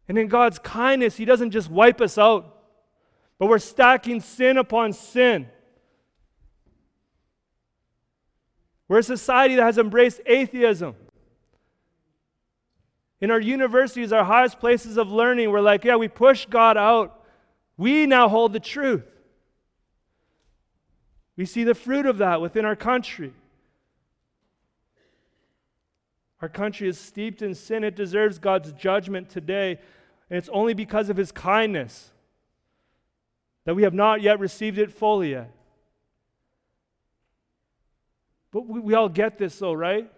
And 0.09 0.19
in 0.19 0.29
God's 0.29 0.59
kindness, 0.59 1.17
He 1.17 1.25
doesn't 1.25 1.51
just 1.51 1.71
wipe 1.71 2.01
us 2.01 2.17
out, 2.17 2.52
but 3.43 3.49
we're 3.49 3.59
stacking 3.59 4.21
sin 4.21 4.57
upon 4.57 4.93
sin. 4.93 5.49
We're 8.87 9.01
a 9.01 9.03
society 9.03 9.57
that 9.57 9.65
has 9.65 9.79
embraced 9.79 10.21
atheism. 10.27 10.95
In 13.21 13.33
our 13.33 13.41
universities, 13.41 14.13
our 14.13 14.23
highest 14.23 14.61
places 14.61 14.97
of 14.97 15.11
learning, 15.11 15.51
we're 15.51 15.61
like, 15.61 15.83
yeah, 15.83 15.97
we 15.97 16.07
push 16.07 16.47
God 16.47 16.77
out. 16.77 17.21
We 17.77 18.07
now 18.07 18.29
hold 18.29 18.53
the 18.53 18.61
truth. 18.61 19.11
We 21.37 21.45
see 21.45 21.65
the 21.65 21.75
fruit 21.75 22.07
of 22.07 22.19
that 22.19 22.41
within 22.41 22.65
our 22.65 22.77
country. 22.77 23.33
Our 26.41 26.49
country 26.49 26.89
is 26.89 26.97
steeped 26.97 27.43
in 27.43 27.57
sin. 27.57 27.83
It 27.83 27.97
deserves 27.97 28.39
God's 28.39 28.73
judgment 28.73 29.31
today. 29.31 29.81
And 30.31 30.39
it's 30.39 30.49
only 30.51 30.75
because 30.75 31.11
of 31.11 31.17
his 31.17 31.33
kindness 31.33 32.12
that 33.65 33.75
we 33.75 33.83
have 33.85 33.95
not 33.95 34.23
yet 34.23 34.39
received 34.39 34.79
it 34.79 34.93
fully 34.93 35.31
yet. 35.31 35.53
But 38.51 38.67
we, 38.67 38.81
we 38.81 38.95
all 38.95 39.09
get 39.09 39.39
this, 39.39 39.59
though, 39.59 39.73
right? 39.73 40.11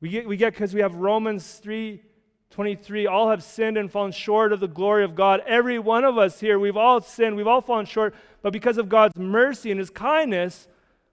We 0.00 0.08
get 0.08 0.28
we 0.28 0.36
get 0.36 0.52
because 0.52 0.74
we 0.74 0.80
have 0.80 0.94
Romans 0.94 1.54
3 1.54 2.02
23. 2.50 3.06
All 3.06 3.30
have 3.30 3.42
sinned 3.42 3.78
and 3.78 3.90
fallen 3.90 4.12
short 4.12 4.52
of 4.52 4.60
the 4.60 4.68
glory 4.68 5.04
of 5.04 5.14
God. 5.14 5.42
Every 5.46 5.78
one 5.78 6.04
of 6.04 6.18
us 6.18 6.38
here, 6.38 6.58
we've 6.58 6.76
all 6.76 7.00
sinned, 7.00 7.36
we've 7.36 7.46
all 7.46 7.62
fallen 7.62 7.86
short, 7.86 8.14
but 8.42 8.52
because 8.52 8.76
of 8.76 8.88
God's 8.88 9.16
mercy 9.16 9.70
and 9.70 9.80
his 9.80 9.88
kindness, 9.90 10.68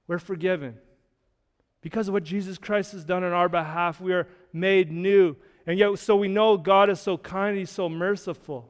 we're 0.05 0.19
forgiven. 0.19 0.77
Because 1.81 2.09
of 2.09 2.13
what 2.13 2.23
Jesus 2.23 2.57
Christ 2.57 2.91
has 2.91 3.05
done 3.05 3.23
on 3.23 3.31
our 3.31 3.47
behalf, 3.47 4.01
we 4.01 4.11
are 4.11 4.27
made 4.51 4.91
new. 4.91 5.37
And 5.65 5.79
yet, 5.79 5.97
so 5.99 6.17
we 6.17 6.27
know 6.27 6.57
God 6.57 6.89
is 6.89 6.99
so 6.99 7.17
kind, 7.17 7.57
He's 7.57 7.69
so 7.69 7.87
merciful. 7.87 8.69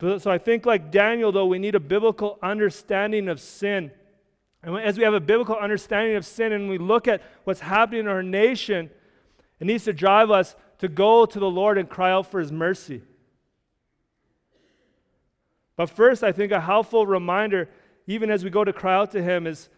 So 0.00 0.30
I 0.30 0.38
think, 0.38 0.64
like 0.64 0.92
Daniel, 0.92 1.32
though, 1.32 1.46
we 1.46 1.58
need 1.58 1.74
a 1.74 1.80
biblical 1.80 2.38
understanding 2.42 3.28
of 3.28 3.40
sin. 3.40 3.90
And 4.62 4.76
as 4.78 4.96
we 4.96 5.04
have 5.04 5.14
a 5.14 5.20
biblical 5.20 5.56
understanding 5.56 6.16
of 6.16 6.24
sin 6.24 6.52
and 6.52 6.68
we 6.68 6.78
look 6.78 7.08
at 7.08 7.22
what's 7.44 7.60
happening 7.60 8.00
in 8.00 8.08
our 8.08 8.22
nation, 8.22 8.90
it 9.58 9.66
needs 9.66 9.84
to 9.84 9.92
drive 9.92 10.30
us 10.30 10.54
to 10.78 10.88
go 10.88 11.26
to 11.26 11.38
the 11.40 11.50
Lord 11.50 11.78
and 11.78 11.88
cry 11.88 12.12
out 12.12 12.30
for 12.30 12.38
His 12.38 12.52
mercy. 12.52 13.02
But 15.74 15.90
first, 15.90 16.22
I 16.22 16.30
think 16.30 16.52
a 16.52 16.60
helpful 16.60 17.06
reminder 17.06 17.68
even 18.08 18.30
as 18.30 18.42
we 18.42 18.50
go 18.50 18.64
to 18.64 18.72
cry 18.72 18.94
out 18.94 19.12
to 19.12 19.22
Him, 19.22 19.46
is 19.46 19.68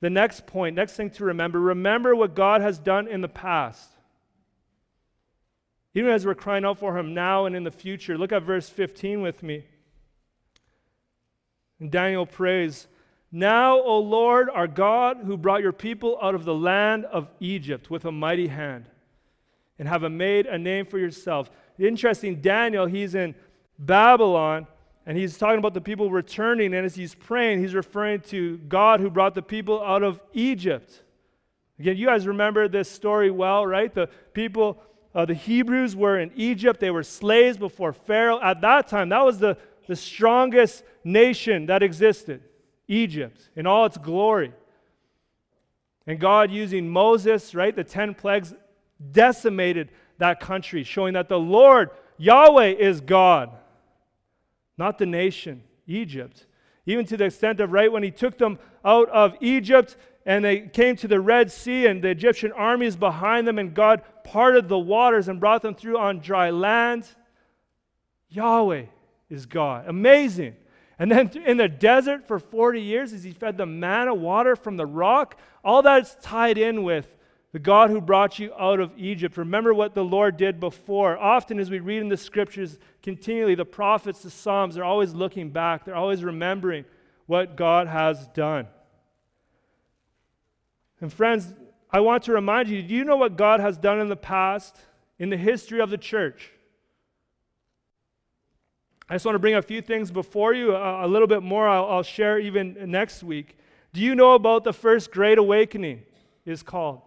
the 0.00 0.10
next 0.10 0.46
point, 0.46 0.76
next 0.76 0.94
thing 0.94 1.08
to 1.10 1.24
remember. 1.24 1.60
Remember 1.60 2.14
what 2.14 2.34
God 2.34 2.60
has 2.60 2.78
done 2.78 3.06
in 3.08 3.20
the 3.22 3.28
past. 3.28 3.95
Even 5.96 6.10
as 6.10 6.26
we're 6.26 6.34
crying 6.34 6.66
out 6.66 6.78
for 6.78 6.98
him 6.98 7.14
now 7.14 7.46
and 7.46 7.56
in 7.56 7.64
the 7.64 7.70
future. 7.70 8.18
Look 8.18 8.30
at 8.30 8.42
verse 8.42 8.68
15 8.68 9.22
with 9.22 9.42
me. 9.42 9.64
And 11.80 11.90
Daniel 11.90 12.26
prays, 12.26 12.86
Now, 13.32 13.80
O 13.80 13.98
Lord, 14.00 14.50
our 14.50 14.66
God, 14.66 15.20
who 15.24 15.38
brought 15.38 15.62
your 15.62 15.72
people 15.72 16.18
out 16.20 16.34
of 16.34 16.44
the 16.44 16.54
land 16.54 17.06
of 17.06 17.30
Egypt 17.40 17.88
with 17.88 18.04
a 18.04 18.12
mighty 18.12 18.48
hand, 18.48 18.90
and 19.78 19.88
have 19.88 20.02
made 20.12 20.44
a 20.44 20.58
name 20.58 20.84
for 20.84 20.98
yourself. 20.98 21.50
Interesting, 21.78 22.42
Daniel, 22.42 22.84
he's 22.84 23.14
in 23.14 23.34
Babylon, 23.78 24.66
and 25.06 25.16
he's 25.16 25.38
talking 25.38 25.58
about 25.58 25.72
the 25.72 25.80
people 25.80 26.10
returning, 26.10 26.74
and 26.74 26.84
as 26.84 26.94
he's 26.94 27.14
praying, 27.14 27.60
he's 27.60 27.74
referring 27.74 28.20
to 28.20 28.58
God 28.58 29.00
who 29.00 29.08
brought 29.08 29.34
the 29.34 29.40
people 29.40 29.82
out 29.82 30.02
of 30.02 30.20
Egypt. 30.34 31.02
Again, 31.78 31.96
you 31.96 32.06
guys 32.06 32.26
remember 32.26 32.68
this 32.68 32.90
story 32.90 33.30
well, 33.30 33.66
right? 33.66 33.94
The 33.94 34.10
people, 34.34 34.82
uh, 35.16 35.24
the 35.24 35.34
Hebrews 35.34 35.96
were 35.96 36.18
in 36.18 36.30
Egypt. 36.36 36.78
They 36.78 36.90
were 36.90 37.02
slaves 37.02 37.56
before 37.56 37.94
Pharaoh. 37.94 38.38
At 38.38 38.60
that 38.60 38.86
time, 38.86 39.08
that 39.08 39.24
was 39.24 39.38
the, 39.38 39.56
the 39.86 39.96
strongest 39.96 40.84
nation 41.04 41.66
that 41.66 41.82
existed 41.82 42.42
Egypt 42.86 43.48
in 43.56 43.66
all 43.66 43.86
its 43.86 43.96
glory. 43.96 44.52
And 46.06 46.20
God, 46.20 46.50
using 46.50 46.86
Moses, 46.86 47.54
right, 47.54 47.74
the 47.74 47.82
10 47.82 48.12
plagues 48.12 48.52
decimated 49.10 49.88
that 50.18 50.38
country, 50.38 50.84
showing 50.84 51.14
that 51.14 51.30
the 51.30 51.38
Lord, 51.38 51.90
Yahweh, 52.18 52.74
is 52.74 53.00
God, 53.00 53.50
not 54.76 54.98
the 54.98 55.06
nation, 55.06 55.62
Egypt. 55.86 56.44
Even 56.84 57.06
to 57.06 57.16
the 57.16 57.24
extent 57.24 57.58
of, 57.60 57.72
right, 57.72 57.90
when 57.90 58.02
he 58.02 58.10
took 58.10 58.36
them 58.36 58.58
out 58.84 59.08
of 59.08 59.34
Egypt 59.40 59.96
and 60.26 60.44
they 60.44 60.60
came 60.60 60.96
to 60.96 61.08
the 61.08 61.20
Red 61.20 61.50
Sea 61.50 61.86
and 61.86 62.02
the 62.02 62.08
Egyptian 62.08 62.52
armies 62.52 62.96
behind 62.96 63.46
them, 63.46 63.58
and 63.58 63.72
God 63.72 64.02
parted 64.26 64.68
the 64.68 64.78
waters 64.78 65.28
and 65.28 65.40
brought 65.40 65.62
them 65.62 65.74
through 65.74 65.98
on 65.98 66.20
dry 66.20 66.50
land. 66.50 67.06
Yahweh 68.28 68.86
is 69.30 69.46
God. 69.46 69.88
Amazing. 69.88 70.56
And 70.98 71.10
then 71.10 71.30
in 71.44 71.56
the 71.56 71.68
desert 71.68 72.26
for 72.26 72.38
40 72.38 72.80
years, 72.80 73.12
as 73.12 73.22
he 73.22 73.32
fed 73.32 73.56
the 73.56 73.66
manna 73.66 74.14
water 74.14 74.56
from 74.56 74.76
the 74.76 74.86
rock, 74.86 75.38
all 75.62 75.82
that's 75.82 76.16
tied 76.16 76.58
in 76.58 76.82
with 76.82 77.06
the 77.52 77.58
God 77.58 77.90
who 77.90 78.00
brought 78.00 78.38
you 78.38 78.52
out 78.58 78.80
of 78.80 78.92
Egypt. 78.96 79.36
Remember 79.36 79.72
what 79.72 79.94
the 79.94 80.04
Lord 80.04 80.36
did 80.36 80.58
before. 80.58 81.16
Often, 81.16 81.58
as 81.58 81.70
we 81.70 81.78
read 81.78 82.00
in 82.02 82.08
the 82.08 82.16
scriptures 82.16 82.78
continually, 83.02 83.54
the 83.54 83.64
prophets, 83.64 84.22
the 84.22 84.30
Psalms, 84.30 84.74
they're 84.74 84.84
always 84.84 85.14
looking 85.14 85.50
back, 85.50 85.84
they're 85.84 85.94
always 85.94 86.24
remembering 86.24 86.84
what 87.26 87.56
God 87.56 87.86
has 87.86 88.26
done. 88.28 88.66
And, 91.00 91.12
friends, 91.12 91.52
I 91.90 92.00
want 92.00 92.24
to 92.24 92.32
remind 92.32 92.68
you 92.68 92.82
do 92.82 92.94
you 92.94 93.04
know 93.04 93.16
what 93.16 93.36
God 93.36 93.60
has 93.60 93.78
done 93.78 94.00
in 94.00 94.08
the 94.08 94.16
past, 94.16 94.76
in 95.18 95.30
the 95.30 95.36
history 95.36 95.80
of 95.80 95.90
the 95.90 95.98
church? 95.98 96.50
I 99.08 99.14
just 99.14 99.24
want 99.24 99.36
to 99.36 99.40
bring 99.40 99.54
a 99.54 99.62
few 99.62 99.80
things 99.80 100.10
before 100.10 100.52
you, 100.52 100.74
a, 100.74 101.06
a 101.06 101.08
little 101.08 101.28
bit 101.28 101.42
more 101.42 101.68
I'll, 101.68 101.86
I'll 101.86 102.02
share 102.02 102.38
even 102.40 102.76
next 102.90 103.22
week. 103.22 103.56
Do 103.92 104.00
you 104.00 104.14
know 104.14 104.34
about 104.34 104.64
the 104.64 104.72
first 104.72 105.10
Great 105.10 105.38
Awakening? 105.38 106.02
Is 106.44 106.62
called. 106.62 107.02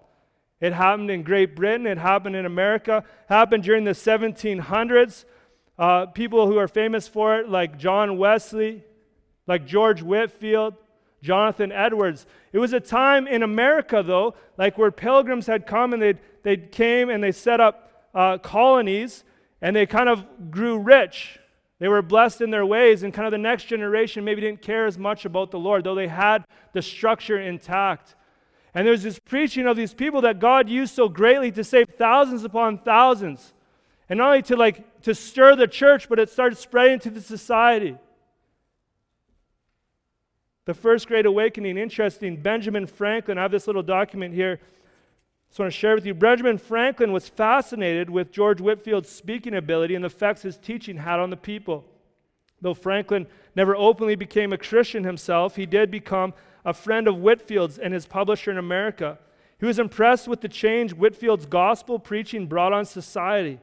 It 0.60 0.74
happened 0.74 1.10
in 1.10 1.24
Great 1.24 1.56
Britain, 1.56 1.88
it 1.88 1.98
happened 1.98 2.36
in 2.36 2.46
America, 2.46 3.06
happened 3.30 3.64
during 3.64 3.86
the 3.86 3.92
1700s. 3.92 5.24
Uh, 5.78 6.08
people 6.08 6.46
who 6.48 6.58
are 6.58 6.68
famous 6.68 7.08
for 7.08 7.38
it, 7.38 7.48
like 7.48 7.78
John 7.78 8.18
Wesley, 8.18 8.84
like 9.48 9.66
George 9.66 10.02
Whitefield, 10.02 10.76
Jonathan 11.22 11.72
Edwards. 11.72 12.26
It 12.54 12.60
was 12.60 12.74
a 12.74 12.80
time 12.80 13.28
in 13.28 13.44
America, 13.44 14.04
though, 14.06 14.36
like 14.58 14.78
where 14.78 14.92
pilgrims 14.92 15.48
had 15.48 15.68
come 15.68 15.94
and 15.94 16.02
they 16.02 16.16
they 16.44 16.58
came 16.58 17.10
and 17.10 17.24
they 17.24 17.32
set 17.32 17.60
up 17.60 18.10
uh, 18.14 18.38
colonies 18.38 19.24
and 19.62 19.76
they 19.76 19.86
kind 19.86 20.10
of 20.10 20.52
grew 20.52 20.78
rich. 20.80 21.40
They 21.80 21.88
were 21.88 22.02
blessed 22.02 22.42
in 22.42 22.50
their 22.50 22.66
ways, 22.66 23.04
and 23.04 23.14
kind 23.14 23.26
of 23.26 23.32
the 23.32 23.38
next 23.38 23.66
generation 23.66 24.26
maybe 24.26 24.42
didn't 24.42 24.62
care 24.62 24.86
as 24.86 24.98
much 24.98 25.24
about 25.26 25.52
the 25.52 25.60
Lord, 25.60 25.86
though 25.86 25.96
they 25.96 26.08
had 26.08 26.44
the 26.74 26.82
structure 26.82 27.40
intact. 27.40 28.16
And 28.74 28.86
there's 28.86 29.04
this 29.04 29.18
preaching 29.18 29.66
of 29.66 29.78
these 29.78 29.94
people 29.94 30.22
that 30.22 30.40
God 30.40 30.70
used 30.70 30.94
so 30.94 31.08
greatly 31.08 31.52
to 31.54 31.64
save 31.64 31.88
thousands 31.98 32.44
upon 32.44 32.80
thousands. 32.80 33.54
And 34.10 34.18
not 34.18 34.28
only 34.28 34.42
to 34.44 34.58
like 34.58 35.02
to 35.04 35.16
stir 35.16 35.56
the 35.56 35.68
church, 35.68 36.10
but 36.10 36.20
it 36.20 36.30
started 36.30 36.58
spreading 36.58 37.00
to 37.00 37.10
the 37.10 37.22
society. 37.22 37.98
The 40.66 40.74
first 40.74 41.07
great 41.07 41.26
awakening, 41.26 41.78
interesting, 41.78 42.38
Benjamin 42.38 42.86
Franklin, 42.86 43.38
I 43.38 43.43
have 43.43 43.51
this 43.51 43.68
little 43.68 43.84
document 43.84 44.34
here. 44.34 44.60
I 44.62 45.49
just 45.49 45.60
want 45.60 45.72
to 45.72 45.78
share 45.78 45.95
with 45.95 46.05
you. 46.05 46.14
Benjamin 46.14 46.60
Franklin 46.60 47.12
was 47.12 47.28
fascinated 47.28 48.10
with 48.10 48.32
George 48.32 48.62
Whitefield's 48.62 49.10
speaking 49.10 49.55
ability 49.55 49.95
and 49.95 50.03
the 50.03 50.07
effects 50.07 50.43
his 50.43 50.57
teaching 50.57 50.97
had 50.97 51.20
on 51.20 51.32
the 51.32 51.38
people. 51.38 51.86
Though 52.62 52.76
Franklin 52.76 53.26
never 53.55 53.76
openly 53.76 54.16
became 54.16 54.53
a 54.53 54.57
Christian 54.57 55.03
himself, 55.05 55.55
he 55.55 55.66
did 55.66 55.89
become 55.89 56.34
a 56.64 56.74
friend 56.74 57.07
of 57.07 57.18
Whitefield's 57.18 57.80
and 57.80 57.93
his 57.93 58.05
publisher 58.05 58.51
in 58.51 58.57
America. 58.57 59.18
He 59.60 59.66
was 59.66 59.80
impressed 59.80 60.28
with 60.28 60.41
the 60.41 60.47
change 60.47 60.93
Whitefield's 60.93 61.45
gospel 61.45 61.99
preaching 61.99 62.47
brought 62.47 62.74
on 62.74 62.86
society. 62.86 63.60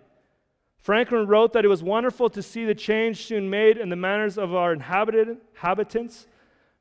Franklin 0.78 1.26
wrote 1.26 1.52
that 1.52 1.64
it 1.64 1.68
was 1.68 1.82
wonderful 1.82 2.30
to 2.30 2.42
see 2.42 2.64
the 2.64 2.74
change 2.74 3.26
soon 3.26 3.50
made 3.50 3.76
in 3.76 3.88
the 3.88 3.96
manners 3.96 4.38
of 4.38 4.54
our 4.54 4.72
inhabitants. 4.72 6.26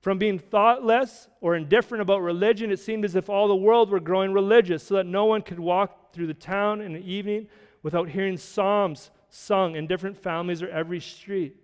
From 0.06 0.20
being 0.20 0.38
thoughtless 0.38 1.30
or 1.41 1.56
indifferent 1.56 2.03
about 2.03 2.22
religion, 2.22 2.70
it 2.70 2.78
seemed 2.78 3.06
as 3.06 3.16
if 3.16 3.28
all 3.28 3.47
the 3.47 3.56
world 3.56 3.89
were 3.89 3.99
growing 3.99 4.34
religious, 4.34 4.84
so 4.84 4.93
that 4.93 5.08
no 5.08 5.26
one 5.26 5.41
could 5.41 5.60
walk 5.60 6.14
through 6.14 6.28
the 6.28 6.36
town 6.36 6.80
in 6.80 6.93
the 6.93 6.99
evening 6.99 7.47
without 7.82 8.10
hearing 8.10 8.38
psalms 8.38 9.10
sung 9.32 9.76
in 9.76 9.88
different 9.88 10.16
families 10.16 10.62
or 10.62 10.70
every 10.70 10.99
street. 10.99 11.56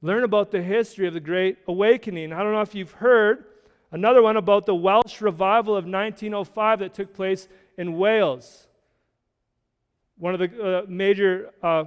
Learn 0.00 0.22
about 0.22 0.52
the 0.52 0.62
history 0.62 1.08
of 1.08 1.14
the 1.14 1.18
Great 1.18 1.58
Awakening. 1.66 2.32
I 2.32 2.44
don't 2.44 2.52
know 2.52 2.60
if 2.60 2.72
you've 2.72 2.92
heard, 2.92 3.46
Another 3.90 4.22
one 4.22 4.36
about 4.36 4.66
the 4.66 4.74
Welsh 4.74 5.20
revival 5.20 5.74
of 5.76 5.86
1905 5.86 6.78
that 6.80 6.94
took 6.94 7.14
place 7.14 7.48
in 7.76 7.96
Wales. 7.96 8.68
One 10.18 10.34
of 10.34 10.40
the 10.40 10.62
uh, 10.62 10.82
major 10.86 11.50
uh, 11.62 11.86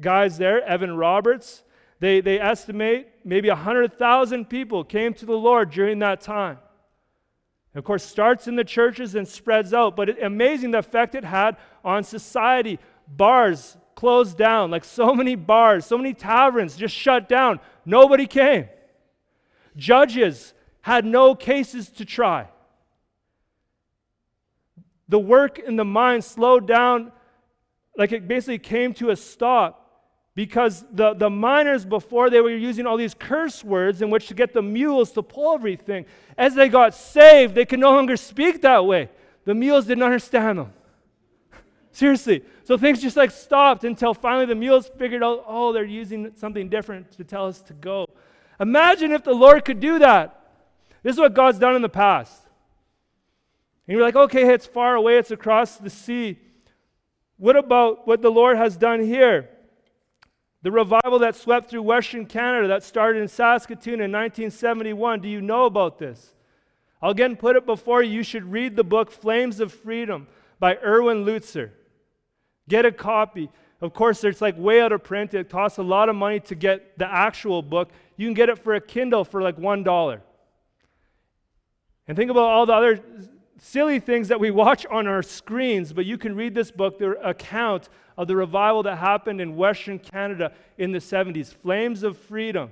guys 0.00 0.38
there, 0.38 0.62
Evan 0.64 0.96
Roberts, 0.96 1.64
they, 2.00 2.20
they 2.20 2.40
estimate 2.40 3.08
maybe 3.24 3.48
100,000 3.48 4.48
people 4.48 4.84
came 4.84 5.14
to 5.14 5.26
the 5.26 5.36
Lord 5.36 5.70
during 5.70 5.98
that 5.98 6.20
time. 6.20 6.58
And 7.74 7.78
of 7.78 7.84
course, 7.84 8.04
starts 8.04 8.46
in 8.46 8.56
the 8.56 8.64
churches 8.64 9.14
and 9.14 9.26
spreads 9.26 9.74
out, 9.74 9.96
but 9.96 10.08
it, 10.08 10.22
amazing 10.22 10.70
the 10.70 10.78
effect 10.78 11.14
it 11.14 11.24
had 11.24 11.56
on 11.84 12.04
society. 12.04 12.78
Bars 13.08 13.76
closed 13.94 14.38
down, 14.38 14.70
like 14.70 14.84
so 14.84 15.12
many 15.14 15.34
bars, 15.34 15.84
so 15.84 15.96
many 15.96 16.14
taverns 16.14 16.76
just 16.76 16.94
shut 16.94 17.28
down. 17.28 17.58
Nobody 17.84 18.26
came. 18.26 18.68
Judges 19.76 20.54
had 20.82 21.04
no 21.04 21.34
cases 21.34 21.88
to 21.90 22.04
try. 22.04 22.48
The 25.08 25.18
work 25.18 25.58
in 25.58 25.76
the 25.76 25.84
mine 25.84 26.22
slowed 26.22 26.66
down, 26.66 27.12
like 27.96 28.12
it 28.12 28.28
basically 28.28 28.58
came 28.58 28.94
to 28.94 29.10
a 29.10 29.16
stop 29.16 29.87
because 30.38 30.84
the, 30.92 31.14
the 31.14 31.28
miners 31.28 31.84
before 31.84 32.30
they 32.30 32.40
were 32.40 32.54
using 32.54 32.86
all 32.86 32.96
these 32.96 33.12
curse 33.12 33.64
words 33.64 34.02
in 34.02 34.08
which 34.08 34.28
to 34.28 34.34
get 34.34 34.52
the 34.52 34.62
mules 34.62 35.10
to 35.10 35.20
pull 35.20 35.52
everything. 35.52 36.06
As 36.36 36.54
they 36.54 36.68
got 36.68 36.94
saved, 36.94 37.56
they 37.56 37.64
could 37.64 37.80
no 37.80 37.90
longer 37.90 38.16
speak 38.16 38.62
that 38.62 38.86
way. 38.86 39.08
The 39.46 39.54
mules 39.56 39.86
didn't 39.86 40.04
understand 40.04 40.60
them. 40.60 40.72
Seriously. 41.90 42.44
So 42.62 42.78
things 42.78 43.02
just 43.02 43.16
like 43.16 43.32
stopped 43.32 43.82
until 43.82 44.14
finally 44.14 44.46
the 44.46 44.54
mules 44.54 44.88
figured 44.96 45.24
out, 45.24 45.42
oh, 45.44 45.72
they're 45.72 45.84
using 45.84 46.30
something 46.36 46.68
different 46.68 47.10
to 47.16 47.24
tell 47.24 47.46
us 47.46 47.60
to 47.62 47.72
go. 47.72 48.06
Imagine 48.60 49.10
if 49.10 49.24
the 49.24 49.34
Lord 49.34 49.64
could 49.64 49.80
do 49.80 49.98
that. 49.98 50.52
This 51.02 51.14
is 51.14 51.18
what 51.18 51.34
God's 51.34 51.58
done 51.58 51.74
in 51.74 51.82
the 51.82 51.88
past. 51.88 52.40
And 53.88 53.96
you're 53.96 54.06
like, 54.06 54.14
okay, 54.14 54.54
it's 54.54 54.66
far 54.66 54.94
away, 54.94 55.18
it's 55.18 55.32
across 55.32 55.78
the 55.78 55.90
sea. 55.90 56.38
What 57.38 57.56
about 57.56 58.06
what 58.06 58.22
the 58.22 58.30
Lord 58.30 58.56
has 58.56 58.76
done 58.76 59.04
here? 59.04 59.50
The 60.62 60.72
revival 60.72 61.20
that 61.20 61.36
swept 61.36 61.70
through 61.70 61.82
Western 61.82 62.26
Canada 62.26 62.68
that 62.68 62.82
started 62.82 63.22
in 63.22 63.28
Saskatoon 63.28 63.94
in 63.94 64.10
1971. 64.10 65.20
Do 65.20 65.28
you 65.28 65.40
know 65.40 65.66
about 65.66 65.98
this? 65.98 66.34
I'll 67.00 67.12
again 67.12 67.36
put 67.36 67.54
it 67.56 67.64
before 67.64 68.02
you. 68.02 68.12
You 68.12 68.22
should 68.24 68.50
read 68.50 68.74
the 68.74 68.84
book 68.84 69.10
Flames 69.10 69.60
of 69.60 69.72
Freedom 69.72 70.26
by 70.58 70.76
Erwin 70.84 71.24
Lutzer. 71.24 71.70
Get 72.68 72.84
a 72.84 72.92
copy. 72.92 73.50
Of 73.80 73.94
course, 73.94 74.24
it's 74.24 74.40
like 74.40 74.58
way 74.58 74.80
out 74.80 74.90
of 74.90 75.04
print. 75.04 75.32
It 75.34 75.48
costs 75.48 75.78
a 75.78 75.82
lot 75.84 76.08
of 76.08 76.16
money 76.16 76.40
to 76.40 76.56
get 76.56 76.98
the 76.98 77.06
actual 77.06 77.62
book. 77.62 77.90
You 78.16 78.26
can 78.26 78.34
get 78.34 78.48
it 78.48 78.58
for 78.58 78.74
a 78.74 78.80
Kindle 78.80 79.24
for 79.24 79.40
like 79.40 79.56
$1. 79.56 80.20
And 82.08 82.16
think 82.16 82.30
about 82.30 82.44
all 82.44 82.66
the 82.66 82.72
other 82.72 83.00
silly 83.58 84.00
things 84.00 84.28
that 84.28 84.40
we 84.40 84.50
watch 84.50 84.86
on 84.86 85.06
our 85.06 85.22
screens, 85.22 85.92
but 85.92 86.06
you 86.06 86.16
can 86.18 86.34
read 86.34 86.54
this 86.54 86.70
book, 86.70 86.98
the 86.98 87.10
account 87.26 87.88
of 88.16 88.28
the 88.28 88.36
revival 88.36 88.82
that 88.84 88.96
happened 88.96 89.40
in 89.40 89.56
Western 89.56 89.98
Canada 89.98 90.52
in 90.76 90.92
the 90.92 90.98
70s 90.98 91.54
Flames 91.54 92.02
of 92.02 92.16
Freedom 92.16 92.70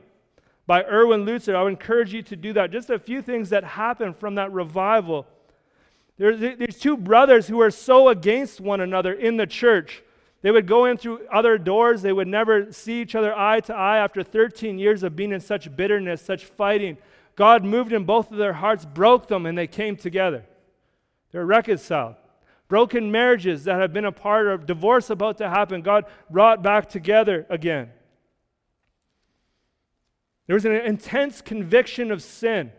by 0.66 0.84
Erwin 0.84 1.24
Lutzer. 1.24 1.55
I 1.55 1.62
would 1.62 1.72
encourage 1.72 2.12
you 2.12 2.22
to 2.22 2.37
do 2.37 2.53
that. 2.55 2.72
Just 2.72 2.91
a 2.91 2.99
few 2.99 3.22
things 3.22 3.51
that 3.51 3.64
happened 3.64 4.16
from 4.16 4.37
that 4.37 4.53
revival. 4.53 5.26
There's, 6.18 6.41
there's 6.41 6.78
two 6.78 6.97
brothers 6.97 7.47
who 7.47 7.61
are 7.61 7.70
so 7.70 8.09
against 8.09 8.61
one 8.61 8.80
another 8.80 9.12
in 9.12 9.37
the 9.37 9.47
church. 9.47 10.03
They 10.43 10.51
would 10.51 10.66
go 10.66 10.84
in 10.84 10.97
through 10.97 11.26
other 11.32 11.59
doors. 11.59 12.03
They 12.03 12.12
would 12.12 12.28
never 12.28 12.72
see 12.72 13.01
each 13.01 13.14
other 13.14 13.37
eye 13.37 13.61
to 13.61 13.74
eye 13.74 13.99
after 13.99 14.22
13 14.22 14.78
years 14.78 15.03
of 15.03 15.16
being 15.16 15.32
in 15.32 15.41
such 15.41 15.74
bitterness, 15.76 16.22
such 16.22 16.45
fighting. 16.45 16.97
God 17.34 17.64
moved 17.64 17.93
in 17.93 18.05
both 18.05 18.30
of 18.30 18.39
their 18.39 18.55
hearts, 18.55 18.84
broke 18.84 19.28
them, 19.28 19.47
and 19.47 19.57
they 19.57 19.66
came 19.66 19.97
together. 19.97 20.45
They're 21.37 21.45
reconciled. 21.45 22.14
Broken 22.66 23.12
marriages 23.12 23.64
that 23.64 23.78
have 23.78 23.93
been 23.93 24.07
a 24.07 24.11
part 24.11 24.47
of 24.47 24.64
divorce 24.64 25.11
about 25.11 25.37
to 25.37 25.51
happen, 25.51 25.82
God 25.82 26.07
brought 26.30 26.62
back 26.62 26.89
together 26.89 27.45
again. 27.51 27.91
There 30.47 30.55
was 30.55 30.64
an 30.64 30.72
intense 30.72 31.43
conviction 31.43 32.11
of 32.11 32.22
sin. 32.22 32.72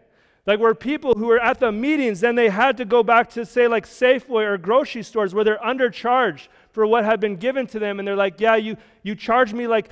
Like 0.47 0.59
where 0.59 0.73
people 0.73 1.13
who 1.13 1.27
were 1.27 1.39
at 1.39 1.59
the 1.59 1.71
meetings, 1.71 2.21
then 2.21 2.33
they 2.33 2.49
had 2.49 2.77
to 2.77 2.85
go 2.85 3.03
back 3.03 3.29
to 3.33 3.45
say 3.45 3.67
like 3.67 3.85
Safeway 3.85 4.47
or 4.47 4.57
grocery 4.57 5.03
stores 5.03 5.35
where 5.35 5.43
they're 5.43 5.59
undercharged 5.59 6.47
for 6.71 6.87
what 6.87 7.05
had 7.05 7.19
been 7.19 7.35
given 7.35 7.67
to 7.67 7.77
them. 7.77 7.99
And 7.99 8.07
they're 8.07 8.15
like, 8.15 8.41
yeah, 8.41 8.55
you, 8.55 8.75
you 9.03 9.13
charge 9.13 9.53
me 9.53 9.67
like 9.67 9.91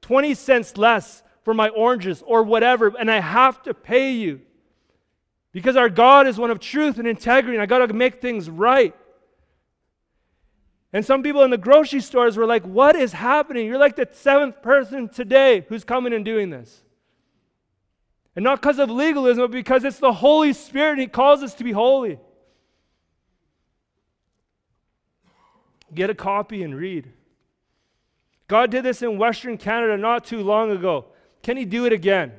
20 0.00 0.32
cents 0.32 0.78
less 0.78 1.22
for 1.42 1.52
my 1.52 1.68
oranges 1.68 2.24
or 2.26 2.44
whatever, 2.44 2.94
and 2.98 3.10
I 3.10 3.20
have 3.20 3.62
to 3.64 3.74
pay 3.74 4.12
you. 4.12 4.40
Because 5.56 5.74
our 5.74 5.88
God 5.88 6.26
is 6.26 6.36
one 6.36 6.50
of 6.50 6.60
truth 6.60 6.98
and 6.98 7.08
integrity, 7.08 7.56
and 7.56 7.62
I 7.62 7.64
got 7.64 7.78
to 7.78 7.94
make 7.94 8.20
things 8.20 8.50
right. 8.50 8.94
And 10.92 11.02
some 11.02 11.22
people 11.22 11.42
in 11.44 11.50
the 11.50 11.56
grocery 11.56 12.02
stores 12.02 12.36
were 12.36 12.44
like, 12.44 12.62
What 12.64 12.94
is 12.94 13.14
happening? 13.14 13.64
You're 13.64 13.78
like 13.78 13.96
the 13.96 14.06
seventh 14.12 14.60
person 14.60 15.08
today 15.08 15.64
who's 15.70 15.82
coming 15.82 16.12
and 16.12 16.26
doing 16.26 16.50
this. 16.50 16.82
And 18.34 18.42
not 18.42 18.60
because 18.60 18.78
of 18.78 18.90
legalism, 18.90 19.44
but 19.44 19.50
because 19.50 19.82
it's 19.84 19.98
the 19.98 20.12
Holy 20.12 20.52
Spirit 20.52 20.90
and 20.90 21.00
He 21.00 21.06
calls 21.06 21.42
us 21.42 21.54
to 21.54 21.64
be 21.64 21.72
holy. 21.72 22.18
Get 25.94 26.10
a 26.10 26.14
copy 26.14 26.64
and 26.64 26.76
read. 26.76 27.10
God 28.46 28.70
did 28.70 28.84
this 28.84 29.00
in 29.00 29.16
Western 29.16 29.56
Canada 29.56 29.96
not 29.96 30.26
too 30.26 30.42
long 30.42 30.70
ago. 30.70 31.06
Can 31.42 31.56
He 31.56 31.64
do 31.64 31.86
it 31.86 31.94
again? 31.94 32.32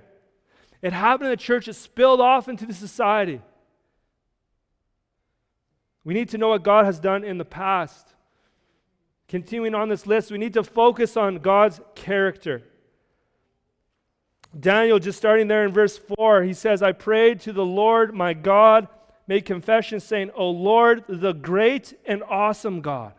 It 0.81 0.93
happened 0.93 1.27
in 1.27 1.31
the 1.31 1.37
church, 1.37 1.67
it 1.67 1.73
spilled 1.73 2.21
off 2.21 2.47
into 2.47 2.65
the 2.65 2.73
society. 2.73 3.41
We 6.03 6.13
need 6.13 6.29
to 6.29 6.37
know 6.37 6.49
what 6.49 6.63
God 6.63 6.85
has 6.85 6.99
done 6.99 7.23
in 7.23 7.37
the 7.37 7.45
past. 7.45 8.13
Continuing 9.27 9.75
on 9.75 9.89
this 9.89 10.07
list, 10.07 10.31
we 10.31 10.37
need 10.37 10.53
to 10.53 10.63
focus 10.63 11.17
on 11.17 11.39
God's 11.39 11.81
character. 11.95 12.63
Daniel, 14.57 14.99
just 14.99 15.17
starting 15.17 15.47
there 15.47 15.65
in 15.65 15.73
verse 15.73 15.99
4, 16.17 16.43
he 16.43 16.53
says, 16.53 16.81
I 16.81 16.93
prayed 16.93 17.41
to 17.41 17.53
the 17.53 17.65
Lord 17.65 18.13
my 18.13 18.33
God, 18.33 18.87
made 19.27 19.45
confession, 19.45 19.99
saying, 19.99 20.31
O 20.35 20.49
Lord, 20.49 21.03
the 21.09 21.33
great 21.33 21.93
and 22.05 22.23
awesome 22.23 22.81
God. 22.81 23.13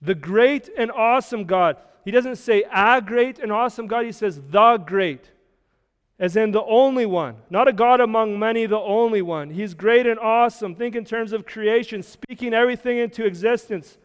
The 0.00 0.14
great 0.14 0.70
and 0.76 0.92
awesome 0.92 1.44
God. 1.44 1.76
He 2.04 2.10
doesn't 2.10 2.36
say 2.36 2.64
a 2.72 3.02
great 3.02 3.38
and 3.38 3.50
awesome 3.50 3.86
God, 3.86 4.04
he 4.04 4.12
says 4.12 4.40
the 4.50 4.76
great, 4.76 5.30
as 6.24 6.36
in 6.36 6.52
the 6.52 6.64
only 6.64 7.06
one. 7.06 7.36
Not 7.50 7.68
a 7.68 7.72
God 7.72 8.00
among 8.00 8.38
many, 8.38 8.66
the 8.66 8.78
only 8.78 9.22
one. 9.22 9.50
He's 9.50 9.74
great 9.74 10.06
and 10.06 10.18
awesome. 10.18 10.74
Think 10.74 10.96
in 10.96 11.04
terms 11.04 11.32
of 11.32 11.44
creation, 11.44 12.02
speaking 12.02 12.54
everything 12.54 12.98
into 12.98 13.26
existence 13.26 13.98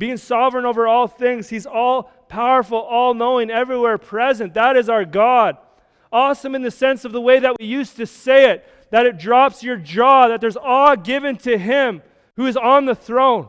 being 0.00 0.16
sovereign 0.16 0.64
over 0.64 0.88
all 0.88 1.06
things. 1.06 1.50
He's 1.50 1.66
all 1.66 2.04
powerful, 2.28 2.78
all 2.78 3.12
knowing, 3.12 3.50
everywhere 3.50 3.98
present. 3.98 4.54
That 4.54 4.74
is 4.74 4.88
our 4.88 5.04
God. 5.04 5.58
Awesome 6.10 6.54
in 6.54 6.62
the 6.62 6.70
sense 6.70 7.04
of 7.04 7.12
the 7.12 7.20
way 7.20 7.38
that 7.38 7.56
we 7.58 7.66
used 7.66 7.96
to 7.96 8.06
say 8.06 8.50
it, 8.50 8.66
that 8.90 9.04
it 9.04 9.18
drops 9.18 9.62
your 9.62 9.76
jaw, 9.76 10.28
that 10.28 10.40
there's 10.40 10.56
awe 10.56 10.96
given 10.96 11.36
to 11.36 11.58
Him 11.58 12.02
who 12.36 12.46
is 12.46 12.56
on 12.56 12.86
the 12.86 12.94
throne. 12.94 13.48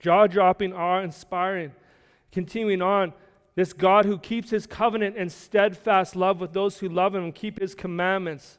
Jaw 0.00 0.28
dropping, 0.28 0.72
awe 0.72 1.00
inspiring. 1.00 1.72
Continuing 2.32 2.82
on, 2.82 3.12
this 3.54 3.72
God 3.72 4.04
who 4.04 4.18
keeps 4.18 4.50
his 4.50 4.66
covenant 4.66 5.16
and 5.16 5.32
steadfast 5.32 6.14
love 6.14 6.40
with 6.40 6.52
those 6.52 6.78
who 6.78 6.88
love 6.88 7.14
him 7.14 7.24
and 7.24 7.34
keep 7.34 7.60
his 7.60 7.74
commandments. 7.74 8.58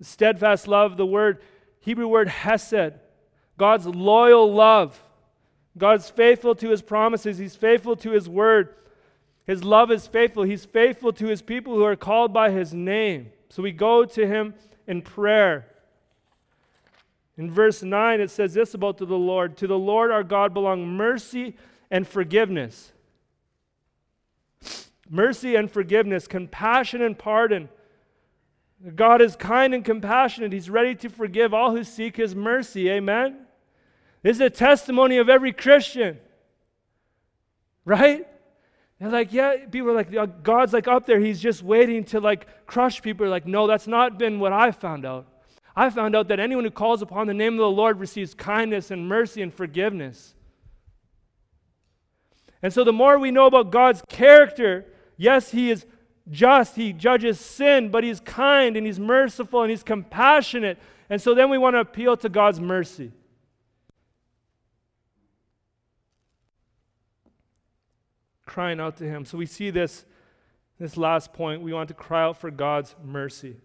Steadfast 0.00 0.68
love, 0.68 0.96
the 0.96 1.06
word 1.06 1.40
Hebrew 1.80 2.08
word 2.08 2.28
hesed, 2.28 2.94
God's 3.56 3.86
loyal 3.86 4.52
love. 4.52 5.00
God's 5.78 6.08
faithful 6.08 6.54
to 6.56 6.70
his 6.70 6.82
promises, 6.82 7.38
he's 7.38 7.54
faithful 7.54 7.96
to 7.96 8.10
his 8.10 8.28
word. 8.28 8.74
His 9.46 9.62
love 9.62 9.92
is 9.92 10.06
faithful. 10.06 10.42
He's 10.42 10.64
faithful 10.64 11.12
to 11.12 11.26
his 11.26 11.40
people 11.40 11.74
who 11.74 11.84
are 11.84 11.96
called 11.96 12.32
by 12.32 12.50
his 12.50 12.74
name. 12.74 13.30
So 13.48 13.62
we 13.62 13.70
go 13.70 14.04
to 14.04 14.26
him 14.26 14.54
in 14.88 15.02
prayer. 15.02 15.66
In 17.38 17.50
verse 17.50 17.82
9, 17.82 18.20
it 18.20 18.30
says 18.30 18.54
this 18.54 18.74
about 18.74 18.98
to 18.98 19.06
the 19.06 19.16
Lord 19.16 19.56
To 19.58 19.66
the 19.66 19.78
Lord 19.78 20.10
our 20.10 20.24
God 20.24 20.52
belong 20.52 20.88
mercy 20.88 21.54
and 21.90 22.06
forgiveness. 22.06 22.92
Mercy 25.08 25.54
and 25.54 25.70
forgiveness, 25.70 26.26
compassion 26.26 27.00
and 27.02 27.16
pardon, 27.16 27.68
God 28.94 29.22
is 29.22 29.36
kind 29.36 29.74
and 29.74 29.84
compassionate. 29.84 30.52
He's 30.52 30.68
ready 30.68 30.94
to 30.96 31.08
forgive 31.08 31.54
all 31.54 31.74
who 31.74 31.82
seek 31.82 32.16
His 32.16 32.34
mercy. 32.34 32.90
Amen? 32.90 33.38
This 34.22 34.36
is 34.36 34.40
a 34.40 34.50
testimony 34.50 35.18
of 35.18 35.28
every 35.28 35.52
Christian. 35.52 36.18
Right? 37.84 38.26
They're 38.98 39.10
like, 39.10 39.32
yeah, 39.32 39.66
people 39.70 39.90
are 39.90 39.94
like, 39.94 40.14
uh, 40.14 40.26
God's 40.26 40.72
like 40.72 40.88
up 40.88 41.06
there. 41.06 41.20
He's 41.20 41.40
just 41.40 41.62
waiting 41.62 42.04
to 42.04 42.20
like 42.20 42.66
crush 42.66 43.02
people. 43.02 43.28
like, 43.28 43.46
no, 43.46 43.66
that's 43.66 43.86
not 43.86 44.18
been 44.18 44.40
what 44.40 44.52
I 44.52 44.70
found 44.72 45.04
out. 45.04 45.26
I 45.74 45.90
found 45.90 46.16
out 46.16 46.28
that 46.28 46.40
anyone 46.40 46.64
who 46.64 46.70
calls 46.70 47.02
upon 47.02 47.26
the 47.26 47.34
name 47.34 47.54
of 47.54 47.58
the 47.58 47.70
Lord 47.70 48.00
receives 48.00 48.32
kindness 48.32 48.90
and 48.90 49.06
mercy 49.06 49.42
and 49.42 49.52
forgiveness. 49.52 50.34
And 52.62 52.72
so 52.72 52.84
the 52.84 52.92
more 52.92 53.18
we 53.18 53.30
know 53.30 53.46
about 53.46 53.70
God's 53.70 54.02
character, 54.08 54.86
yes, 55.16 55.50
He 55.50 55.70
is 55.70 55.86
just, 56.30 56.74
he 56.74 56.92
judges 56.92 57.38
sin, 57.38 57.90
but 57.90 58.02
he's 58.02 58.20
kind 58.20 58.76
and 58.76 58.86
he's 58.86 58.98
merciful 58.98 59.62
and 59.62 59.70
he's 59.70 59.82
compassionate. 59.82 60.78
And 61.08 61.22
so 61.22 61.34
then 61.34 61.50
we 61.50 61.58
want 61.58 61.74
to 61.74 61.80
appeal 61.80 62.16
to 62.18 62.28
God's 62.28 62.60
mercy. 62.60 63.12
Crying 68.44 68.80
out 68.80 68.96
to 68.96 69.04
him. 69.04 69.24
So 69.24 69.38
we 69.38 69.46
see 69.46 69.70
this, 69.70 70.04
this 70.80 70.96
last 70.96 71.32
point. 71.32 71.62
We 71.62 71.72
want 71.72 71.88
to 71.88 71.94
cry 71.94 72.24
out 72.24 72.38
for 72.38 72.50
God's 72.50 72.96
mercy. 73.04 73.56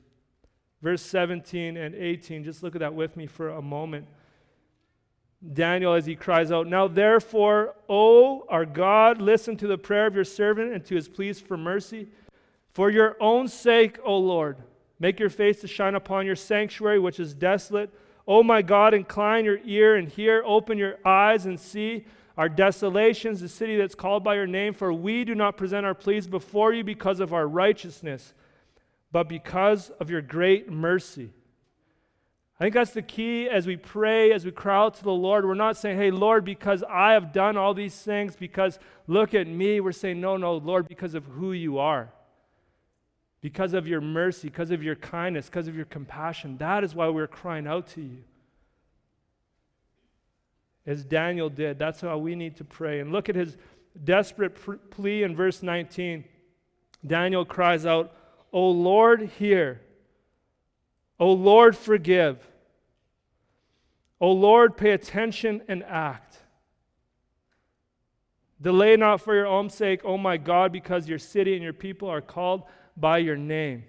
Verse 0.82 1.02
17 1.02 1.78
and 1.78 1.96
18, 1.96 2.44
just 2.44 2.64
look 2.64 2.76
at 2.76 2.80
that 2.80 2.94
with 2.94 3.16
me 3.16 3.28
for 3.28 3.50
a 3.50 3.62
moment. 3.62 4.08
Daniel, 5.54 5.94
as 5.94 6.06
he 6.06 6.16
cries 6.16 6.52
out, 6.52 6.68
Now 6.68 6.88
therefore, 6.88 7.76
O 7.90 8.46
our 8.48 8.66
God, 8.66 9.20
listen 9.20 9.58
to 9.58 9.68
the 9.68 9.78
prayer 9.78 10.06
of 10.06 10.16
your 10.16 10.24
servant 10.24 10.74
and 10.74 10.86
to 10.86 10.96
his 10.96 11.08
pleas 11.08 11.40
for 11.40 11.58
mercy. 11.58 12.08
For 12.74 12.90
your 12.90 13.18
own 13.20 13.48
sake, 13.48 13.98
O 14.04 14.18
Lord, 14.18 14.58
make 15.00 15.20
your 15.20 15.30
face 15.30 15.60
to 15.62 15.68
shine 15.68 15.96
upon 15.96 16.26
your 16.26 16.36
sanctuary, 16.36 17.00
which 17.00 17.20
is 17.20 17.34
desolate. 17.34 17.90
O 18.28 18.44
my 18.44 18.62
God, 18.62 18.94
incline 18.94 19.46
your 19.46 19.60
ear 19.66 19.96
and 19.96 20.08
hear, 20.08 20.44
open 20.46 20.78
your 20.78 20.98
eyes 21.04 21.48
and 21.48 21.60
see 21.60 22.06
our 22.38 22.48
desolations, 22.48 23.42
the 23.42 23.50
city 23.50 23.78
that's 23.78 23.96
called 23.96 24.24
by 24.24 24.36
your 24.36 24.48
name. 24.48 24.74
For 24.74 24.94
we 24.94 25.26
do 25.26 25.34
not 25.34 25.58
present 25.58 25.86
our 25.86 25.96
pleas 25.96 26.28
before 26.28 26.72
you 26.72 26.84
because 26.84 27.20
of 27.20 27.34
our 27.34 27.48
righteousness, 27.48 28.34
but 29.12 29.28
because 29.28 29.90
of 30.00 30.10
your 30.10 30.22
great 30.22 30.72
mercy. 30.72 31.32
I 32.62 32.66
think 32.66 32.76
that's 32.76 32.92
the 32.92 33.02
key 33.02 33.50
as 33.50 33.66
we 33.66 33.76
pray, 33.76 34.32
as 34.32 34.46
we 34.46 34.52
cry 34.52 34.78
out 34.78 34.94
to 34.94 35.04
the 35.04 35.12
Lord. 35.12 35.46
We're 35.46 35.56
not 35.56 35.78
saying, 35.78 35.98
hey, 35.98 36.12
Lord, 36.12 36.46
because 36.46 36.84
I 36.88 37.14
have 37.14 37.34
done 37.34 37.58
all 37.58 37.74
these 37.74 37.96
things, 37.96 38.36
because 38.36 38.78
look 39.08 39.34
at 39.34 39.48
me. 39.48 39.80
We're 39.82 39.92
saying, 39.92 40.22
no, 40.22 40.38
no, 40.38 40.56
Lord, 40.56 40.88
because 40.88 41.16
of 41.16 41.26
who 41.26 41.52
you 41.52 41.80
are 41.80 42.14
because 43.42 43.74
of 43.74 43.88
your 43.88 44.02
mercy, 44.02 44.48
because 44.48 44.72
of 44.72 44.84
your 44.84 44.96
kindness, 44.96 45.48
because 45.48 45.68
of 45.68 45.76
your 45.76 45.86
compassion. 45.86 46.58
That 46.58 46.84
is 46.84 46.94
why 46.94 47.10
we're 47.10 47.28
crying 47.28 47.68
out 47.68 47.88
to 47.88 48.02
you. 48.02 48.24
As 50.86 51.04
Daniel 51.04 51.50
did, 51.50 51.78
that's 51.78 52.02
how 52.02 52.18
we 52.20 52.36
need 52.36 52.56
to 52.58 52.64
pray. 52.64 53.00
And 53.00 53.12
look 53.12 53.30
at 53.30 53.36
his 53.36 53.58
desperate 54.04 54.56
plea 54.92 55.24
in 55.24 55.36
verse 55.36 55.64
19. 55.64 56.24
Daniel 57.06 57.44
cries 57.44 57.86
out, 57.86 58.14
O 58.54 58.70
Lord, 58.70 59.30
hear. 59.40 59.82
O 61.20 61.34
Lord, 61.34 61.76
forgive. 61.76 62.48
O 64.22 64.32
Lord, 64.32 64.78
pay 64.78 64.92
attention 64.92 65.64
and 65.68 65.84
act. 65.84 66.38
Delay 68.62 68.96
not 68.96 69.20
for 69.20 69.34
your 69.34 69.48
own 69.48 69.72
sake, 69.72 70.02
O 70.06 70.18
my 70.20 70.38
God, 70.38 70.72
because 70.72 71.10
your 71.10 71.18
city 71.18 71.56
and 71.56 71.64
your 71.64 71.74
people 71.74 72.08
are 72.08 72.22
called 72.22 72.62
by 72.96 73.18
your 73.18 73.36
name. 73.36 73.84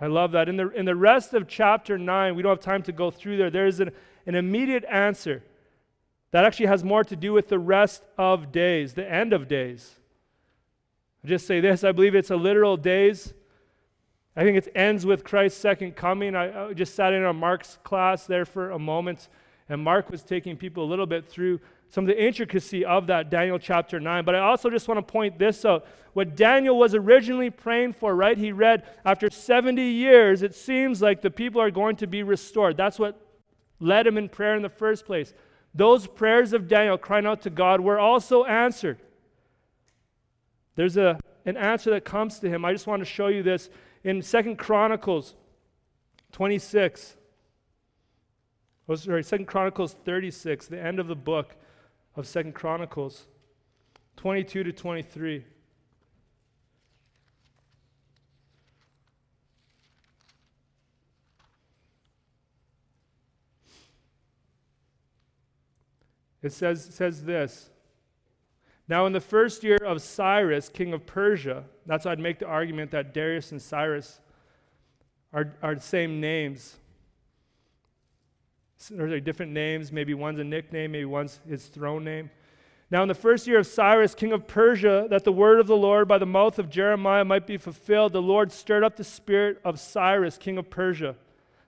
I 0.00 0.06
love 0.06 0.32
that. 0.32 0.48
In 0.48 0.56
the, 0.56 0.70
in 0.70 0.86
the 0.86 0.96
rest 0.96 1.34
of 1.34 1.46
chapter 1.46 1.98
9, 1.98 2.34
we 2.34 2.42
don't 2.42 2.52
have 2.52 2.60
time 2.60 2.82
to 2.84 2.92
go 2.92 3.10
through 3.10 3.36
there. 3.36 3.50
There 3.50 3.66
is 3.66 3.80
an, 3.80 3.90
an 4.24 4.34
immediate 4.34 4.84
answer 4.90 5.42
that 6.30 6.44
actually 6.44 6.66
has 6.66 6.82
more 6.82 7.04
to 7.04 7.16
do 7.16 7.34
with 7.34 7.48
the 7.48 7.58
rest 7.58 8.02
of 8.16 8.50
days, 8.50 8.94
the 8.94 9.10
end 9.10 9.34
of 9.34 9.46
days. 9.46 9.96
i 11.22 11.28
just 11.28 11.46
say 11.46 11.60
this 11.60 11.84
I 11.84 11.92
believe 11.92 12.14
it's 12.14 12.30
a 12.30 12.36
literal 12.36 12.78
days. 12.78 13.34
I 14.36 14.44
think 14.44 14.58
it 14.58 14.70
ends 14.74 15.06
with 15.06 15.24
Christ's 15.24 15.58
second 15.58 15.96
coming. 15.96 16.36
I, 16.36 16.68
I 16.68 16.72
just 16.74 16.94
sat 16.94 17.14
in 17.14 17.24
on 17.24 17.36
Mark's 17.36 17.78
class 17.82 18.26
there 18.26 18.44
for 18.44 18.70
a 18.70 18.78
moment, 18.78 19.28
and 19.68 19.82
Mark 19.82 20.10
was 20.10 20.22
taking 20.22 20.58
people 20.58 20.84
a 20.84 20.88
little 20.88 21.06
bit 21.06 21.26
through 21.26 21.58
some 21.88 22.04
of 22.04 22.08
the 22.08 22.22
intricacy 22.22 22.84
of 22.84 23.06
that 23.06 23.30
Daniel 23.30 23.58
chapter 23.58 23.98
9. 23.98 24.24
But 24.24 24.34
I 24.34 24.40
also 24.40 24.68
just 24.68 24.88
want 24.88 24.98
to 24.98 25.12
point 25.12 25.38
this 25.38 25.64
out. 25.64 25.86
What 26.12 26.36
Daniel 26.36 26.78
was 26.78 26.94
originally 26.94 27.48
praying 27.48 27.94
for, 27.94 28.14
right? 28.14 28.36
He 28.36 28.52
read, 28.52 28.84
after 29.04 29.30
70 29.30 29.82
years, 29.82 30.42
it 30.42 30.54
seems 30.54 31.00
like 31.00 31.22
the 31.22 31.30
people 31.30 31.60
are 31.60 31.70
going 31.70 31.96
to 31.96 32.06
be 32.06 32.22
restored. 32.22 32.76
That's 32.76 32.98
what 32.98 33.18
led 33.80 34.06
him 34.06 34.18
in 34.18 34.28
prayer 34.28 34.54
in 34.54 34.62
the 34.62 34.68
first 34.68 35.06
place. 35.06 35.32
Those 35.74 36.06
prayers 36.06 36.52
of 36.52 36.68
Daniel 36.68 36.98
crying 36.98 37.26
out 37.26 37.42
to 37.42 37.50
God 37.50 37.80
were 37.80 37.98
also 37.98 38.44
answered. 38.44 38.98
There's 40.74 40.96
a, 40.96 41.18
an 41.44 41.56
answer 41.56 41.90
that 41.90 42.04
comes 42.04 42.38
to 42.40 42.48
him. 42.48 42.64
I 42.64 42.72
just 42.72 42.86
want 42.86 43.00
to 43.00 43.06
show 43.06 43.28
you 43.28 43.42
this 43.42 43.70
in 44.06 44.22
Second 44.22 44.56
Chronicles 44.56 45.34
26. 46.30 47.16
Oh, 48.88 48.94
sorry, 48.94 49.24
Second 49.24 49.46
Chronicles 49.46 49.96
36, 50.04 50.68
the 50.68 50.80
end 50.80 51.00
of 51.00 51.08
the 51.08 51.16
book 51.16 51.56
of 52.14 52.24
Second 52.24 52.54
Chronicles 52.54 53.26
22 54.16 54.62
to 54.62 54.72
23. 54.72 55.44
It 66.44 66.52
says, 66.52 66.84
says 66.92 67.24
this 67.24 67.70
now, 68.88 69.06
in 69.06 69.12
the 69.12 69.20
first 69.20 69.64
year 69.64 69.78
of 69.84 70.00
Cyrus, 70.00 70.68
king 70.68 70.92
of 70.92 71.06
Persia, 71.06 71.64
that's 71.86 72.04
why 72.04 72.12
I'd 72.12 72.20
make 72.20 72.38
the 72.38 72.46
argument 72.46 72.92
that 72.92 73.12
Darius 73.12 73.50
and 73.50 73.60
Cyrus 73.60 74.20
are, 75.32 75.52
are 75.60 75.74
the 75.74 75.80
same 75.80 76.20
names. 76.20 76.76
There's 78.90 79.22
different 79.22 79.52
names. 79.52 79.90
Maybe 79.90 80.14
one's 80.14 80.38
a 80.38 80.44
nickname, 80.44 80.92
maybe 80.92 81.04
one's 81.04 81.40
his 81.48 81.66
throne 81.66 82.04
name. 82.04 82.30
Now, 82.88 83.02
in 83.02 83.08
the 83.08 83.14
first 83.14 83.48
year 83.48 83.58
of 83.58 83.66
Cyrus, 83.66 84.14
king 84.14 84.32
of 84.32 84.46
Persia, 84.46 85.08
that 85.10 85.24
the 85.24 85.32
word 85.32 85.58
of 85.58 85.66
the 85.66 85.76
Lord 85.76 86.06
by 86.06 86.18
the 86.18 86.26
mouth 86.26 86.56
of 86.60 86.70
Jeremiah 86.70 87.24
might 87.24 87.44
be 87.44 87.56
fulfilled, 87.56 88.12
the 88.12 88.22
Lord 88.22 88.52
stirred 88.52 88.84
up 88.84 88.94
the 88.94 89.02
spirit 89.02 89.60
of 89.64 89.80
Cyrus, 89.80 90.38
king 90.38 90.58
of 90.58 90.70
Persia. 90.70 91.16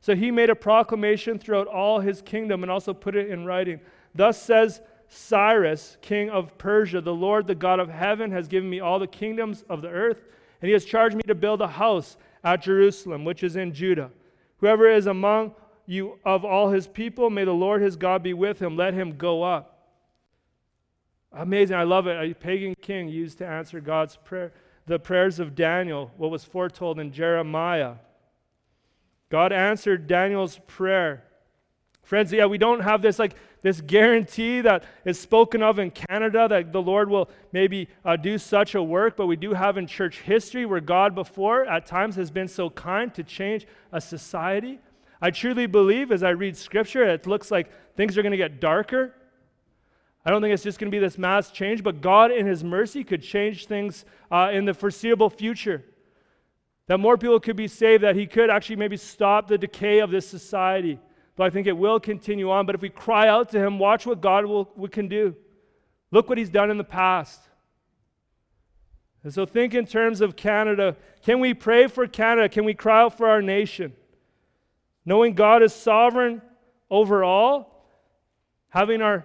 So 0.00 0.14
he 0.14 0.30
made 0.30 0.50
a 0.50 0.54
proclamation 0.54 1.40
throughout 1.40 1.66
all 1.66 1.98
his 1.98 2.22
kingdom 2.22 2.62
and 2.62 2.70
also 2.70 2.94
put 2.94 3.16
it 3.16 3.28
in 3.28 3.44
writing. 3.44 3.80
Thus 4.14 4.40
says 4.40 4.80
Cyrus, 5.08 5.96
king 6.02 6.28
of 6.28 6.56
Persia, 6.58 7.00
the 7.00 7.14
Lord, 7.14 7.46
the 7.46 7.54
God 7.54 7.80
of 7.80 7.88
heaven, 7.88 8.30
has 8.30 8.46
given 8.46 8.68
me 8.68 8.80
all 8.80 8.98
the 8.98 9.06
kingdoms 9.06 9.64
of 9.68 9.82
the 9.82 9.88
earth, 9.88 10.22
and 10.60 10.68
he 10.68 10.72
has 10.72 10.84
charged 10.84 11.16
me 11.16 11.22
to 11.26 11.34
build 11.34 11.62
a 11.62 11.66
house 11.66 12.16
at 12.44 12.62
Jerusalem, 12.62 13.24
which 13.24 13.42
is 13.42 13.56
in 13.56 13.72
Judah. 13.72 14.10
Whoever 14.58 14.90
is 14.90 15.06
among 15.06 15.54
you 15.86 16.18
of 16.24 16.44
all 16.44 16.70
his 16.70 16.86
people, 16.86 17.30
may 17.30 17.44
the 17.44 17.52
Lord 17.52 17.80
his 17.80 17.96
God 17.96 18.22
be 18.22 18.34
with 18.34 18.60
him. 18.60 18.76
Let 18.76 18.92
him 18.92 19.16
go 19.16 19.42
up. 19.42 19.78
Amazing. 21.32 21.76
I 21.76 21.84
love 21.84 22.06
it. 22.06 22.30
A 22.30 22.34
pagan 22.34 22.74
king 22.80 23.08
used 23.08 23.38
to 23.38 23.46
answer 23.46 23.80
God's 23.80 24.16
prayer. 24.16 24.52
The 24.86 24.98
prayers 24.98 25.38
of 25.38 25.54
Daniel, 25.54 26.10
what 26.16 26.30
was 26.30 26.44
foretold 26.44 26.98
in 26.98 27.12
Jeremiah. 27.12 27.94
God 29.30 29.52
answered 29.52 30.06
Daniel's 30.06 30.58
prayer. 30.66 31.24
Friends, 32.02 32.32
yeah, 32.32 32.46
we 32.46 32.56
don't 32.56 32.80
have 32.80 33.02
this 33.02 33.18
like 33.18 33.34
this 33.62 33.80
guarantee 33.80 34.60
that 34.60 34.84
is 35.04 35.18
spoken 35.18 35.62
of 35.62 35.78
in 35.78 35.90
Canada 35.90 36.46
that 36.48 36.72
the 36.72 36.82
Lord 36.82 37.10
will 37.10 37.28
maybe 37.52 37.88
uh, 38.04 38.16
do 38.16 38.38
such 38.38 38.74
a 38.74 38.82
work, 38.82 39.16
but 39.16 39.26
we 39.26 39.36
do 39.36 39.52
have 39.54 39.76
in 39.76 39.86
church 39.86 40.20
history 40.20 40.64
where 40.64 40.80
God 40.80 41.14
before 41.14 41.66
at 41.66 41.86
times 41.86 42.16
has 42.16 42.30
been 42.30 42.48
so 42.48 42.70
kind 42.70 43.12
to 43.14 43.22
change 43.22 43.66
a 43.92 44.00
society. 44.00 44.78
I 45.20 45.30
truly 45.30 45.66
believe 45.66 46.12
as 46.12 46.22
I 46.22 46.30
read 46.30 46.56
scripture, 46.56 47.04
it 47.04 47.26
looks 47.26 47.50
like 47.50 47.70
things 47.96 48.16
are 48.16 48.22
going 48.22 48.32
to 48.32 48.38
get 48.38 48.60
darker. 48.60 49.14
I 50.24 50.30
don't 50.30 50.42
think 50.42 50.54
it's 50.54 50.62
just 50.62 50.78
going 50.78 50.90
to 50.90 50.94
be 50.94 51.00
this 51.00 51.18
mass 51.18 51.50
change, 51.50 51.82
but 51.82 52.00
God, 52.00 52.30
in 52.30 52.46
His 52.46 52.62
mercy, 52.62 53.02
could 53.02 53.22
change 53.22 53.66
things 53.66 54.04
uh, 54.30 54.50
in 54.52 54.66
the 54.66 54.74
foreseeable 54.74 55.30
future. 55.30 55.84
That 56.86 56.98
more 56.98 57.18
people 57.18 57.40
could 57.40 57.56
be 57.56 57.68
saved, 57.68 58.04
that 58.04 58.14
He 58.14 58.26
could 58.26 58.50
actually 58.50 58.76
maybe 58.76 58.96
stop 58.96 59.48
the 59.48 59.58
decay 59.58 59.98
of 59.98 60.10
this 60.10 60.28
society 60.28 61.00
but 61.38 61.44
I 61.44 61.50
think 61.50 61.68
it 61.68 61.76
will 61.76 62.00
continue 62.00 62.50
on. 62.50 62.66
But 62.66 62.74
if 62.74 62.82
we 62.82 62.88
cry 62.88 63.28
out 63.28 63.50
to 63.50 63.60
Him, 63.64 63.78
watch 63.78 64.04
what 64.04 64.20
God 64.20 64.44
will, 64.44 64.68
we 64.74 64.88
can 64.88 65.06
do. 65.06 65.36
Look 66.10 66.28
what 66.28 66.36
He's 66.36 66.50
done 66.50 66.68
in 66.68 66.78
the 66.78 66.84
past. 66.84 67.40
And 69.22 69.32
so 69.32 69.46
think 69.46 69.72
in 69.72 69.86
terms 69.86 70.20
of 70.20 70.34
Canada. 70.34 70.96
Can 71.22 71.38
we 71.38 71.54
pray 71.54 71.86
for 71.86 72.08
Canada? 72.08 72.48
Can 72.48 72.64
we 72.64 72.74
cry 72.74 73.02
out 73.02 73.16
for 73.16 73.28
our 73.28 73.40
nation? 73.40 73.92
Knowing 75.04 75.34
God 75.34 75.62
is 75.62 75.72
sovereign 75.72 76.42
over 76.90 77.22
all, 77.22 77.86
having 78.70 79.00
our, 79.00 79.24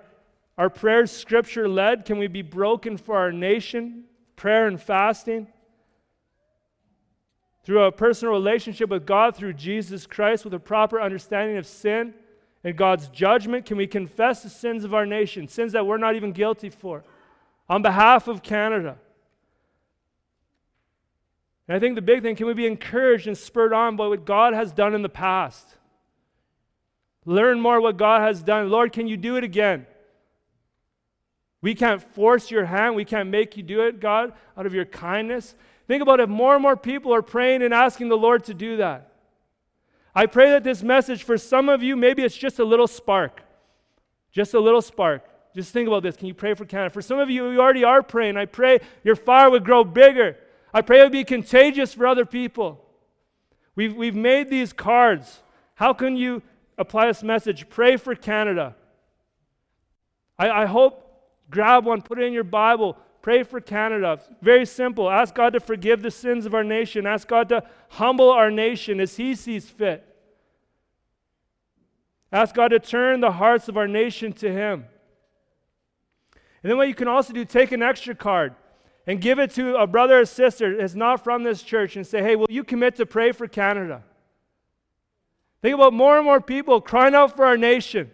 our 0.55 0.70
prayers 0.70 1.09
scripture 1.09 1.68
led, 1.68 2.05
can 2.05 2.20
we 2.20 2.28
be 2.28 2.43
broken 2.43 2.95
for 2.95 3.18
our 3.18 3.32
nation? 3.32 4.03
Prayer 4.36 4.68
and 4.68 4.80
fasting 4.80 5.47
through 7.64 7.84
a 7.84 7.91
personal 7.91 8.34
relationship 8.34 8.89
with 8.89 9.05
God 9.05 9.36
through 9.36 9.53
Jesus 9.53 10.05
Christ 10.05 10.43
with 10.43 10.53
a 10.53 10.59
proper 10.59 11.01
understanding 11.01 11.57
of 11.57 11.66
sin 11.66 12.14
and 12.64 12.76
God's 12.76 13.07
judgment? 13.09 13.66
Can 13.66 13.78
we 13.78 13.88
confess 13.88 14.43
the 14.43 14.49
sins 14.49 14.84
of 14.84 14.93
our 14.93 15.05
nation, 15.05 15.47
sins 15.47 15.72
that 15.74 15.86
we're 15.86 15.97
not 15.97 16.16
even 16.16 16.32
guilty 16.32 16.70
for, 16.70 17.03
on 17.70 17.82
behalf 17.82 18.28
of 18.28 18.43
Canada? 18.43 18.97
And 21.68 21.78
I 21.78 21.80
think 21.80 21.95
the 21.95 22.01
big 22.01 22.22
thing 22.22 22.36
can 22.36 22.47
we 22.47 22.53
be 22.53 22.68
encouraged 22.68 23.28
and 23.28 23.38
spurred 23.38 23.74
on 23.74 23.95
by 23.95 24.07
what 24.07 24.26
God 24.26 24.53
has 24.53 24.72
done 24.72 24.93
in 24.93 25.01
the 25.01 25.09
past? 25.09 25.66
Learn 27.26 27.61
more 27.61 27.80
what 27.80 27.95
God 27.95 28.22
has 28.22 28.43
done. 28.43 28.70
Lord, 28.70 28.91
can 28.91 29.07
you 29.07 29.16
do 29.16 29.38
it 29.38 29.45
again? 29.45 29.88
We 31.61 31.74
can't 31.76 32.03
force 32.03 32.51
your 32.51 32.66
hand. 32.66 32.95
We 32.95 33.05
can't 33.05 33.30
make 33.30 33.55
you 33.55 33.64
do 33.64 33.84
it, 33.84 34.01
God, 34.01 34.34
out 34.57 34.66
of 34.66 34.74
your 34.74 34.84
kindness. 34.84 35.55
Think 35.88 36.01
about 36.01 36.19
if 36.19 36.29
more 36.29 36.53
and 36.53 36.61
more 36.61 36.77
people 36.77 37.13
are 37.13 37.21
praying 37.21 37.61
and 37.61 37.73
asking 37.73 38.09
the 38.09 38.17
Lord 38.17 38.45
to 38.45 38.53
do 38.53 38.77
that. 38.77 39.11
I 40.15 40.27
pray 40.27 40.51
that 40.51 40.63
this 40.63 40.84
message, 40.84 41.23
for 41.23 41.38
some 41.38 41.69
of 41.69 41.81
you, 41.81 41.95
maybe 41.95 42.23
it's 42.23 42.38
just 42.38 42.59
a 42.59 42.63
little 42.63 42.88
spark. 42.88 43.41
Just 44.31 44.53
a 44.53 44.59
little 44.59 44.81
spark. 44.81 45.23
Just 45.55 45.73
think 45.73 45.88
about 45.88 46.03
this. 46.03 46.15
Can 46.15 46.27
you 46.27 46.34
pray 46.34 46.53
for 46.53 46.65
Canada? 46.65 46.89
For 46.91 47.01
some 47.01 47.19
of 47.19 47.29
you, 47.29 47.49
you 47.51 47.59
already 47.59 47.84
are 47.84 48.01
praying. 48.01 48.38
I 48.38 48.45
pray 48.45 48.79
your 49.03 49.15
fire 49.15 49.49
would 49.49 49.65
grow 49.65 49.84
bigger. 49.84 50.38
I 50.73 50.81
pray 50.81 51.01
it 51.01 51.03
would 51.03 51.11
be 51.11 51.23
contagious 51.23 51.93
for 51.93 52.07
other 52.07 52.25
people. 52.25 52.84
We've, 53.75 53.95
we've 53.95 54.15
made 54.15 54.49
these 54.49 54.73
cards. 54.73 55.41
How 55.75 55.93
can 55.93 56.15
you 56.15 56.41
apply 56.77 57.07
this 57.07 57.23
message? 57.23 57.69
Pray 57.69 57.97
for 57.97 58.15
Canada. 58.15 58.75
I, 60.38 60.49
I 60.49 60.65
hope, 60.65 61.07
grab 61.49 61.86
one, 61.86 62.01
put 62.01 62.19
it 62.19 62.23
in 62.23 62.34
your 62.34 62.43
Bible, 62.43 62.97
Pray 63.24 63.41
for 63.43 63.61
Canada. 63.61 64.19
Very 64.41 64.65
simple. 64.65 65.09
Ask 65.09 65.34
God 65.34 65.53
to 65.53 65.61
forgive 65.61 66.01
the 66.01 66.11
sins 66.11 66.45
of 66.45 66.53
our 66.53 66.63
nation. 66.63 67.07
Ask 67.07 67.26
God 67.26 67.47
to 67.49 67.63
humble 67.88 68.30
our 68.30 68.51
nation 68.51 68.99
as 68.99 69.15
He 69.15 69.34
sees 69.34 69.69
fit. 69.69 70.05
Ask 72.34 72.53
God 72.53 72.67
to 72.67 72.80
turn 72.80 73.21
the 73.21 73.32
hearts 73.32 73.69
of 73.69 73.78
our 73.78 73.88
nation 73.88 74.34
to 74.34 74.51
Him. 74.51 74.86
And 76.61 76.69
then 76.69 76.76
what 76.76 76.89
you 76.89 76.93
can 76.93 77.07
also 77.07 77.32
do, 77.32 77.45
take 77.45 77.71
an 77.71 77.82
extra 77.82 78.13
card 78.13 78.55
and 79.07 79.21
give 79.21 79.39
it 79.39 79.51
to 79.51 79.78
a 79.78 79.88
brother 79.88 80.19
or 80.19 80.26
sister 80.26 80.76
that's 80.76 80.93
not 80.93 81.24
from 81.24 81.43
this 81.43 81.63
church 81.63 81.95
and 81.95 82.05
say, 82.05 82.21
hey, 82.21 82.36
will 82.36 82.47
you 82.49 82.65
commit 82.65 82.97
to 82.97 83.05
pray 83.05 83.32
for 83.32 83.47
Canada? 83.47 84.03
Think 85.61 85.76
about 85.76 85.93
more 85.93 86.17
and 86.17 86.26
more 86.26 86.41
people 86.41 86.82
crying 86.82 87.15
out 87.15 87.38
for 87.38 87.45
our 87.45 87.55
nation. 87.55 88.11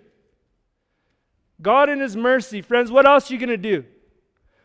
God 1.63 1.89
in 1.89 1.99
His 1.99 2.15
mercy, 2.15 2.61
friends, 2.61 2.91
what 2.91 3.07
else 3.07 3.31
are 3.31 3.33
you 3.33 3.39
going 3.39 3.49
to 3.49 3.57
do? 3.57 3.85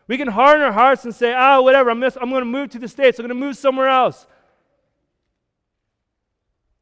We 0.07 0.17
can 0.17 0.27
harden 0.27 0.63
our 0.63 0.71
hearts 0.71 1.03
and 1.03 1.13
say, 1.13 1.33
ah, 1.33 1.57
oh, 1.57 1.61
whatever, 1.63 1.89
I'm, 1.89 2.03
I'm 2.03 2.29
going 2.29 2.41
to 2.41 2.45
move 2.45 2.69
to 2.71 2.79
the 2.79 2.87
States, 2.87 3.17
I'm 3.17 3.25
going 3.25 3.39
to 3.39 3.45
move 3.45 3.57
somewhere 3.57 3.87
else. 3.87 4.27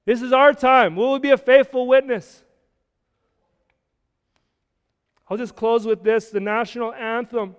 This 0.05 0.21
is 0.21 0.33
our 0.33 0.53
time. 0.53 0.95
Will 0.95 1.13
we 1.13 1.19
be 1.19 1.29
a 1.29 1.37
faithful 1.37 1.87
witness? 1.87 2.43
I'll 5.29 5.37
just 5.37 5.55
close 5.55 5.85
with 5.85 6.03
this 6.03 6.29
the 6.29 6.41
national 6.41 6.93
anthem. 6.93 7.55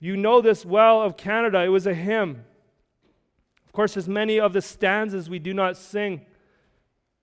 You 0.00 0.16
know 0.16 0.40
this 0.40 0.64
well 0.64 1.02
of 1.02 1.16
Canada. 1.16 1.62
It 1.62 1.68
was 1.68 1.86
a 1.86 1.94
hymn. 1.94 2.44
Of 3.66 3.72
course, 3.72 3.94
there's 3.94 4.08
many 4.08 4.40
of 4.40 4.54
the 4.54 4.62
stanzas 4.62 5.28
we 5.28 5.38
do 5.38 5.52
not 5.52 5.76
sing. 5.76 6.22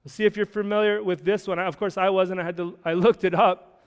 See 0.05 0.25
if 0.25 0.35
you're 0.35 0.45
familiar 0.45 1.01
with 1.01 1.23
this 1.23 1.47
one. 1.47 1.59
Of 1.59 1.77
course, 1.77 1.97
I 1.97 2.09
wasn't. 2.09 2.41
I 2.41 2.43
had 2.43 2.57
to. 2.57 2.77
I 2.83 2.93
looked 2.93 3.23
it 3.23 3.33
up. 3.33 3.83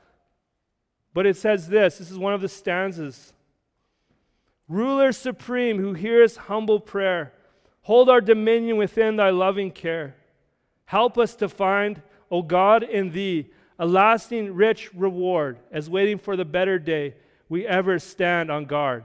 But 1.12 1.26
it 1.26 1.36
says 1.36 1.68
this. 1.68 1.99
This 1.99 2.11
is 2.11 2.18
one 2.18 2.32
of 2.34 2.40
the 2.40 2.49
stanzas. 2.49 3.32
Ruler 4.69 5.12
supreme, 5.12 5.79
who 5.79 5.95
hears 5.95 6.37
humble 6.37 6.81
prayer, 6.81 7.33
hold 7.83 8.09
our 8.09 8.21
dominion 8.21 8.77
within 8.77 9.17
thy 9.17 9.31
loving 9.31 9.71
care. 9.71 10.17
Help 10.87 11.17
us 11.19 11.37
to 11.37 11.49
find, 11.49 12.03
O 12.31 12.43
God, 12.43 12.83
in 12.83 13.11
thee 13.11 13.51
a 13.79 13.87
lasting 13.87 14.55
rich 14.55 14.93
reward, 14.95 15.59
as 15.71 15.91
waiting 15.91 16.19
for 16.19 16.37
the 16.37 16.45
better 16.45 16.79
day 16.79 17.14
we 17.49 17.67
ever 17.67 17.99
stand 17.99 18.51
on 18.51 18.64
guard. 18.64 19.05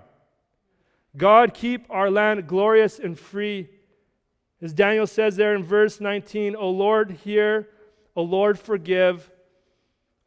God, 1.16 1.54
keep 1.54 1.86
our 1.90 2.10
land 2.10 2.48
glorious 2.48 2.98
and 2.98 3.20
free, 3.20 3.70
As 4.62 4.74
Daniel 4.74 5.08
says 5.08 5.36
there 5.36 5.56
in 5.56 5.64
verse 5.64 6.00
19, 6.00 6.56
O 6.56 6.70
Lord, 6.70 7.12
hear, 7.24 7.68
O 8.16 8.22
Lord, 8.22 8.60
forgive, 8.60 9.30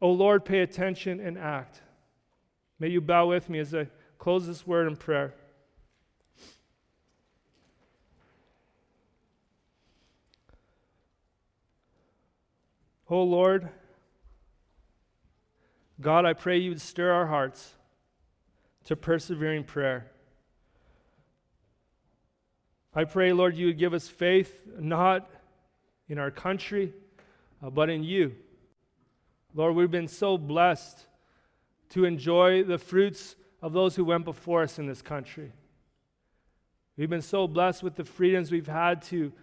O 0.01 0.11
Lord, 0.11 0.43
pay 0.43 0.59
attention 0.59 1.21
and 1.21 1.37
act. 1.37 1.81
May 2.77 2.89
you 2.89 2.99
bow 2.99 3.27
with 3.27 3.49
me 3.49 3.59
as 3.59 3.73
I 3.73 3.87
close 4.17 4.47
this 4.47 4.65
word 4.65 4.87
in 4.87 4.95
prayer. 4.95 5.33
Oh 13.09 13.23
Lord, 13.23 13.69
God, 16.01 16.25
I 16.25 16.33
pray 16.33 16.57
you 16.57 16.71
would 16.71 16.81
stir 16.81 17.11
our 17.11 17.27
hearts 17.27 17.73
to 18.85 18.95
persevering 18.95 19.63
prayer. 19.63 20.11
I 22.93 23.03
pray, 23.03 23.33
Lord, 23.33 23.55
you 23.55 23.67
would 23.67 23.77
give 23.77 23.93
us 23.93 24.07
faith 24.07 24.61
not 24.79 25.29
in 26.07 26.17
our 26.17 26.31
country, 26.31 26.93
uh, 27.61 27.69
but 27.69 27.89
in 27.89 28.03
you. 28.03 28.35
Lord, 29.53 29.75
we've 29.75 29.91
been 29.91 30.07
so 30.07 30.37
blessed 30.37 31.05
to 31.89 32.05
enjoy 32.05 32.63
the 32.63 32.77
fruits 32.77 33.35
of 33.65 33.73
those 33.73 33.95
who 33.95 34.05
went 34.05 34.23
before 34.23 34.61
us 34.61 34.77
in 34.77 34.85
this 34.85 35.01
country. 35.01 35.51
We've 36.95 37.09
been 37.09 37.23
so 37.23 37.47
blessed 37.47 37.81
with 37.81 37.95
the 37.95 38.03
freedoms 38.03 38.51
we've 38.51 38.67
had 38.67 39.01
to, 39.05 39.33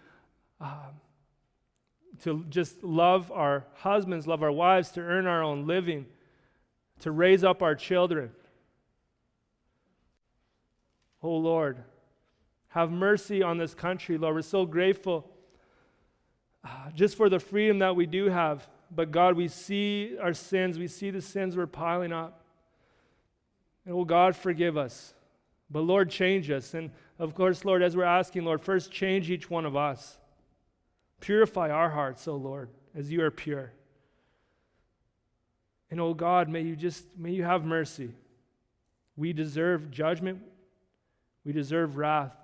uh, 0.60 0.90
to 2.22 2.44
just 2.48 2.84
love 2.84 3.32
our 3.32 3.64
husbands, 3.74 4.28
love 4.28 4.44
our 4.44 4.52
wives, 4.52 4.90
to 4.90 5.00
earn 5.00 5.26
our 5.26 5.42
own 5.42 5.66
living, 5.66 6.06
to 7.00 7.10
raise 7.10 7.42
up 7.42 7.64
our 7.64 7.74
children. 7.74 8.30
Oh 11.20 11.34
Lord, 11.38 11.78
have 12.68 12.92
mercy 12.92 13.42
on 13.42 13.58
this 13.58 13.74
country, 13.74 14.18
Lord. 14.18 14.36
We're 14.36 14.42
so 14.42 14.66
grateful 14.66 15.28
uh, 16.64 16.92
just 16.94 17.16
for 17.16 17.28
the 17.28 17.40
freedom 17.40 17.80
that 17.80 17.96
we 17.96 18.06
do 18.06 18.26
have. 18.26 18.68
But 18.88 19.10
God, 19.10 19.34
we 19.34 19.48
see 19.48 20.16
our 20.22 20.32
sins, 20.32 20.78
we 20.78 20.86
see 20.86 21.10
the 21.10 21.20
sins 21.20 21.56
we're 21.56 21.66
piling 21.66 22.12
up. 22.12 22.41
And 23.84 23.94
oh 23.94 24.04
God, 24.04 24.36
forgive 24.36 24.76
us. 24.76 25.14
But 25.70 25.80
Lord, 25.80 26.10
change 26.10 26.50
us. 26.50 26.74
And 26.74 26.90
of 27.18 27.34
course, 27.34 27.64
Lord, 27.64 27.82
as 27.82 27.96
we're 27.96 28.04
asking, 28.04 28.44
Lord, 28.44 28.60
first 28.60 28.92
change 28.92 29.30
each 29.30 29.48
one 29.48 29.64
of 29.64 29.76
us. 29.76 30.18
Purify 31.20 31.70
our 31.70 31.90
hearts, 31.90 32.26
oh 32.26 32.36
Lord, 32.36 32.68
as 32.94 33.10
you 33.10 33.22
are 33.22 33.30
pure. 33.30 33.72
And 35.90 36.00
oh 36.00 36.14
God, 36.14 36.48
may 36.48 36.62
you 36.62 36.76
just 36.76 37.04
may 37.16 37.32
you 37.32 37.44
have 37.44 37.64
mercy. 37.64 38.12
We 39.16 39.32
deserve 39.32 39.90
judgment. 39.90 40.40
We 41.44 41.52
deserve 41.52 41.96
wrath. 41.96 42.34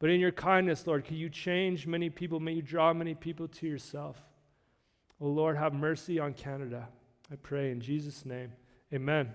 But 0.00 0.10
in 0.10 0.18
your 0.18 0.32
kindness, 0.32 0.86
Lord, 0.86 1.04
can 1.04 1.16
you 1.16 1.28
change 1.28 1.86
many 1.86 2.08
people? 2.08 2.40
May 2.40 2.54
you 2.54 2.62
draw 2.62 2.92
many 2.92 3.14
people 3.14 3.46
to 3.48 3.66
yourself. 3.68 4.20
Oh, 5.20 5.28
Lord, 5.28 5.58
have 5.58 5.74
mercy 5.74 6.18
on 6.18 6.32
Canada. 6.32 6.88
I 7.30 7.36
pray 7.36 7.70
in 7.70 7.80
Jesus' 7.80 8.24
name. 8.24 8.52
Amen. 8.92 9.30